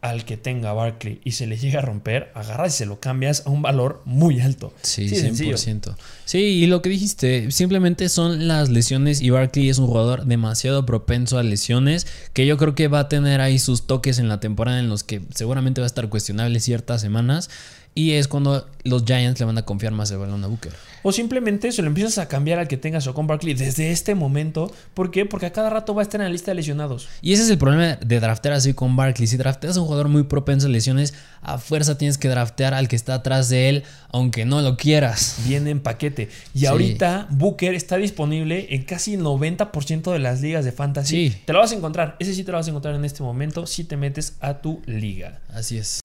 al 0.00 0.24
que 0.24 0.36
tenga 0.36 0.72
Barkley 0.72 1.20
y 1.24 1.32
se 1.32 1.46
le 1.46 1.56
llega 1.56 1.80
a 1.80 1.82
romper, 1.82 2.30
agarras 2.34 2.74
y 2.74 2.78
se 2.78 2.86
lo 2.86 3.00
cambias 3.00 3.44
a 3.46 3.50
un 3.50 3.62
valor 3.62 4.02
muy 4.04 4.40
alto. 4.40 4.72
Sí, 4.82 5.08
100%. 5.08 5.96
Sí, 6.24 6.38
y 6.38 6.66
lo 6.66 6.82
que 6.82 6.88
dijiste, 6.88 7.50
simplemente 7.50 8.08
son 8.08 8.46
las 8.46 8.68
lesiones 8.68 9.20
y 9.20 9.30
Barkley 9.30 9.68
es 9.68 9.78
un 9.78 9.86
jugador 9.86 10.26
demasiado 10.26 10.86
propenso 10.86 11.38
a 11.38 11.42
lesiones 11.42 12.06
que 12.32 12.46
yo 12.46 12.56
creo 12.56 12.74
que 12.74 12.88
va 12.88 13.00
a 13.00 13.08
tener 13.08 13.40
ahí 13.40 13.58
sus 13.58 13.86
toques 13.86 14.18
en 14.18 14.28
la 14.28 14.40
temporada 14.40 14.78
en 14.78 14.88
los 14.88 15.02
que 15.02 15.22
seguramente 15.34 15.80
va 15.80 15.86
a 15.86 15.88
estar 15.88 16.08
cuestionable 16.08 16.60
ciertas 16.60 17.00
semanas 17.00 17.50
y 17.98 18.12
es 18.12 18.28
cuando 18.28 18.64
los 18.84 19.04
Giants 19.04 19.40
le 19.40 19.46
van 19.46 19.58
a 19.58 19.62
confiar 19.62 19.92
más 19.92 20.08
el 20.12 20.18
balón 20.18 20.44
a 20.44 20.46
Booker. 20.46 20.72
O 21.02 21.10
simplemente 21.10 21.72
se 21.72 21.82
lo 21.82 21.88
empiezas 21.88 22.18
a 22.18 22.28
cambiar 22.28 22.60
al 22.60 22.68
que 22.68 22.76
tenga 22.76 23.00
con 23.12 23.26
Barkley 23.26 23.54
desde 23.54 23.90
este 23.90 24.14
momento. 24.14 24.70
¿Por 24.94 25.10
qué? 25.10 25.26
Porque 25.26 25.46
a 25.46 25.52
cada 25.52 25.68
rato 25.68 25.96
va 25.96 26.02
a 26.02 26.04
estar 26.04 26.20
en 26.20 26.26
la 26.26 26.30
lista 26.30 26.52
de 26.52 26.54
lesionados. 26.54 27.08
Y 27.22 27.32
ese 27.32 27.42
es 27.42 27.50
el 27.50 27.58
problema 27.58 27.96
de 27.96 28.20
draftear 28.20 28.54
así 28.54 28.72
con 28.72 28.94
Barkley. 28.94 29.26
Si 29.26 29.36
drafteas 29.36 29.76
a 29.76 29.80
un 29.80 29.86
jugador 29.86 30.06
muy 30.06 30.22
propenso 30.22 30.68
a 30.68 30.70
lesiones, 30.70 31.12
a 31.42 31.58
fuerza 31.58 31.98
tienes 31.98 32.18
que 32.18 32.28
draftear 32.28 32.72
al 32.72 32.86
que 32.86 32.94
está 32.94 33.14
atrás 33.14 33.48
de 33.48 33.68
él, 33.68 33.82
aunque 34.10 34.44
no 34.44 34.62
lo 34.62 34.76
quieras. 34.76 35.40
Viene 35.44 35.70
en 35.70 35.80
paquete. 35.80 36.28
Y 36.54 36.66
ahorita 36.66 37.26
Booker 37.30 37.74
está 37.74 37.96
disponible 37.96 38.68
en 38.70 38.84
casi 38.84 39.16
90% 39.16 40.12
de 40.12 40.18
las 40.20 40.40
ligas 40.40 40.64
de 40.64 40.70
fantasy. 40.70 41.30
Sí. 41.30 41.36
Te 41.44 41.52
lo 41.52 41.58
vas 41.58 41.72
a 41.72 41.74
encontrar. 41.74 42.14
Ese 42.20 42.32
sí 42.32 42.44
te 42.44 42.52
lo 42.52 42.58
vas 42.58 42.68
a 42.68 42.70
encontrar 42.70 42.94
en 42.94 43.04
este 43.04 43.24
momento 43.24 43.66
si 43.66 43.82
te 43.82 43.96
metes 43.96 44.36
a 44.38 44.58
tu 44.58 44.82
liga. 44.86 45.40
Así 45.52 45.78
es. 45.78 46.00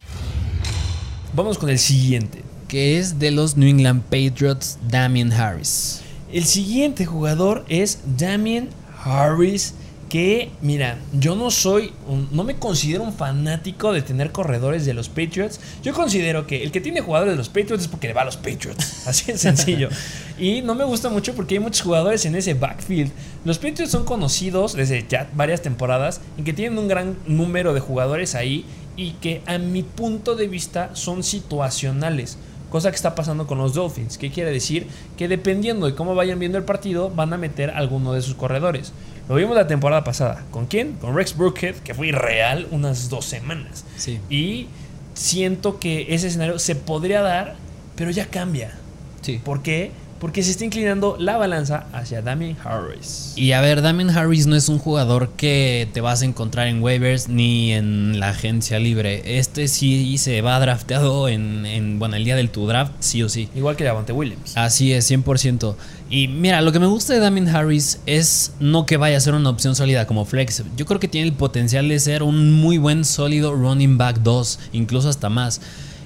Vamos 1.35 1.57
con 1.57 1.71
el 1.71 1.79
siguiente. 1.79 2.43
Que 2.67 2.99
es 2.99 3.17
de 3.17 3.31
los 3.31 3.57
New 3.57 3.67
England 3.67 4.03
Patriots, 4.03 4.77
Damien 4.87 5.33
Harris. 5.33 6.01
El 6.31 6.45
siguiente 6.45 7.07
jugador 7.07 7.65
es 7.69 8.01
Damien 8.17 8.69
Harris. 9.03 9.73
Que, 10.09 10.51
mira, 10.61 10.99
yo 11.11 11.35
no 11.35 11.49
soy, 11.49 11.91
no 12.31 12.43
me 12.43 12.57
considero 12.57 13.01
un 13.01 13.13
fanático 13.13 13.93
de 13.93 14.03
tener 14.03 14.31
corredores 14.31 14.85
de 14.85 14.93
los 14.93 15.09
Patriots. 15.09 15.59
Yo 15.81 15.91
considero 15.93 16.45
que 16.45 16.61
el 16.61 16.71
que 16.71 16.81
tiene 16.81 17.01
jugadores 17.01 17.33
de 17.33 17.37
los 17.37 17.49
Patriots 17.49 17.81
es 17.81 17.87
porque 17.87 18.09
le 18.09 18.13
va 18.13 18.21
a 18.21 18.25
los 18.25 18.37
Patriots. 18.37 19.07
Así 19.07 19.31
de 19.31 19.39
sencillo. 19.39 19.89
y 20.37 20.61
no 20.61 20.75
me 20.75 20.83
gusta 20.83 21.09
mucho 21.09 21.33
porque 21.33 21.55
hay 21.55 21.59
muchos 21.59 21.81
jugadores 21.81 22.27
en 22.27 22.35
ese 22.35 22.53
backfield. 22.53 23.11
Los 23.43 23.57
Patriots 23.57 23.89
son 23.89 24.05
conocidos 24.05 24.73
desde 24.73 25.03
ya 25.09 25.31
varias 25.33 25.63
temporadas 25.63 26.21
en 26.37 26.43
que 26.43 26.53
tienen 26.53 26.77
un 26.77 26.87
gran 26.87 27.17
número 27.25 27.73
de 27.73 27.79
jugadores 27.79 28.35
ahí 28.35 28.67
y 28.95 29.11
que 29.13 29.41
a 29.45 29.57
mi 29.57 29.83
punto 29.83 30.35
de 30.35 30.47
vista 30.47 30.91
son 30.93 31.23
situacionales. 31.23 32.37
Cosa 32.69 32.89
que 32.89 32.95
está 32.95 33.13
pasando 33.13 33.45
con 33.45 33.59
los 33.59 33.75
Dolphins. 33.75 34.17
¿Qué 34.17 34.31
quiere 34.31 34.51
decir? 34.51 34.87
Que 35.15 35.27
dependiendo 35.27 35.85
de 35.85 35.93
cómo 35.93 36.15
vayan 36.15 36.39
viendo 36.39 36.57
el 36.57 36.63
partido, 36.63 37.11
van 37.11 37.31
a 37.31 37.37
meter 37.37 37.69
alguno 37.69 38.13
de 38.13 38.21
sus 38.21 38.33
corredores. 38.33 38.93
Lo 39.29 39.35
vimos 39.35 39.55
la 39.55 39.67
temporada 39.67 40.03
pasada. 40.03 40.43
¿Con 40.49 40.65
quién? 40.65 40.93
Con 40.93 41.15
Rex 41.15 41.37
Burkhead, 41.37 41.75
que 41.75 41.93
fue 41.93 42.07
irreal 42.07 42.67
unas 42.71 43.09
dos 43.09 43.25
semanas. 43.25 43.85
Sí. 43.97 44.19
Y 44.29 44.67
siento 45.13 45.79
que 45.79 46.13
ese 46.15 46.27
escenario 46.27 46.57
se 46.57 46.75
podría 46.75 47.21
dar, 47.21 47.55
pero 47.95 48.09
ya 48.09 48.25
cambia. 48.25 48.73
Sí. 49.21 49.39
¿Por 49.43 49.61
qué? 49.61 49.91
Porque 50.23 50.41
se 50.41 50.51
está 50.51 50.63
inclinando 50.63 51.17
la 51.19 51.35
balanza 51.35 51.85
hacia 51.91 52.21
Damien 52.21 52.55
Harris. 52.63 53.33
Y 53.35 53.51
a 53.51 53.59
ver, 53.59 53.81
Damien 53.81 54.09
Harris 54.09 54.47
no 54.47 54.55
es 54.55 54.69
un 54.69 54.79
jugador 54.79 55.31
que 55.35 55.89
te 55.91 55.99
vas 55.99 56.21
a 56.21 56.25
encontrar 56.25 56.69
en 56.69 56.81
waivers 56.81 57.27
ni 57.27 57.73
en 57.73 58.21
la 58.21 58.29
agencia 58.29 58.79
libre. 58.79 59.37
Este 59.37 59.67
sí 59.67 60.17
se 60.17 60.41
va 60.41 60.57
drafteado 60.61 61.27
en, 61.27 61.65
en 61.65 61.99
bueno, 61.99 62.15
el 62.15 62.23
día 62.23 62.37
del 62.37 62.51
tu 62.51 62.65
draft, 62.65 62.93
sí 63.01 63.21
o 63.21 63.27
sí. 63.27 63.49
Igual 63.53 63.75
que 63.75 63.83
Javante 63.83 64.13
Williams. 64.13 64.55
Así 64.55 64.93
es, 64.93 65.11
100%. 65.11 65.75
Y 66.09 66.29
mira, 66.29 66.61
lo 66.61 66.71
que 66.71 66.79
me 66.79 66.87
gusta 66.87 67.11
de 67.11 67.19
Damien 67.19 67.49
Harris 67.49 67.99
es 68.05 68.53
no 68.61 68.85
que 68.85 68.95
vaya 68.95 69.17
a 69.17 69.19
ser 69.19 69.33
una 69.33 69.49
opción 69.49 69.75
sólida 69.75 70.07
como 70.07 70.23
flex. 70.23 70.63
Yo 70.77 70.85
creo 70.85 71.01
que 71.01 71.09
tiene 71.09 71.27
el 71.27 71.33
potencial 71.33 71.89
de 71.89 71.99
ser 71.99 72.23
un 72.23 72.53
muy 72.53 72.77
buen 72.77 73.03
sólido 73.03 73.53
running 73.53 73.97
back 73.97 74.19
2, 74.19 74.59
incluso 74.71 75.09
hasta 75.09 75.27
más. 75.27 75.59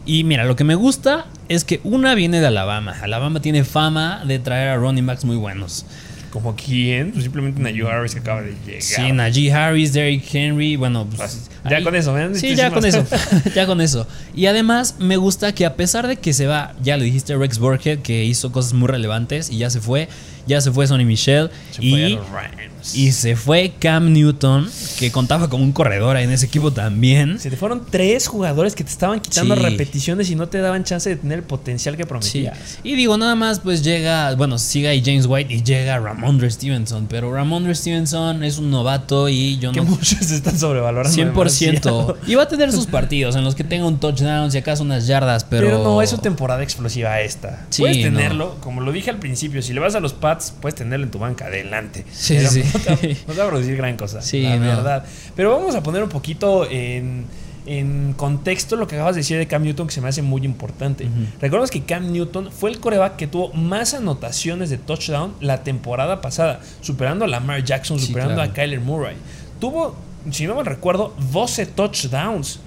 Y 0.08 0.24
mira, 0.24 0.46
lo 0.46 0.56
que 0.56 0.64
me 0.64 0.76
gusta 0.76 1.26
es 1.50 1.64
que 1.66 1.82
una 1.84 2.16
viene 2.16 2.40
de 2.40 2.48
Alabama. 2.48 2.96
Alabama 3.02 3.42
tiene 3.42 3.64
fama 3.66 4.24
de 4.26 4.40
traer 4.40 4.70
a 4.70 4.78
running 4.78 5.06
backs 5.06 5.26
muy 5.26 5.36
buenos. 5.36 5.86
¿Como 6.32 6.56
quién? 6.56 7.12
Pues 7.12 7.24
simplemente 7.24 7.62
Najee 7.62 7.88
Harris 7.88 8.14
que 8.14 8.20
acaba 8.20 8.42
de 8.42 8.54
llegar. 8.66 8.82
Sí, 8.82 9.12
Najee 9.12 9.52
Harris, 9.52 9.94
Derrick 9.94 10.24
Henry, 10.34 10.76
bueno, 10.76 11.08
pues, 11.14 11.50
Ya 11.70 11.78
ahí- 11.78 11.84
con 11.84 11.96
eso, 11.96 12.14
¿ven? 12.14 12.36
Sí, 12.36 12.56
ya 12.56 12.70
con 12.72 12.86
eso. 12.86 13.06
ya 13.56 13.66
con 13.66 13.82
eso. 13.82 14.08
Y 14.36 14.46
además 14.46 14.96
me 15.00 15.18
gusta 15.18 15.54
que 15.54 15.66
a 15.66 15.76
pesar 15.76 16.08
de 16.08 16.18
que 16.18 16.34
se 16.34 16.46
va, 16.48 16.74
ya 16.82 16.96
lo 16.98 17.04
dijiste, 17.04 17.36
Rex 17.36 17.60
Burkhead, 17.60 18.00
que 18.00 18.24
hizo 18.24 18.52
cosas 18.52 18.74
muy 18.74 18.88
relevantes 18.88 19.50
y 19.50 19.58
ya 19.58 19.70
se 19.70 19.82
fue, 19.82 20.10
ya 20.48 20.62
se 20.62 20.72
fue 20.72 20.88
Sonny 20.88 21.06
Michel 21.06 21.50
Se 21.72 21.84
y, 21.84 21.92
fue. 21.92 22.70
Y 22.96 23.12
se 23.12 23.36
fue 23.36 23.74
Cam 23.80 24.14
Newton, 24.14 24.70
que 25.00 25.12
contaba 25.12 25.50
como 25.50 25.64
un 25.64 25.72
corredor 25.72 26.18
en 26.18 26.32
ese 26.32 26.46
equipo 26.46 26.72
también. 26.72 27.40
Se 27.40 27.50
te 27.50 27.58
fueron 27.58 27.84
tres 27.90 28.28
jugadores 28.28 28.76
que 28.76 28.84
te 28.84 28.90
estaban 28.92 29.20
quitando 29.20 29.56
Sí. 29.56 29.62
repeticiones 29.62 30.30
y 30.30 30.36
no 30.36 30.48
te 30.50 30.60
daban 30.60 30.84
chance 30.84 31.10
de 31.10 31.16
tener 31.16 31.40
el 31.40 31.44
potencial 31.44 31.96
que 31.98 32.04
Sí. 32.04 32.10
prometías. 32.10 32.80
Y 32.84 32.96
digo, 32.96 33.18
nada 33.18 33.36
más 33.36 33.60
pues 33.60 33.84
llega, 33.84 34.34
bueno, 34.36 34.58
sigue 34.58 34.88
ahí 34.88 35.02
James 35.06 35.26
White 35.28 35.54
y 35.54 35.64
llega 35.64 36.00
Ramondre 36.00 36.50
Stevenson, 36.50 37.08
pero 37.10 37.34
Ramondre 37.34 37.74
Stevenson 37.76 38.44
es 38.44 38.58
un 38.58 38.70
novato 38.70 39.30
y 39.30 39.58
yo 39.60 39.72
Que 39.72 39.82
no 39.82 39.86
muchos 39.86 40.32
están 40.32 40.58
sobrevalorando. 40.58 41.14
100%. 41.16 41.76
demasiado. 41.90 42.18
Y 42.28 42.36
va 42.36 42.44
a 42.44 42.48
tener 42.48 42.72
sus 42.72 42.86
partidos 42.88 43.36
en 43.36 43.44
los 43.44 43.56
que 43.56 43.64
tenga 43.64 43.86
un 43.86 44.00
touchdown, 44.00 44.52
si 44.52 44.58
acaso 44.58 44.84
unas 44.84 45.08
yardas, 45.08 45.44
pero. 45.44 45.68
Pero, 45.68 45.84
no, 45.84 46.02
es 46.02 46.10
su 46.10 46.18
temporada 46.20 46.64
explosiva 46.64 47.20
esta. 47.22 47.66
Sí, 47.70 47.82
puedes 47.82 47.98
no. 47.98 48.04
tenerlo, 48.04 48.56
como 48.62 48.82
lo 48.82 48.92
dije 48.92 49.10
al 49.10 49.18
principio, 49.20 49.62
si 49.62 49.74
le 49.74 49.80
vas 49.80 49.96
a 49.96 50.00
los 50.00 50.14
Pats, 50.14 50.54
puedes 50.62 50.76
tenerlo 50.76 51.06
en 51.06 51.12
tu 51.12 51.20
banca 51.20 51.46
adelante. 51.48 52.06
Sí, 52.14 52.36
Pero 52.38 52.50
sí. 52.50 52.64
No, 52.90 52.96
te, 52.98 53.08
va- 53.28 53.34
no 53.36 53.44
a 53.44 53.48
producir 53.50 53.76
gran 53.78 53.98
cosa, 53.98 54.22
Sí, 54.22 54.42
la 54.44 54.56
no. 54.58 54.66
verdad. 54.66 55.06
Pero 55.36 55.52
vamos 55.58 55.76
a 55.76 55.84
poner 55.84 56.04
un 56.04 56.10
poquito 56.10 56.68
en, 56.70 57.26
en 57.66 58.14
contexto 58.14 58.76
lo 58.76 58.88
que 58.88 58.96
acabas 58.96 59.16
de 59.16 59.22
decir 59.22 59.38
de 59.38 59.48
Cam 59.48 59.64
Newton, 59.64 59.88
que 59.88 59.94
se 59.94 60.02
me 60.02 60.08
hace 60.10 60.22
muy 60.22 60.44
importante. 60.46 61.08
Recuerdas 61.42 61.70
que 61.72 61.84
Cam 61.84 62.12
Newton 62.12 62.50
fue 62.52 62.70
el 62.70 62.80
coreback 62.80 63.16
que 63.18 63.28
tuvo 63.28 63.52
más 63.54 63.94
anotaciones 63.94 64.70
de 64.70 64.78
touchdown 64.78 65.34
la 65.42 65.64
temporada 65.64 66.22
pasada, 66.22 66.62
superando 66.82 67.26
a 67.26 67.28
Lamar 67.28 67.64
Jackson, 67.64 68.00
Sí, 68.00 68.08
superando 68.08 68.36
claro. 68.36 68.52
a 68.52 68.54
Kyler 68.54 68.80
Murray. 68.80 69.16
Tuvo, 69.60 69.96
si 70.32 70.46
no 70.48 70.56
me 70.56 70.64
recuerdo, 70.64 71.14
12 71.32 71.66
touchdowns. 71.68 72.60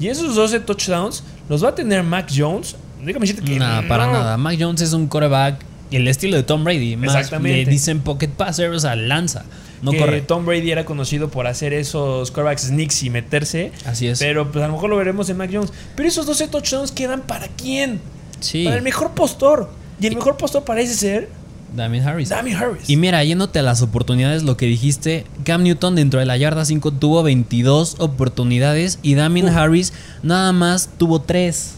Y 0.00 0.08
esos 0.08 0.34
12 0.34 0.60
touchdowns 0.60 1.24
los 1.48 1.64
va 1.64 1.70
a 1.70 1.74
tener 1.74 2.02
Mac 2.02 2.28
Jones. 2.34 2.76
Dígame 3.04 3.26
que 3.32 3.58
Nada, 3.58 3.86
para 3.86 4.06
no. 4.06 4.12
nada. 4.12 4.36
Mac 4.36 4.56
Jones 4.58 4.80
es 4.80 4.92
un 4.92 5.06
coreback, 5.06 5.64
el 5.96 6.08
estilo 6.08 6.36
de 6.36 6.42
Tom 6.42 6.64
Brady. 6.64 6.96
Más 6.96 7.14
Exactamente. 7.14 7.64
Le 7.64 7.70
dicen 7.70 8.00
pocket 8.00 8.28
passer, 8.28 8.70
o 8.70 8.80
sea, 8.80 8.96
lanza. 8.96 9.44
No 9.82 9.92
que 9.92 9.98
corre. 9.98 10.20
Tom 10.20 10.44
Brady 10.44 10.70
era 10.70 10.84
conocido 10.84 11.28
por 11.28 11.46
hacer 11.46 11.72
esos 11.72 12.30
quarterbacks 12.30 12.62
sneaks 12.62 13.02
y 13.04 13.10
meterse. 13.10 13.72
Así 13.86 14.06
es. 14.08 14.18
Pero 14.18 14.50
pues 14.50 14.64
a 14.64 14.68
lo 14.68 14.74
mejor 14.74 14.90
lo 14.90 14.96
veremos 14.96 15.30
en 15.30 15.36
Mac 15.36 15.50
Jones. 15.52 15.72
Pero 15.94 16.08
esos 16.08 16.26
12 16.26 16.48
touchdowns 16.48 16.92
quedan 16.92 17.22
para 17.22 17.48
quién? 17.48 18.00
sí. 18.40 18.64
Para 18.64 18.76
el 18.76 18.82
mejor 18.82 19.12
postor. 19.12 19.70
Y 20.00 20.06
el 20.06 20.14
mejor 20.14 20.36
postor 20.36 20.64
parece 20.64 20.94
ser 20.94 21.28
Damien 21.74 22.06
Harris. 22.06 22.28
Damien 22.28 22.56
Harris. 22.56 22.88
Y 22.88 22.96
mira, 22.96 23.22
yéndote 23.24 23.58
a 23.58 23.62
las 23.62 23.82
oportunidades, 23.82 24.42
lo 24.42 24.56
que 24.56 24.66
dijiste, 24.66 25.24
Cam 25.44 25.62
Newton 25.62 25.94
dentro 25.96 26.20
de 26.20 26.26
la 26.26 26.36
yarda 26.36 26.64
5 26.64 26.92
tuvo 26.92 27.22
22 27.22 27.96
oportunidades 27.98 28.98
y 29.02 29.14
Damien. 29.14 29.48
Harris 29.48 29.92
nada 30.22 30.52
más 30.52 30.90
tuvo 30.98 31.20
3. 31.20 31.74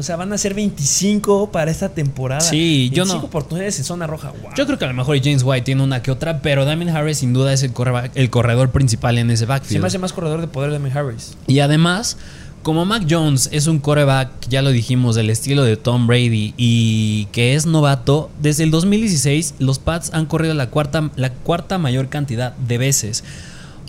O 0.00 0.02
sea, 0.02 0.16
van 0.16 0.32
a 0.32 0.38
ser 0.38 0.54
25 0.54 1.50
para 1.52 1.70
esta 1.70 1.90
temporada. 1.90 2.40
Sí, 2.40 2.90
yo 2.92 3.04
no- 3.04 3.12
25 3.12 3.26
oportunidades 3.26 3.78
en 3.78 3.84
zona 3.84 4.06
roja. 4.06 4.30
Wow. 4.42 4.50
Yo 4.56 4.66
creo 4.66 4.78
que 4.78 4.84
a 4.84 4.88
lo 4.88 4.94
mejor 4.94 5.16
James 5.22 5.42
White 5.44 5.64
tiene 5.64 5.82
una 5.82 6.02
que 6.02 6.10
otra, 6.10 6.40
pero 6.42 6.64
Damien 6.64 6.88
Harris 6.90 7.18
sin 7.18 7.32
duda 7.32 7.52
es 7.52 7.62
el, 7.62 7.72
correba- 7.72 8.10
el 8.14 8.30
corredor 8.30 8.70
principal 8.70 9.18
en 9.18 9.30
ese 9.30 9.40
Se 9.40 9.46
backfield. 9.46 9.80
me 9.82 9.86
hace 9.86 9.98
más 9.98 10.12
corredor 10.12 10.40
de 10.40 10.48
poder 10.48 10.72
Damien 10.72 10.96
Harris. 10.96 11.36
Y 11.46 11.60
además, 11.60 12.16
como 12.62 12.84
Mac 12.84 13.06
Jones 13.08 13.48
es 13.52 13.66
un 13.68 13.78
coreback, 13.78 14.30
ya 14.48 14.60
lo 14.62 14.70
dijimos, 14.70 15.14
del 15.16 15.30
estilo 15.30 15.62
de 15.64 15.76
Tom 15.76 16.06
Brady 16.06 16.52
y 16.56 17.26
que 17.32 17.54
es 17.54 17.64
novato, 17.66 18.30
desde 18.42 18.64
el 18.64 18.70
2016 18.70 19.54
los 19.60 19.78
Pats 19.78 20.10
han 20.12 20.26
corrido 20.26 20.54
la 20.54 20.68
cuarta, 20.70 21.10
la 21.16 21.30
cuarta 21.32 21.78
mayor 21.78 22.08
cantidad 22.08 22.52
de 22.56 22.78
veces. 22.78 23.24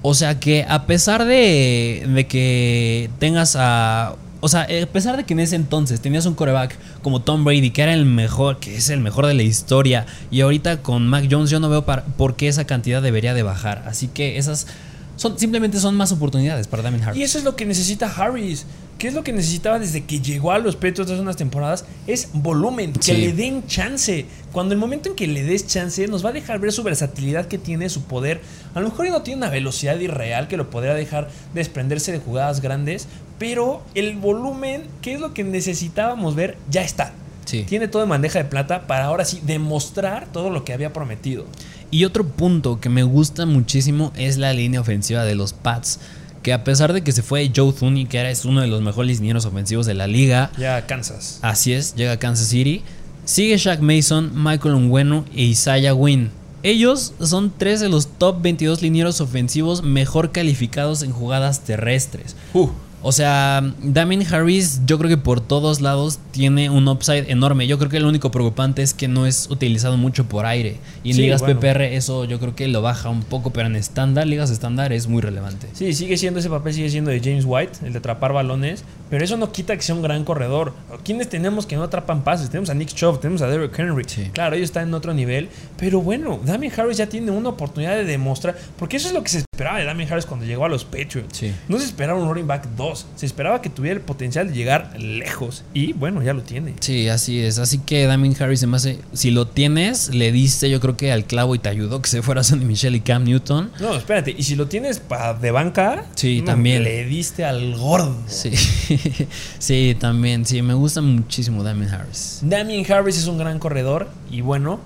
O 0.04 0.14
sea 0.14 0.40
que 0.40 0.66
a 0.68 0.86
pesar 0.88 1.26
de, 1.26 2.08
de 2.12 2.28
que 2.28 3.10
tengas 3.20 3.56
a... 3.60 4.16
O 4.42 4.50
sea, 4.50 4.64
a 4.64 4.86
pesar 4.88 5.18
de 5.18 5.24
que 5.24 5.34
en 5.34 5.40
ese 5.40 5.56
entonces 5.56 6.02
tenías 6.02 6.26
un 6.26 6.34
coreback 6.34 6.78
como 7.02 7.22
Tom 7.22 7.44
Brady, 7.44 7.70
que 7.70 7.84
era 7.84 7.94
el 7.94 8.06
mejor, 8.06 8.60
que 8.60 8.76
es 8.76 8.90
el 8.90 9.00
mejor 9.00 9.28
de 9.28 9.36
la 9.36 9.44
historia, 9.44 10.08
y 10.32 10.42
ahorita 10.42 10.82
con 10.82 11.08
Mac 11.08 11.28
Jones 11.30 11.50
yo 11.52 11.60
no 11.60 11.70
veo 11.70 11.86
por 11.86 12.36
qué 12.36 12.48
esa 12.48 12.66
cantidad 12.66 13.02
debería 13.02 13.34
de 13.34 13.44
bajar. 13.44 13.84
Así 13.86 14.08
que 14.08 14.38
esas 14.38 14.68
son, 15.16 15.38
simplemente 15.38 15.80
son 15.80 15.96
más 15.96 16.12
oportunidades 16.12 16.68
para 16.68 16.82
Damien 16.82 17.04
Harris. 17.04 17.20
Y 17.20 17.24
eso 17.24 17.38
es 17.38 17.44
lo 17.44 17.56
que 17.56 17.66
necesita 17.66 18.08
Harris. 18.08 18.66
¿Qué 19.02 19.08
es 19.08 19.16
lo 19.16 19.24
que 19.24 19.34
necesitaba 19.34 19.80
desde 19.80 20.04
que 20.04 20.22
llegó 20.22 20.52
a 20.52 20.60
los 20.60 20.76
Patriots 20.76 21.10
hace 21.10 21.22
unas 21.22 21.36
temporadas? 21.36 21.86
Es 22.06 22.30
volumen, 22.34 22.94
que 22.94 23.16
le 23.16 23.34
den 23.34 23.66
chance. 23.66 24.28
Cuando 24.52 24.76
el 24.76 24.80
momento 24.80 25.10
en 25.10 25.16
que 25.16 25.26
le 25.26 25.42
des 25.42 25.66
chance, 25.66 26.08
nos 26.08 26.24
va 26.24 26.30
a 26.30 26.34
dejar 26.34 26.60
ver 26.60 26.72
su 26.72 26.84
versatilidad 26.84 27.48
que 27.48 27.58
tiene, 27.58 27.90
su 27.90 28.04
poder. 28.04 28.42
A 28.76 28.80
lo 28.80 28.90
mejor 28.90 29.10
no 29.10 29.24
tiene 29.24 29.40
una 29.40 29.50
velocidad 29.50 30.00
irreal 30.00 30.48
que 30.48 30.56
lo 30.56 30.70
podría 30.70 30.94
dejar 30.94 31.30
desprenderse 31.56 32.12
de 32.12 32.20
jugadas 32.20 32.62
grandes, 32.62 33.08
pero 33.40 33.82
el 33.96 34.18
volumen, 34.18 34.84
que 35.02 35.16
es 35.16 35.20
lo 35.20 35.34
que 35.34 35.44
necesitábamos 35.44 36.36
ver, 36.36 36.60
ya 36.70 36.84
está. 36.84 37.12
Sí. 37.46 37.64
Tiene 37.64 37.88
todo 37.88 38.04
en 38.04 38.10
bandeja 38.10 38.38
de 38.38 38.46
plata 38.46 38.86
para 38.86 39.06
ahora 39.06 39.26
sí 39.26 39.42
demostrar 39.44 40.28
todo 40.32 40.52
lo 40.52 40.64
que 40.64 40.74
había 40.74 40.94
prometido. 40.94 41.48
Y 41.90 42.06
otro 42.06 42.24
punto 42.24 42.80
que 42.80 42.90
me 42.90 43.02
gusta 43.02 43.48
muchísimo 43.48 44.14
es 44.16 44.38
la 44.38 44.54
línea 44.54 44.80
ofensiva 44.80 45.26
de 45.26 45.34
los 45.34 45.54
Pats. 45.54 46.00
Que 46.44 46.54
a 46.54 46.64
pesar 46.64 46.92
de 46.94 47.02
que 47.04 47.12
se 47.12 47.22
fue 47.22 47.52
Joe 47.56 47.72
Thuney, 47.74 48.06
que 48.06 48.18
era 48.18 48.32
es 48.32 48.46
uno 48.46 48.62
de 48.62 48.68
los 48.68 48.82
mejores 48.82 49.20
linieros 49.20 49.46
ofensivos 49.46 49.86
de 49.86 49.94
la 49.94 50.08
liga, 50.08 50.52
Ya 50.58 50.86
Kansas. 50.88 51.40
así 51.42 51.74
es, 51.74 51.96
llega 51.96 52.14
a 52.14 52.18
Kansas 52.18 52.48
City. 52.48 52.82
Sigue 53.26 53.58
Shaq 53.58 53.82
Mason, 53.82 54.32
Michael 54.34 54.74
Onwenu 54.76 55.26
e 55.36 55.44
Isaiah 55.44 55.94
Wynn. 55.94 56.32
Ellos 56.64 57.14
son 57.22 57.52
tres 57.56 57.80
de 57.80 57.90
los 57.90 58.08
top 58.18 58.42
22 58.42 58.82
linieros 58.82 59.22
ofensivos 59.22 59.84
mejor 59.84 60.32
calificados 60.32 61.02
en 61.04 61.12
jugadas 61.12 61.62
terrestres. 61.62 62.36
Uh, 62.54 62.70
O 63.04 63.12
sea, 63.12 63.64
Damien 63.82 64.24
Harris, 64.32 64.82
yo 64.86 64.98
creo 64.98 65.10
que 65.10 65.18
por 65.18 65.42
todos 65.42 65.82
lados 65.82 66.20
tiene 66.32 66.70
un 66.70 66.88
upside 66.88 67.32
enorme. 67.32 67.66
Yo 67.66 67.78
creo 67.80 67.90
que 67.90 68.00
lo 68.00 68.08
único 68.08 68.30
preocupante 68.30 68.84
es 68.84 68.94
que 68.94 69.08
no 69.08 69.26
es 69.26 69.48
utilizado 69.50 69.98
mucho 69.98 70.26
por 70.26 70.46
aire. 70.46 70.78
Y 71.04 71.10
en 71.12 71.16
Sí, 71.16 71.22
ligas 71.24 71.42
bueno. 71.42 71.60
PPR 71.60 71.82
eso 71.82 72.26
yo 72.26 72.40
creo 72.40 72.56
que 72.56 72.68
lo 72.68 72.82
baja 72.82 73.10
un 73.10 73.24
poco, 73.24 73.52
pero 73.52 73.68
en 73.68 73.76
estándar, 73.76 74.28
ligas 74.28 74.52
estándar 74.52 74.94
es 74.94 75.08
muy 75.08 75.22
relevante. 75.22 75.68
Sí, 75.74 75.94
sigue 75.94 76.18
siendo 76.18 76.40
ese 76.40 76.50
papel, 76.50 76.74
sigue 76.74 76.90
siendo 76.90 77.10
de 77.10 77.20
James 77.20 77.46
White, 77.48 77.80
el 77.86 77.94
de 77.94 78.00
atrapar 78.00 78.34
balones, 78.34 78.84
pero 79.10 79.24
eso 79.24 79.36
no 79.38 79.52
quita 79.52 79.76
que 79.76 79.82
sea 79.82 79.96
un 79.96 80.04
gran 80.04 80.24
corredor. 80.24 80.74
¿Quiénes 81.04 81.28
tenemos 81.28 81.66
que 81.66 81.76
no 81.76 81.84
atrapan 81.84 82.24
pases? 82.24 82.50
Tenemos 82.50 82.70
a 82.70 82.76
Nick 82.76 82.94
Chubb, 82.94 83.20
tenemos 83.20 83.42
a 83.42 83.48
Derrick 83.48 83.78
Henry. 83.78 84.04
Sí. 84.08 84.30
Claro, 84.32 84.56
ellos 84.56 84.66
están 84.66 84.88
en 84.88 84.94
otro 84.94 85.14
nivel, 85.14 85.50
pero 85.78 86.02
bueno, 86.02 86.40
Damien 86.46 86.72
Harris 86.78 86.98
ya 86.98 87.08
tiene 87.08 87.32
una 87.32 87.50
oportunidad 87.50 87.96
de 87.96 88.06
demostrar, 88.06 88.56
porque 88.78 88.98
eso 88.98 89.08
es 89.08 89.14
lo 89.14 89.24
que 89.24 89.30
se 89.30 89.44
esperaba 89.62 89.78
de 89.80 89.86
Damien 89.86 90.12
Harris 90.12 90.26
cuando 90.26 90.44
llegó 90.48 90.66
a 90.66 90.70
los 90.70 90.86
Patriots. 90.86 91.38
Sí. 91.38 91.54
No 91.68 91.78
se 91.78 91.86
esperaba 91.86 92.20
un 92.20 92.28
running 92.28 92.48
back 92.48 92.68
2, 92.76 93.06
se 93.16 93.26
esperaba 93.28 93.62
que 93.62 93.70
tuviera 93.70 93.96
el 93.96 94.02
potencial 94.04 94.48
de 94.48 94.56
llegar 94.56 95.00
lejos 95.00 95.64
y 95.74 95.94
bueno, 95.94 96.24
ya 96.24 96.34
lo 96.34 96.42
tiene. 96.42 96.74
Sí, 96.80 97.08
así 97.10 97.40
es. 97.40 97.60
Así 97.60 97.78
que 97.78 98.06
Damien 98.08 98.36
Harris 98.42 98.64
hace. 98.64 98.98
Si 99.14 99.30
lo 99.30 99.48
tienes, 99.48 100.16
le 100.16 100.32
diste, 100.32 100.68
yo 100.70 100.80
creo 100.80 100.98
que 100.98 101.12
al 101.12 101.26
clavo 101.26 101.54
y 101.54 101.60
te 101.60 101.70
ayudó 101.70 102.02
que 102.02 102.10
se 102.10 102.24
fuera 102.24 102.44
Sonny 102.44 102.66
Michelle 102.66 102.98
y 102.98 103.02
Cam 103.02 103.24
Newton. 103.24 103.70
No, 103.80 103.96
espérate, 103.96 104.34
y 104.36 104.42
si 104.42 104.56
lo 104.56 104.66
tienes 104.68 105.00
pa- 105.00 105.36
de 105.36 105.52
banca, 105.52 106.06
Sí, 106.16 106.40
no, 106.40 106.46
también. 106.46 106.84
le 106.84 107.06
diste 107.06 107.46
al 107.46 107.76
gordo. 107.78 108.18
Sí, 108.26 108.52
sí, 109.60 109.96
también. 110.00 110.46
Sí, 110.46 110.62
me 110.64 110.74
gusta 110.74 111.02
muchísimo 111.02 111.64
Damien 111.64 111.90
Harris. 111.90 112.40
Damien 112.42 112.90
Harris 112.92 113.18
es 113.18 113.28
un 113.28 113.38
gran 113.38 113.60
corredor 113.60 114.10
y 114.32 114.42
bueno, 114.42 114.80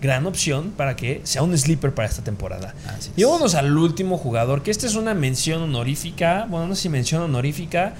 gran 0.00 0.26
opción 0.26 0.72
para 0.76 0.96
que 0.96 1.20
sea 1.24 1.42
un 1.42 1.56
sleeper 1.56 1.94
para 1.94 2.08
esta 2.08 2.22
temporada. 2.22 2.74
Es. 2.98 3.10
Y 3.16 3.24
vámonos 3.24 3.54
al 3.54 3.76
último 3.76 4.18
jugador, 4.18 4.62
que 4.62 4.70
esta 4.70 4.86
es 4.86 4.94
una 4.94 5.14
mención 5.14 5.62
honorífica, 5.62 6.46
bueno, 6.48 6.68
no 6.68 6.74
sé 6.74 6.82
si 6.82 6.88
mención 6.88 7.22
honorífica, 7.22 7.94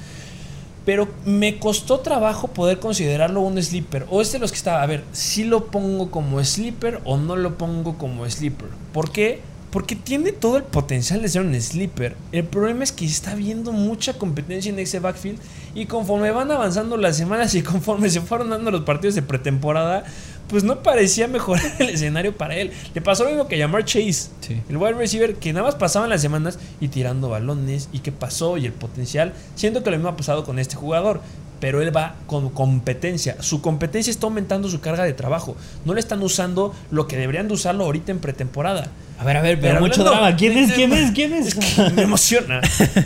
pero 0.88 1.06
me 1.26 1.58
costó 1.58 2.00
trabajo 2.00 2.48
poder 2.48 2.78
considerarlo 2.78 3.42
un 3.42 3.62
sleeper. 3.62 4.06
O 4.08 4.22
este 4.22 4.38
de 4.38 4.40
los 4.40 4.52
que 4.52 4.56
estaba, 4.56 4.82
a 4.82 4.86
ver, 4.86 5.04
si 5.12 5.44
lo 5.44 5.66
pongo 5.66 6.10
como 6.10 6.42
sleeper 6.42 7.02
o 7.04 7.18
no 7.18 7.36
lo 7.36 7.58
pongo 7.58 7.98
como 7.98 8.26
sleeper. 8.26 8.70
¿Por 8.94 9.12
qué? 9.12 9.42
Porque 9.70 9.96
tiene 9.96 10.32
todo 10.32 10.56
el 10.56 10.62
potencial 10.62 11.20
de 11.20 11.28
ser 11.28 11.42
un 11.42 11.54
sleeper. 11.60 12.16
El 12.32 12.44
problema 12.44 12.84
es 12.84 12.92
que 12.92 13.04
está 13.04 13.34
viendo 13.34 13.72
mucha 13.72 14.14
competencia 14.14 14.72
en 14.72 14.78
ese 14.78 14.98
backfield. 14.98 15.38
Y 15.74 15.84
conforme 15.84 16.30
van 16.30 16.50
avanzando 16.50 16.96
las 16.96 17.18
semanas 17.18 17.54
y 17.54 17.60
conforme 17.62 18.08
se 18.08 18.22
fueron 18.22 18.48
dando 18.48 18.70
los 18.70 18.84
partidos 18.84 19.14
de 19.14 19.20
pretemporada, 19.20 20.04
pues 20.48 20.64
no 20.64 20.82
parecía 20.82 21.28
mejorar 21.28 21.64
el 21.78 21.90
escenario 21.90 22.36
para 22.36 22.56
él. 22.56 22.72
Le 22.94 23.00
pasó 23.00 23.24
lo 23.24 23.30
mismo 23.30 23.48
que 23.48 23.56
a 23.62 23.66
Jamar 23.66 23.84
Chase, 23.84 24.30
Sí. 24.40 24.60
el 24.68 24.76
wide 24.76 24.94
receiver, 24.94 25.34
que 25.36 25.52
nada 25.52 25.66
más 25.66 25.74
pasaban 25.76 26.08
las 26.10 26.20
semanas 26.20 26.58
y 26.80 26.88
tirando 26.88 27.28
balones 27.28 27.88
y 27.92 28.00
qué 28.00 28.12
pasó 28.12 28.56
y 28.58 28.66
el 28.66 28.72
potencial. 28.72 29.32
Siento 29.54 29.82
que 29.82 29.90
lo 29.90 29.96
mismo 29.96 30.08
ha 30.10 30.16
pasado 30.16 30.44
con 30.44 30.58
este 30.58 30.76
jugador. 30.76 31.20
Pero 31.60 31.82
él 31.82 31.94
va 31.94 32.14
con 32.28 32.50
competencia. 32.50 33.36
Su 33.42 33.60
competencia 33.60 34.12
está 34.12 34.28
aumentando 34.28 34.68
su 34.68 34.78
carga 34.80 35.02
de 35.02 35.12
trabajo. 35.12 35.56
No 35.84 35.92
le 35.92 35.98
están 35.98 36.22
usando 36.22 36.72
lo 36.92 37.08
que 37.08 37.16
deberían 37.16 37.48
de 37.48 37.54
usarlo 37.54 37.82
ahorita 37.84 38.12
en 38.12 38.20
pretemporada. 38.20 38.86
A 39.18 39.24
ver, 39.24 39.36
a 39.38 39.42
ver, 39.42 39.58
pero, 39.60 39.72
Pero 39.74 39.80
mucho 39.84 40.02
hablando- 40.02 40.20
drama. 40.20 40.36
¿Quién 40.36 40.56
es? 40.56 40.72
¿Quién 40.72 40.92
es? 40.92 41.10
¿Quién 41.14 41.32
es? 41.32 41.56
Me 41.96 42.02
emociona. 42.02 42.60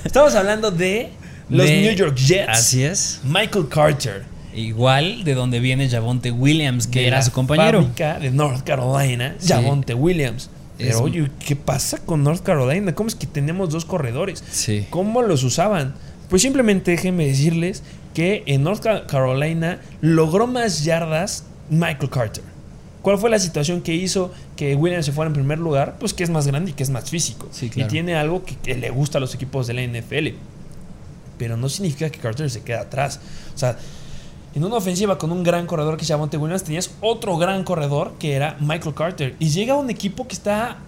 Estamos 0.05 0.34
hablando 0.34 0.70
de 0.70 1.12
los 1.49 1.66
De- 1.66 1.80
New 1.80 1.95
York 1.95 2.14
Jets. 2.14 2.49
Así 2.51 2.84
es. 2.84 3.20
Michael 3.24 3.68
Carter. 3.70 4.24
Igual 4.55 5.25
de 5.25 5.35
donde 5.35 5.61
viene 5.61 5.89
Javonte 5.89 6.31
Williams, 6.31 6.87
que 6.87 7.01
de 7.01 7.07
era 7.09 7.19
la 7.19 7.23
su 7.23 7.33
compañero. 7.33 7.81
fábrica 7.83 8.19
de 8.19 8.31
North 8.31 8.65
Carolina, 8.65 9.35
Sí. 9.39 9.49
Javonte 9.53 9.95
Williams. 9.95 10.51
Pero 10.79 10.91
Es- 10.91 10.97
oye, 10.97 11.31
¿qué 11.47 11.55
pasa 11.57 11.99
con 11.99 12.23
North 12.25 12.43
Carolina? 12.43 12.95
¿Cómo 12.95 13.09
es 13.09 13.15
que 13.15 13.27
tenemos 13.27 13.71
dos 13.71 13.85
corredores? 13.85 14.43
Sí. 14.51 14.87
¿Cómo 14.91 15.23
los 15.23 15.43
usaban? 15.45 15.95
Pues 16.29 16.43
simplemente 16.43 16.91
déjenme 16.93 17.27
decirles 17.27 17.83
que 18.15 18.43
en 18.47 18.63
North 18.65 18.83
Ca- 18.83 19.07
Carolina 19.07 19.81
logró 20.01 20.47
más 20.47 20.85
yardas 20.85 21.45
Michael 21.71 22.11
Carter. 22.11 22.45
¿Cuál 23.03 23.19
fue 23.19 23.31
la 23.31 23.39
situación 23.39 23.81
que 23.83 23.95
hizo 23.95 24.33
que 24.57 24.75
Williams 24.77 25.07
se 25.07 25.13
fuera 25.13 25.27
en 25.29 25.35
primer 25.35 25.59
lugar? 25.59 25.97
Pues 25.99 26.15
que 26.15 26.23
es 26.25 26.31
más 26.31 26.47
grande 26.47 26.71
y 26.71 26.75
que 26.75 26.83
es 26.85 26.91
más 26.91 27.11
físico. 27.11 27.49
Sí, 27.51 27.69
claro. 27.69 27.89
Y 27.89 27.91
tiene 27.91 28.15
algo 28.15 28.45
que, 28.45 28.55
que 28.57 28.75
le 28.77 28.91
gusta 28.91 29.19
a 29.19 29.21
los 29.21 29.35
equipos 29.35 29.67
de 29.67 29.75
la 29.75 29.83
NFL. 29.83 30.35
Pero 31.39 31.57
no 31.57 31.69
significa 31.69 32.09
que 32.11 32.19
Carter 32.19 32.49
se 32.51 32.63
quede 32.63 32.77
atrás. 32.79 33.19
O 33.55 33.59
sea, 33.59 33.77
en 34.55 34.65
una 34.65 34.77
ofensiva 34.77 35.19
con 35.19 35.33
un 35.33 35.43
gran 35.43 35.67
corredor 35.67 35.97
que 35.97 36.05
se 36.05 36.11
llama 36.11 36.23
Monte 36.23 36.37
Williams, 36.37 36.65
tenías 36.65 36.91
otro 37.01 37.37
gran 37.39 37.65
corredor 37.65 38.13
que 38.19 38.35
era 38.35 38.57
Michael 38.61 38.95
Carter. 38.95 39.37
Y 39.39 39.49
llega 39.49 39.77
un 39.77 39.91
equipo 39.91 40.27
que 40.27 40.35
está, 40.35 40.79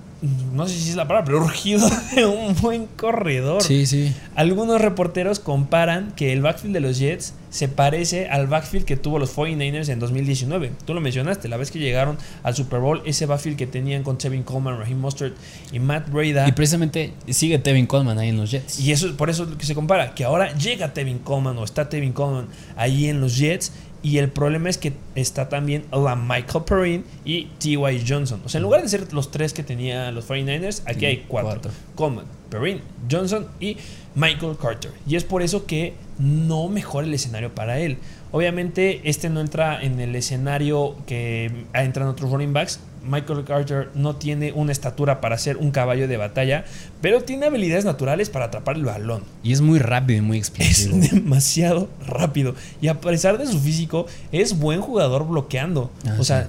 no 0.53 0.67
sé 0.67 0.75
si 0.75 0.91
es 0.91 0.97
la 0.97 1.09
palabra, 1.09 1.25
pero 1.25 1.45
urgido 1.45 1.89
de 2.15 2.27
un 2.27 2.55
buen 2.61 2.87
corredor. 2.87 3.62
Sí, 3.62 3.87
sí. 3.87 4.15
Algunos 4.35 4.81
reporteros 4.81 5.39
comparan 5.39 6.12
que 6.17 6.33
el 6.33 6.43
backfield 6.43 6.75
de 6.75 6.81
los 6.81 6.99
Jets 6.99 7.35
se 7.55 7.68
parece 7.68 8.26
al 8.26 8.48
backfield 8.48 8.84
que 8.84 8.96
tuvo 8.96 9.20
los 9.20 9.36
49ers 9.36 9.88
en 9.88 10.00
2019. 10.00 10.72
Tú 10.84 10.92
lo 10.92 11.00
mencionaste, 11.00 11.46
la 11.48 11.57
vez 11.57 11.70
que 11.70 11.78
llegaron 11.78 12.18
al 12.42 12.57
Super 12.57 12.80
Bowl, 12.80 13.00
ese 13.05 13.26
backfield 13.26 13.57
que 13.57 13.68
tenían 13.68 14.02
con 14.02 14.18
Tevin 14.18 14.42
Coleman, 14.42 14.76
Raheem 14.76 14.98
Mostert 14.98 15.36
y 15.70 15.78
Matt 15.78 16.11
Breda. 16.11 16.48
Y 16.48 16.52
precisamente 16.52 17.12
sigue 17.28 17.61
Tevin 17.61 17.86
Coleman 17.86 18.18
ahí 18.18 18.30
en 18.30 18.38
los 18.38 18.50
Jets. 18.50 18.80
Y 18.80 18.90
eso 18.90 19.16
por 19.16 19.30
eso 19.30 19.44
es 19.44 19.50
lo 19.50 19.57
que 19.57 19.66
se 19.66 19.76
compara, 19.76 20.16
que 20.16 20.24
ahora 20.24 20.52
llega 20.55 20.92
Tevin 20.92 21.20
Coleman 21.20 21.57
o 21.57 21.62
está 21.62 21.88
Tevin 21.88 22.12
Coleman 22.12 22.48
ahí 22.74 23.07
en 23.07 23.20
los 23.20 23.38
Jets 23.38 23.70
y 24.05 24.18
el 24.18 24.28
problema 24.30 24.68
es 24.68 24.78
que 24.78 24.92
está 25.16 25.48
también 25.48 25.84
la 25.90 26.14
Michael 26.14 26.64
Perrin 26.64 27.05
y 27.24 27.46
T.Y. 27.59 28.05
Johnson. 28.07 28.40
O 28.44 28.48
sea, 28.48 28.59
en 28.59 28.62
lugar 28.62 28.82
de 28.82 28.88
ser 28.88 29.12
los 29.12 29.30
tres 29.30 29.52
que 29.52 29.62
tenía 29.64 30.12
los 30.12 30.28
49ers, 30.28 30.82
aquí 30.86 31.00
Sí, 31.00 31.07
hay 31.07 31.24
cuatro. 31.26 31.50
cuatro. 31.50 31.70
Coleman, 31.96 32.26
Perrin, 32.50 32.80
Johnson 33.11 33.48
y 33.59 33.78
Michael 34.14 34.57
Carter. 34.61 34.92
Y 35.07 35.16
es 35.16 35.24
por 35.24 35.42
eso 35.42 35.66
que 35.66 35.94
no 36.18 36.68
mejora 36.68 37.07
el 37.07 37.14
escenario 37.14 37.55
para 37.55 37.80
él. 37.80 37.96
Obviamente 38.30 39.00
este 39.05 39.30
no 39.30 39.40
entra 39.40 39.82
en 39.82 39.98
el 39.98 40.14
escenario 40.14 40.96
que 41.07 41.64
entran 41.72 42.07
otros 42.07 42.30
running 42.30 42.52
backs. 42.52 42.80
Michael 43.07 43.44
Carter 43.44 43.90
no 43.94 44.16
tiene 44.16 44.52
una 44.52 44.72
estatura 44.72 45.20
para 45.20 45.38
ser 45.38 45.57
un 45.57 45.70
caballo 45.70 46.09
de 46.09 46.16
batalla, 46.16 46.64
pero 47.00 47.22
tiene 47.22 47.46
habilidades 47.46 47.84
naturales 47.84 48.30
para 48.30 48.46
atrapar 48.46 48.76
el 48.76 48.84
balón. 48.84 49.22
Y 49.42 49.52
es 49.52 49.61
muy 49.61 49.78
rápido 49.78 50.18
y 50.18 50.22
muy 50.22 50.38
Es 50.38 50.48
explosivo. 50.48 50.96
demasiado 51.12 51.88
rápido. 52.07 52.55
Y 52.80 52.88
a 52.88 53.00
pesar 53.00 53.38
de 53.38 53.46
su 53.46 53.61
físico, 53.61 54.07
es 54.32 54.59
buen 54.59 54.80
jugador 54.80 55.26
bloqueando. 55.26 55.90
Ah, 56.07 56.16
o 56.18 56.24
sea, 56.24 56.44
sí. 56.44 56.48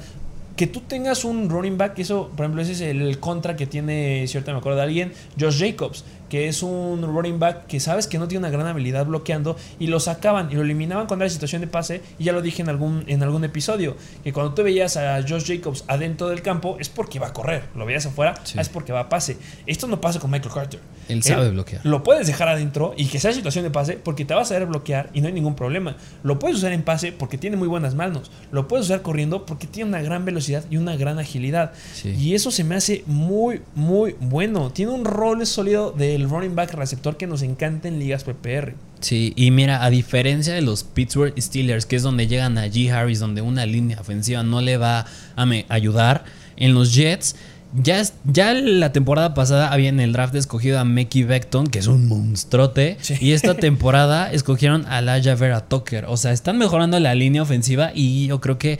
que 0.56 0.68
tú 0.68 0.82
tengas 0.82 1.26
un 1.26 1.50
running 1.50 1.78
back, 1.78 2.00
eso, 2.00 2.32
por 2.36 2.46
ejemplo, 2.46 2.62
ese 2.62 2.74
es 2.74 2.82
el, 2.82 3.20
contra 3.20 3.56
que 3.56 3.68
tiene, 3.68 4.26
cierta 4.28 4.52
me 4.52 4.60
acuerdo 4.60 4.78
de 4.78 4.84
alguien, 4.84 5.14
Josh 5.40 5.60
Jacobs, 5.60 6.06
que 6.30 6.48
es 6.48 6.64
un 6.64 7.02
running 7.04 7.40
back 7.40 7.68
que 7.68 7.80
sabes 7.80 8.08
que 8.08 8.18
no 8.18 8.28
tiene 8.28 8.40
una 8.48 8.50
gran 8.56 8.68
habilidad 8.68 9.06
bloqueando 9.06 9.56
y 9.80 9.88
lo 9.88 10.00
sacaban 10.00 10.52
y 10.52 10.56
lo 10.56 10.62
eliminaban 10.62 11.08
cuando 11.08 11.26
era 11.26 11.30
situación 11.34 11.62
de 11.62 11.68
pase. 11.68 12.02
Y 12.20 12.26
ya 12.26 12.34
lo 12.34 12.42
dije 12.42 12.62
en 12.62 12.70
algún, 12.70 13.04
en 13.08 13.24
algún 13.24 13.44
episodio, 13.44 13.96
que 14.24 14.34
cuando 14.34 14.54
tú 14.54 14.64
veías 14.64 14.98
a 14.98 15.22
Josh 15.28 15.46
Jacobs 15.48 15.84
adentro 15.88 16.28
del 16.30 16.42
campo 16.42 16.78
es 16.80 16.90
porque 16.90 17.20
va 17.20 17.28
a 17.28 17.34
correr, 17.34 17.64
lo 17.76 17.86
veías 17.86 18.06
afuera, 18.06 18.36
Sí. 18.44 18.60
es 18.60 18.70
porque 18.70 18.92
va 18.94 19.02
a 19.02 19.10
pase. 19.10 19.38
Esto 19.66 19.88
no 19.88 20.02
pasa 20.02 20.20
con 20.20 20.32
Michael 20.32 20.54
Carter. 20.54 20.80
Él 21.08 21.22
sabe 21.24 21.50
bloquear. 21.52 21.82
Lo 21.86 22.04
puedes 22.04 22.28
dejar 22.28 22.48
adentro 22.48 22.94
y 22.98 23.06
que 23.06 23.20
sea 23.20 23.32
situación 23.32 23.64
de 23.64 23.72
pase 23.72 23.94
porque 23.94 24.26
te 24.26 24.34
vas 24.34 24.48
a 24.52 24.54
saber 24.56 24.68
bloquear 24.68 25.10
y 25.14 25.22
no 25.22 25.28
hay 25.28 25.34
ningún 25.34 25.56
problema. 25.56 25.98
Lo 26.24 26.40
puedes 26.40 26.58
usar 26.58 26.72
en 26.72 26.82
pase 26.84 27.12
porque 27.12 27.38
tiene 27.38 27.58
muy 27.58 27.68
buenas 27.68 27.94
manos. 27.96 28.32
Lo 28.52 28.68
puedes 28.68 28.88
usar 28.88 29.02
corriendo 29.02 29.46
porque 29.46 29.68
tiene 29.68 29.90
una 29.90 30.02
gran 30.02 30.26
velocidad 30.26 30.64
y 30.70 30.78
una 30.78 30.96
gran 30.98 31.20
agilidad. 31.20 31.74
Sí. 31.94 32.10
Y 32.18 32.34
eso 32.34 32.50
se 32.52 32.64
me 32.64 32.76
hace 32.76 33.04
muy, 33.06 33.62
muy 33.76 34.16
bueno. 34.20 34.72
Tiene 34.72 34.92
un 34.94 35.06
rol 35.06 35.46
sólido 35.46 35.92
del 36.18 36.30
running 36.30 36.56
back 36.56 36.74
receptor 36.74 37.18
que 37.18 37.28
nos 37.28 37.42
encanta 37.42 37.88
en 37.88 38.00
ligas 38.00 38.24
PPR. 38.24 38.74
Sí, 39.00 39.34
y 39.36 39.52
mira, 39.52 39.84
a 39.84 39.90
diferencia 39.90 40.54
de 40.54 40.62
los 40.62 40.84
Pittsburgh 40.84 41.34
Steelers, 41.40 41.86
que 41.86 41.96
es 41.96 42.04
donde 42.04 42.28
llegan 42.28 42.58
a 42.58 42.68
G. 42.68 42.92
Harris, 42.92 43.20
donde 43.20 43.42
una 43.42 43.66
línea 43.66 44.00
ofensiva 44.00 44.44
no 44.44 44.62
le 44.62 44.78
va 44.78 45.06
a 45.36 45.46
me- 45.46 45.66
ayudar, 45.70 46.24
en 46.58 46.74
los 46.74 46.94
Jets, 46.96 47.36
ya, 47.78 48.02
ya 48.24 48.54
la 48.54 48.94
temporada 48.94 49.34
pasada 49.34 49.72
había 49.74 49.90
en 49.90 50.00
el 50.00 50.14
draft 50.14 50.34
escogido 50.36 50.80
a 50.80 50.86
Mickey 50.86 51.24
Beckton, 51.24 51.68
que 51.68 51.80
es 51.80 51.88
un 51.88 52.08
monstruote, 52.08 52.98
Sí. 53.02 53.16
y 53.20 53.32
esta 53.34 53.54
temporada 53.68 54.32
escogieron 54.32 54.86
a 54.86 55.02
Laia 55.02 55.36
Vera 55.36 55.60
Tucker. 55.68 56.06
O 56.08 56.16
sea, 56.16 56.32
están 56.32 56.58
mejorando 56.58 56.98
la 57.02 57.14
línea 57.16 57.42
ofensiva 57.42 57.92
y 57.94 58.28
yo 58.28 58.40
creo 58.40 58.58
que, 58.58 58.80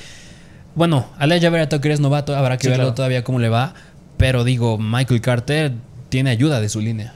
bueno, 0.76 1.08
Laia 1.20 1.50
Vera 1.50 1.68
Tucker 1.68 1.92
es 1.92 2.00
novato, 2.00 2.36
habrá 2.36 2.58
que 2.58 2.64
Sí, 2.64 2.70
verlo 2.70 2.86
claro. 2.86 2.96
todavía 2.96 3.24
cómo 3.26 3.40
le 3.40 3.50
va, 3.50 3.74
pero 4.18 4.46
digo, 4.46 4.78
Michael 4.78 5.20
Carter 5.20 5.74
tiene 6.08 6.30
ayuda 6.30 6.62
de 6.62 6.70
su 6.70 6.80
línea. 6.80 7.14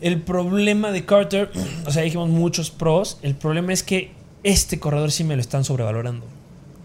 El 0.00 0.20
problema 0.22 0.92
de 0.92 1.04
Carter, 1.04 1.50
o 1.86 1.90
sea, 1.90 2.02
dijimos 2.02 2.28
muchos 2.28 2.70
pros. 2.70 3.18
El 3.22 3.34
problema 3.34 3.72
es 3.72 3.82
que 3.82 4.10
este 4.42 4.78
corredor 4.78 5.10
sí 5.10 5.24
me 5.24 5.34
lo 5.34 5.40
están 5.40 5.64
sobrevalorando. 5.64 6.24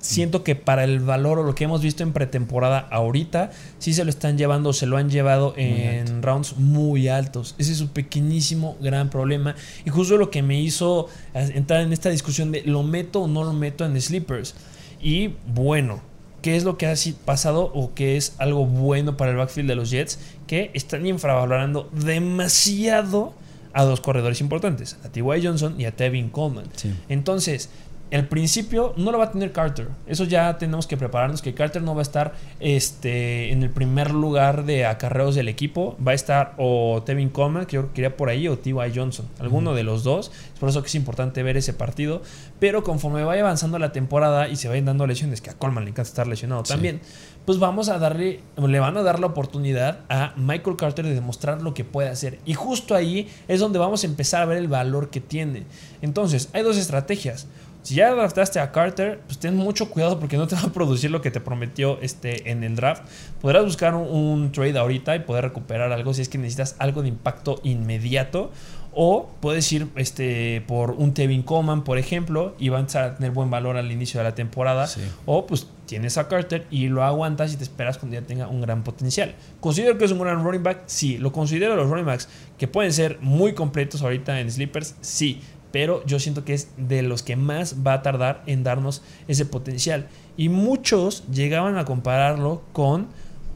Siento 0.02 0.44
que 0.44 0.56
para 0.56 0.84
el 0.84 1.00
valor 1.00 1.38
o 1.38 1.44
lo 1.44 1.54
que 1.54 1.66
hemos 1.66 1.84
visto 1.84 2.02
en 2.02 2.12
pretemporada 2.12 2.80
ahorita, 2.80 3.52
sí 3.78 3.94
se 3.94 4.04
lo 4.04 4.10
están 4.10 4.36
llevando, 4.36 4.74
se 4.74 4.88
lo 4.88 4.98
han 4.98 5.12
llevado 5.12 5.54
en 5.58 6.24
rounds 6.24 6.58
muy 6.58 7.08
altos. 7.08 7.54
Ese 7.60 7.72
es 7.72 7.82
un 7.82 7.90
pequeñísimo 7.90 8.78
gran 8.82 9.12
problema. 9.12 9.56
Y 9.86 9.92
justo 9.92 10.18
lo 10.18 10.32
que 10.32 10.42
me 10.42 10.60
hizo 10.60 11.08
entrar 11.36 11.82
en 11.82 11.94
esta 11.94 12.10
discusión 12.10 12.52
de 12.52 12.64
lo 12.64 12.82
meto 12.82 13.22
o 13.22 13.28
no 13.28 13.44
lo 13.44 13.54
meto 13.54 13.86
en 13.86 14.00
sleepers. 14.02 14.56
Y 15.00 15.36
bueno, 15.54 16.02
¿qué 16.42 16.56
es 16.56 16.64
lo 16.64 16.80
que 16.80 16.88
ha 16.88 16.96
pasado 17.24 17.72
o 17.74 17.94
qué 17.94 18.18
es 18.18 18.34
algo 18.40 18.66
bueno 18.66 19.18
para 19.18 19.32
el 19.32 19.38
backfield 19.38 19.70
de 19.70 19.76
los 19.76 19.92
Jets? 19.92 20.18
Que 20.52 20.70
están 20.74 21.08
infravalorando 21.08 21.90
demasiado 21.94 23.34
a 23.72 23.86
dos 23.86 24.02
corredores 24.02 24.42
importantes, 24.42 24.98
a 25.02 25.08
T.Y. 25.08 25.46
Johnson 25.46 25.80
y 25.80 25.86
a 25.86 25.96
Tevin 25.96 26.28
Coleman. 26.28 26.66
Sí. 26.76 26.94
Entonces, 27.08 27.70
el 28.12 28.28
principio 28.28 28.94
no 28.98 29.12
lo 29.12 29.18
va 29.18 29.26
a 29.26 29.32
tener 29.32 29.52
Carter. 29.54 29.88
Eso 30.06 30.26
ya 30.26 30.58
tenemos 30.58 30.86
que 30.86 30.98
prepararnos 30.98 31.42
que 31.42 31.54
Carter 31.54 31.82
no 31.82 31.96
va 31.96 32.02
a 32.02 32.04
estar 32.04 32.34
este, 32.60 33.52
en 33.52 33.64
el 33.64 33.70
primer 33.70 34.12
lugar 34.12 34.66
de 34.66 34.86
acarreos 34.86 35.34
del 35.34 35.48
equipo. 35.48 35.98
Va 36.06 36.12
a 36.12 36.16
estar 36.16 36.54
o 36.58 37.04
Tevin 37.06 37.30
Coleman, 37.30 37.66
que 37.66 37.76
yo 37.76 37.82
creo 37.84 37.94
que 37.94 38.02
iría 38.02 38.18
por 38.18 38.30
ahí, 38.30 38.48
o 38.48 38.58
T.Y. 38.60 38.76
Johnson. 38.94 39.28
Alguno 39.40 39.74
de 39.74 39.84
los 39.84 40.04
dos. 40.04 40.32
Es 40.54 40.60
por 40.60 40.70
eso 40.70 40.82
que 40.82 40.88
es 40.88 40.96
importante 40.96 41.42
ver 41.42 41.56
ese 41.58 41.74
partido. 41.74 42.22
Pero 42.60 42.84
conforme 42.84 43.24
vaya 43.24 43.42
avanzando 43.42 43.80
la 43.80 43.92
temporada 43.92 44.50
y 44.50 44.56
se 44.58 44.68
vayan 44.68 44.86
dando 44.86 45.08
lesiones, 45.08 45.42
que 45.42 45.50
a 45.50 45.54
Coleman 45.54 45.86
le 45.86 45.92
encanta 45.92 46.10
estar 46.10 46.28
lesionado 46.28 46.66
Sí. 46.66 46.74
también, 46.74 47.00
pues 47.46 47.60
vamos 47.60 47.90
a 47.90 47.98
darle, 47.98 48.42
le 48.58 48.80
van 48.80 48.98
a 48.98 49.04
dar 49.04 49.20
la 49.20 49.28
oportunidad 49.28 50.02
a 50.10 50.34
Michael 50.36 50.76
Carter 50.76 51.06
de 51.06 51.14
demostrar 51.16 51.62
lo 51.62 51.74
que 51.74 51.84
puede 51.86 52.10
hacer. 52.10 52.40
Y 52.46 52.54
justo 52.54 52.94
ahí 52.94 53.30
es 53.48 53.60
donde 53.60 53.80
vamos 53.80 54.04
a 54.04 54.08
empezar 54.08 54.42
a 54.42 54.46
ver 54.46 54.58
el 54.58 54.68
valor 54.68 55.10
que 55.10 55.22
tiene. 55.22 55.64
Entonces, 56.02 56.50
hay 56.54 56.62
dos 56.64 56.78
estrategias. 56.78 57.48
Si 57.84 57.96
ya 57.96 58.14
draftaste 58.14 58.60
a 58.60 58.72
Carter, 58.72 59.20
pues 59.26 59.40
ten 59.40 59.56
mucho 59.56 59.90
cuidado 59.90 60.20
porque 60.20 60.38
no 60.38 60.48
te 60.48 60.56
va 60.56 60.62
a 60.62 60.70
producir 60.70 61.10
lo 61.12 61.22
que 61.22 61.32
te 61.32 61.40
prometió 61.40 62.00
este, 62.02 62.52
en 62.52 62.64
el 62.64 62.76
draft. 62.76 63.04
Podrás 63.42 63.64
buscar 63.64 63.96
un, 63.96 64.08
un 64.08 64.52
trade 64.52 64.78
ahorita 64.78 65.16
y 65.16 65.20
poder 65.20 65.46
recuperar 65.46 65.92
algo 65.92 66.14
si 66.14 66.22
es 66.22 66.30
que 66.30 66.38
necesitas 66.38 66.76
algo 66.80 67.02
de 67.02 67.08
impacto 67.08 67.60
inmediato. 67.64 68.52
O 68.94 69.30
puedes 69.40 69.72
ir 69.72 69.88
este, 69.96 70.62
por 70.68 70.92
un 70.92 71.14
Tevin 71.14 71.44
Coleman, 71.44 71.84
por 71.84 71.98
ejemplo, 71.98 72.56
y 72.60 72.70
vas 72.70 72.94
a 72.96 73.16
tener 73.16 73.32
buen 73.32 73.50
valor 73.50 73.78
al 73.78 73.90
inicio 73.90 74.20
de 74.20 74.26
la 74.26 74.36
temporada. 74.36 74.86
Sí. 74.86 75.02
O 75.26 75.48
pues 75.48 75.68
tienes 75.86 76.18
a 76.18 76.28
Carter 76.28 76.68
y 76.70 76.88
lo 76.88 77.04
aguantas 77.04 77.54
y 77.54 77.58
te 77.58 77.64
esperas 77.64 77.98
cuando 77.98 78.20
ya 78.20 78.28
tenga 78.28 78.48
un 78.48 78.60
gran 78.60 78.84
potencial. 78.84 79.36
¿Considero 79.62 79.98
que 79.98 80.06
es 80.06 80.12
un 80.12 80.20
gran 80.20 80.44
running 80.44 80.64
back? 80.64 80.84
Sí. 80.88 81.18
¿Lo 81.18 81.32
considero 81.32 81.76
los 81.78 81.90
running 81.90 82.06
backs 82.06 82.28
que 82.58 82.68
pueden 82.68 82.92
ser 82.92 83.18
muy 83.22 83.54
completos 83.54 84.02
ahorita 84.02 84.40
en 84.42 84.52
sleepers? 84.52 84.96
Sí. 85.00 85.42
Pero 85.72 86.06
yo 86.06 86.20
siento 86.20 86.44
que 86.44 86.54
es 86.54 86.70
de 86.78 87.02
los 87.02 87.24
que 87.24 87.36
más 87.36 87.78
va 87.86 87.94
a 87.94 88.02
tardar 88.02 88.44
en 88.46 88.64
darnos 88.64 89.02
ese 89.28 89.46
potencial. 89.46 90.08
Y 90.38 90.50
muchos 90.50 91.24
llegaban 91.32 91.78
a 91.78 91.86
compararlo 91.86 92.64
con 92.74 93.08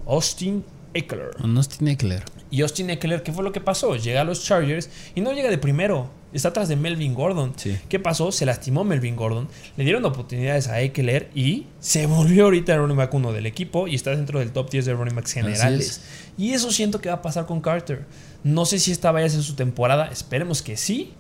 Austin 0.08 0.64
Eckler. 0.94 1.32
Austin 1.44 1.88
Eckler. 1.90 2.24
Y 2.50 2.62
Austin 2.62 2.90
Eckler, 2.90 3.22
¿qué 3.22 3.34
fue 3.34 3.44
lo 3.44 3.52
que 3.52 3.60
pasó? 3.60 3.96
Llega 3.96 4.22
a 4.22 4.24
los 4.24 4.44
Chargers 4.44 4.90
y 5.14 5.22
no 5.22 5.34
llega 5.34 5.50
de 5.50 5.58
primero. 5.58 6.10
Está 6.32 6.50
atrás 6.50 6.68
de 6.68 6.76
Melvin 6.76 7.14
Gordon. 7.14 7.54
Sí. 7.56 7.78
¿Qué 7.90 8.00
pasó? 8.00 8.32
Se 8.32 8.46
lastimó 8.46 8.84
Melvin 8.84 9.16
Gordon. 9.16 9.48
Le 9.78 9.84
dieron 9.84 10.06
oportunidades 10.06 10.68
a 10.68 10.82
Eckler 10.82 11.30
y 11.34 11.68
se 11.80 12.06
volvió 12.08 12.46
ahorita 12.46 12.74
el 12.74 12.80
running 12.80 12.98
back 12.98 13.14
uno 13.14 13.32
del 13.32 13.46
equipo 13.46 13.88
y 13.88 13.96
está 13.96 14.12
dentro 14.12 14.40
del 14.40 14.52
top 14.52 14.70
10 14.70 14.86
de 14.86 14.94
running 14.94 15.16
backs 15.16 15.34
generales. 15.34 16.02
Y 16.38 16.52
eso 16.52 16.72
siento 16.72 17.00
que 17.00 17.10
va 17.10 17.16
a 17.16 17.22
pasar 17.22 17.46
con 17.46 17.62
Carter. 17.62 18.06
No 18.44 18.66
sé 18.66 18.80
si 18.80 18.92
esta 18.92 19.12
vaya 19.12 19.28
a 19.28 19.30
ser 19.30 19.44
su 19.44 19.56
temporada. 19.56 20.08
Esperemos 20.08 20.62
que 20.62 20.78
sí. 20.78 21.14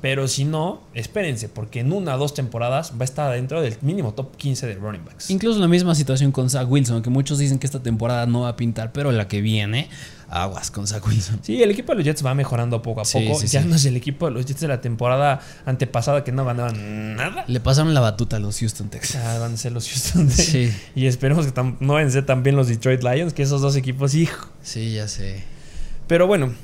Pero 0.00 0.28
si 0.28 0.46
no, 0.46 0.80
espérense, 0.94 1.50
porque 1.50 1.80
en 1.80 1.92
una 1.92 2.14
o 2.14 2.18
dos 2.18 2.32
temporadas 2.32 2.92
va 2.92 3.02
a 3.02 3.04
estar 3.04 3.30
dentro 3.32 3.60
del 3.60 3.76
mínimo 3.82 4.14
top 4.14 4.34
15 4.36 4.66
de 4.66 4.74
running 4.76 5.04
backs. 5.04 5.28
Incluso 5.30 5.58
la 5.60 5.68
misma 5.68 5.94
situación 5.94 6.32
con 6.32 6.48
Zach 6.48 6.66
Wilson, 6.70 7.02
que 7.02 7.10
muchos 7.10 7.38
dicen 7.38 7.58
que 7.58 7.66
esta 7.66 7.82
temporada 7.82 8.24
no 8.24 8.40
va 8.42 8.48
a 8.48 8.56
pintar, 8.56 8.92
pero 8.92 9.12
la 9.12 9.28
que 9.28 9.42
viene, 9.42 9.90
aguas 10.30 10.70
con 10.70 10.86
Zach 10.86 11.06
Wilson. 11.06 11.40
Sí, 11.42 11.62
el 11.62 11.70
equipo 11.70 11.92
de 11.92 11.96
los 11.96 12.04
Jets 12.06 12.24
va 12.24 12.34
mejorando 12.34 12.80
poco 12.80 13.02
a 13.02 13.04
Sí, 13.04 13.20
poco. 13.26 13.38
sí, 13.40 13.46
ya 13.48 13.60
sí. 13.60 13.68
no 13.68 13.74
es 13.76 13.84
el 13.84 13.94
equipo 13.94 14.24
de 14.24 14.32
los 14.32 14.46
Jets 14.46 14.60
de 14.60 14.68
la 14.68 14.80
temporada 14.80 15.40
antepasada 15.66 16.24
que 16.24 16.32
no 16.32 16.46
ganaban 16.46 17.16
nada. 17.16 17.44
Le 17.46 17.60
pasaron 17.60 17.92
la 17.92 18.00
batuta 18.00 18.36
a 18.36 18.40
los 18.40 18.58
Houston 18.58 18.88
Texans. 18.88 19.22
Ah, 19.22 19.38
van 19.38 19.52
a 19.52 19.56
ser 19.58 19.72
los 19.72 19.86
Houston. 19.86 20.30
Sí. 20.30 20.72
Y 20.94 21.06
esperemos 21.08 21.46
que 21.46 21.62
no 21.80 21.92
vayan 21.92 22.08
a 22.08 22.12
ser 22.12 22.24
también 22.24 22.56
los 22.56 22.68
Detroit 22.68 23.02
Lions, 23.02 23.34
que 23.34 23.42
esos 23.42 23.60
dos 23.60 23.76
equipos, 23.76 24.14
hijo. 24.14 24.48
Sí, 24.62 24.94
ya 24.94 25.08
sé. 25.08 25.42
Pero 26.06 26.26
bueno, 26.26 26.54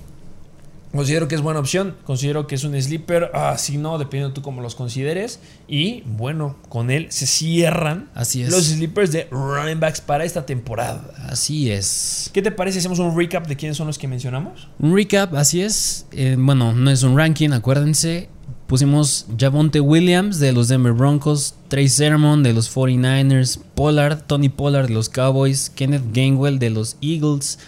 considero 0.96 1.28
que 1.28 1.34
es 1.34 1.40
buena 1.40 1.60
opción. 1.60 1.94
Considero 2.04 2.46
que 2.46 2.54
es 2.56 2.64
un 2.64 2.80
sleeper. 2.80 3.30
Ah, 3.34 3.56
si 3.58 3.78
no, 3.78 3.98
dependiendo 3.98 4.34
tú 4.34 4.42
cómo 4.42 4.62
los 4.62 4.74
consideres. 4.74 5.38
Y 5.68 6.02
bueno, 6.06 6.56
con 6.68 6.90
él 6.90 7.06
se 7.10 7.26
cierran 7.26 8.08
Así 8.14 8.42
es. 8.42 8.50
los 8.50 8.64
sleepers 8.64 9.12
de 9.12 9.28
running 9.30 9.78
backs 9.80 10.00
para 10.00 10.24
esta 10.24 10.44
temporada. 10.46 11.02
Así 11.28 11.70
es. 11.70 12.30
¿Qué 12.32 12.42
te 12.42 12.50
parece 12.50 12.74
si 12.74 12.78
hacemos 12.80 12.98
un 12.98 13.16
recap 13.16 13.46
de 13.46 13.56
quiénes 13.56 13.76
son 13.76 13.86
los 13.86 13.98
que 13.98 14.08
mencionamos? 14.08 14.68
Un 14.78 14.94
recap, 14.94 15.34
así 15.34 15.60
es. 15.60 16.06
Eh, 16.12 16.36
bueno, 16.38 16.72
no 16.72 16.90
es 16.90 17.02
un 17.02 17.16
ranking, 17.16 17.50
acuérdense. 17.50 18.28
Pusimos 18.66 19.26
Javonte 19.38 19.78
Williams 19.80 20.40
de 20.40 20.50
los 20.52 20.66
Denver 20.66 20.92
Broncos, 20.92 21.54
Trey 21.68 21.88
Sermon 21.88 22.42
de 22.42 22.52
los 22.52 22.74
49ers, 22.74 23.60
Pollard, 23.76 24.22
Tony 24.26 24.48
Pollard 24.48 24.88
de 24.88 24.94
los 24.94 25.08
Cowboys, 25.08 25.70
Kenneth 25.70 26.02
Gainwell 26.12 26.58
de 26.58 26.70
los 26.70 26.96
Eagles, 27.00 27.60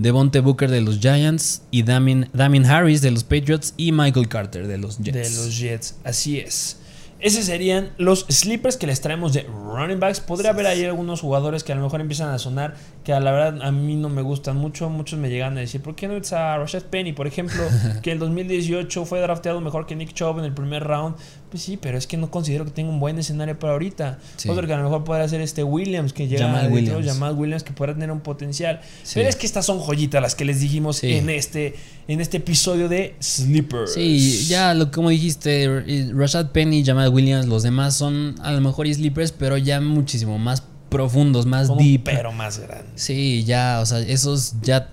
Devonte 0.00 0.40
Booker 0.40 0.70
de 0.70 0.80
los 0.80 0.98
Giants 0.98 1.60
y 1.70 1.82
Damien, 1.82 2.30
Damien 2.32 2.64
Harris 2.64 3.02
de 3.02 3.10
los 3.10 3.22
Patriots 3.22 3.74
y 3.76 3.92
Michael 3.92 4.28
Carter 4.28 4.66
de 4.66 4.78
los 4.78 4.96
Jets. 4.96 5.12
De 5.12 5.44
los 5.44 5.58
Jets, 5.58 5.96
así 6.04 6.38
es. 6.38 6.78
Esos 7.20 7.44
serían 7.44 7.90
los 7.98 8.24
sleepers 8.30 8.78
que 8.78 8.86
les 8.86 9.02
traemos 9.02 9.34
de 9.34 9.42
running 9.42 10.00
backs. 10.00 10.20
Podría 10.20 10.52
haber 10.52 10.66
ahí 10.66 10.86
algunos 10.86 11.20
jugadores 11.20 11.64
que 11.64 11.72
a 11.72 11.74
lo 11.74 11.82
mejor 11.82 12.00
empiezan 12.00 12.30
a 12.30 12.38
sonar, 12.38 12.76
que 13.04 13.12
a 13.12 13.20
la 13.20 13.30
verdad 13.30 13.62
a 13.62 13.70
mí 13.72 13.94
no 13.94 14.08
me 14.08 14.22
gustan 14.22 14.56
mucho. 14.56 14.88
Muchos 14.88 15.18
me 15.18 15.28
llegan 15.28 15.58
a 15.58 15.60
decir, 15.60 15.82
¿por 15.82 15.94
qué 15.94 16.08
no 16.08 16.16
es 16.16 16.32
a 16.32 16.56
Rashad 16.56 16.84
Penny, 16.84 17.12
por 17.12 17.26
ejemplo, 17.26 17.62
que 18.02 18.12
el 18.12 18.18
2018 18.18 19.04
fue 19.04 19.20
drafteado 19.20 19.60
mejor 19.60 19.86
que 19.86 19.96
Nick 19.96 20.14
Chubb 20.14 20.38
en 20.38 20.46
el 20.46 20.54
primer 20.54 20.82
round? 20.82 21.16
Pues 21.50 21.64
sí, 21.64 21.76
pero 21.76 21.98
es 21.98 22.06
que 22.06 22.16
no 22.16 22.30
considero 22.30 22.64
que 22.64 22.70
tenga 22.70 22.90
un 22.90 23.00
buen 23.00 23.18
escenario 23.18 23.58
para 23.58 23.72
ahorita. 23.72 24.18
Sí. 24.36 24.48
Otro 24.48 24.66
que 24.68 24.72
a 24.72 24.76
lo 24.76 24.84
mejor 24.84 25.02
puede 25.02 25.28
ser 25.28 25.40
este 25.40 25.64
Williams, 25.64 26.12
que 26.12 26.28
llega 26.28 26.46
Jamal 26.46 26.70
Williams. 26.72 27.04
Jamal 27.04 27.34
Williams, 27.34 27.64
que 27.64 27.72
pueda 27.72 27.92
tener 27.92 28.12
un 28.12 28.20
potencial. 28.20 28.80
Sí. 29.02 29.14
Pero 29.16 29.28
es 29.28 29.34
que 29.34 29.46
estas 29.46 29.66
son 29.66 29.80
joyitas 29.80 30.22
las 30.22 30.36
que 30.36 30.44
les 30.44 30.60
dijimos 30.60 30.98
Sí. 30.98 31.12
en, 31.14 31.28
este, 31.28 31.74
en 32.06 32.20
este 32.20 32.36
episodio 32.36 32.88
de 32.88 33.16
Sleepers. 33.20 33.94
Sí, 33.94 34.46
ya 34.46 34.74
lo 34.74 34.92
como 34.92 35.10
dijiste, 35.10 36.10
Rashad 36.14 36.50
Penny, 36.52 36.84
Jamal 36.84 37.08
Williams, 37.08 37.46
los 37.46 37.64
demás 37.64 37.94
son 37.96 38.36
a 38.42 38.52
lo 38.52 38.60
mejor 38.60 38.86
sleepers, 38.92 39.32
pero 39.32 39.56
ya 39.56 39.80
muchísimo 39.80 40.38
más 40.38 40.62
profundos, 40.88 41.46
más 41.46 41.76
deep. 41.78 42.04
pero 42.04 42.30
más 42.32 42.58
grande. 42.58 42.90
Sí, 42.94 43.44
ya, 43.44 43.80
o 43.80 43.86
sea, 43.86 43.98
esos 44.00 44.54
ya, 44.62 44.88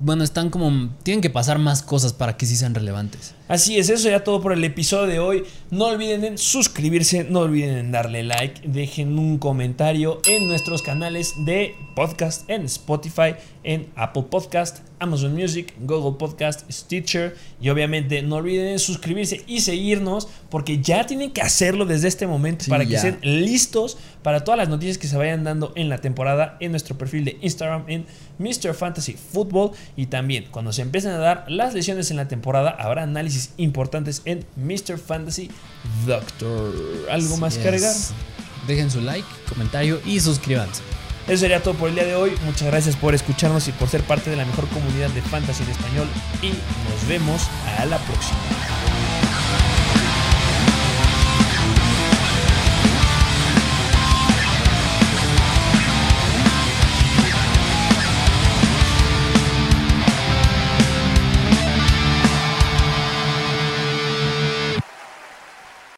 bueno, 0.00 0.22
están 0.22 0.50
como, 0.50 0.90
tienen 1.02 1.20
que 1.20 1.30
pasar 1.30 1.58
más 1.58 1.82
cosas 1.82 2.12
para 2.12 2.36
que 2.36 2.46
sí 2.46 2.54
sean 2.56 2.74
relevantes. 2.74 3.34
Así 3.48 3.78
es, 3.78 3.88
eso 3.88 4.02
sería 4.02 4.22
todo 4.24 4.42
por 4.42 4.52
el 4.52 4.62
episodio 4.62 5.06
de 5.06 5.18
hoy. 5.20 5.44
No 5.70 5.86
olviden 5.86 6.22
en 6.24 6.36
suscribirse, 6.38 7.24
no 7.24 7.40
olviden 7.40 7.78
en 7.78 7.92
darle 7.92 8.22
like, 8.22 8.60
dejen 8.68 9.18
un 9.18 9.38
comentario 9.38 10.20
en 10.26 10.46
nuestros 10.46 10.82
canales 10.82 11.34
de 11.46 11.74
podcast 11.96 12.48
en 12.50 12.64
Spotify, 12.66 13.34
en 13.64 13.88
Apple 13.96 14.24
Podcast, 14.30 14.80
Amazon 15.00 15.34
Music, 15.34 15.72
Google 15.80 16.18
Podcast, 16.18 16.70
Stitcher 16.70 17.36
y 17.60 17.68
obviamente 17.70 18.20
no 18.22 18.36
olviden 18.36 18.68
en 18.68 18.78
suscribirse 18.78 19.42
y 19.46 19.60
seguirnos 19.60 20.28
porque 20.50 20.80
ya 20.80 21.06
tienen 21.06 21.30
que 21.30 21.40
hacerlo 21.40 21.86
desde 21.86 22.08
este 22.08 22.26
momento 22.26 22.64
Sí, 22.64 22.70
para 22.70 22.84
que 22.84 22.92
ya. 22.92 22.98
estén 22.98 23.18
listos 23.22 23.96
para 24.22 24.42
todas 24.44 24.58
las 24.58 24.68
noticias 24.68 24.98
que 24.98 25.06
se 25.06 25.16
vayan 25.16 25.44
dando 25.44 25.72
en 25.76 25.88
la 25.88 25.98
temporada 25.98 26.56
en 26.60 26.72
nuestro 26.72 26.98
perfil 26.98 27.24
de 27.24 27.38
Instagram 27.40 27.84
en 27.88 28.06
Mr. 28.38 28.74
Fantasy 28.74 29.12
Football 29.14 29.70
y 29.96 30.06
también 30.06 30.46
cuando 30.50 30.72
se 30.72 30.82
empiecen 30.82 31.12
a 31.12 31.18
dar 31.18 31.44
las 31.48 31.74
lesiones 31.74 32.10
en 32.10 32.16
la 32.16 32.26
temporada 32.28 32.70
habrá 32.70 33.02
análisis 33.04 33.37
importantes 33.56 34.22
en 34.24 34.44
Mr. 34.56 34.98
Fantasy 34.98 35.50
Doctor. 36.06 36.72
¿Algo 37.10 37.36
más 37.38 37.54
Así 37.54 37.62
que 37.62 37.68
agregar? 37.68 37.90
es. 37.90 38.10
Dejen 38.66 38.90
su 38.90 39.00
like, 39.00 39.26
comentario 39.48 40.00
y 40.04 40.20
suscríbanse. 40.20 40.82
Eso 41.26 41.38
sería 41.38 41.62
todo 41.62 41.74
por 41.74 41.88
el 41.90 41.94
día 41.94 42.04
de 42.04 42.14
hoy. 42.14 42.32
Muchas 42.44 42.68
gracias 42.68 42.96
por 42.96 43.14
escucharnos 43.14 43.68
y 43.68 43.72
por 43.72 43.88
ser 43.88 44.02
parte 44.02 44.30
de 44.30 44.36
la 44.36 44.44
mejor 44.44 44.66
comunidad 44.68 45.10
de 45.10 45.22
fantasy 45.22 45.62
en 45.62 45.70
español 45.70 46.08
y 46.42 46.48
nos 46.48 47.08
vemos 47.08 47.42
a 47.78 47.84
la 47.86 47.98
próxima. 47.98 48.38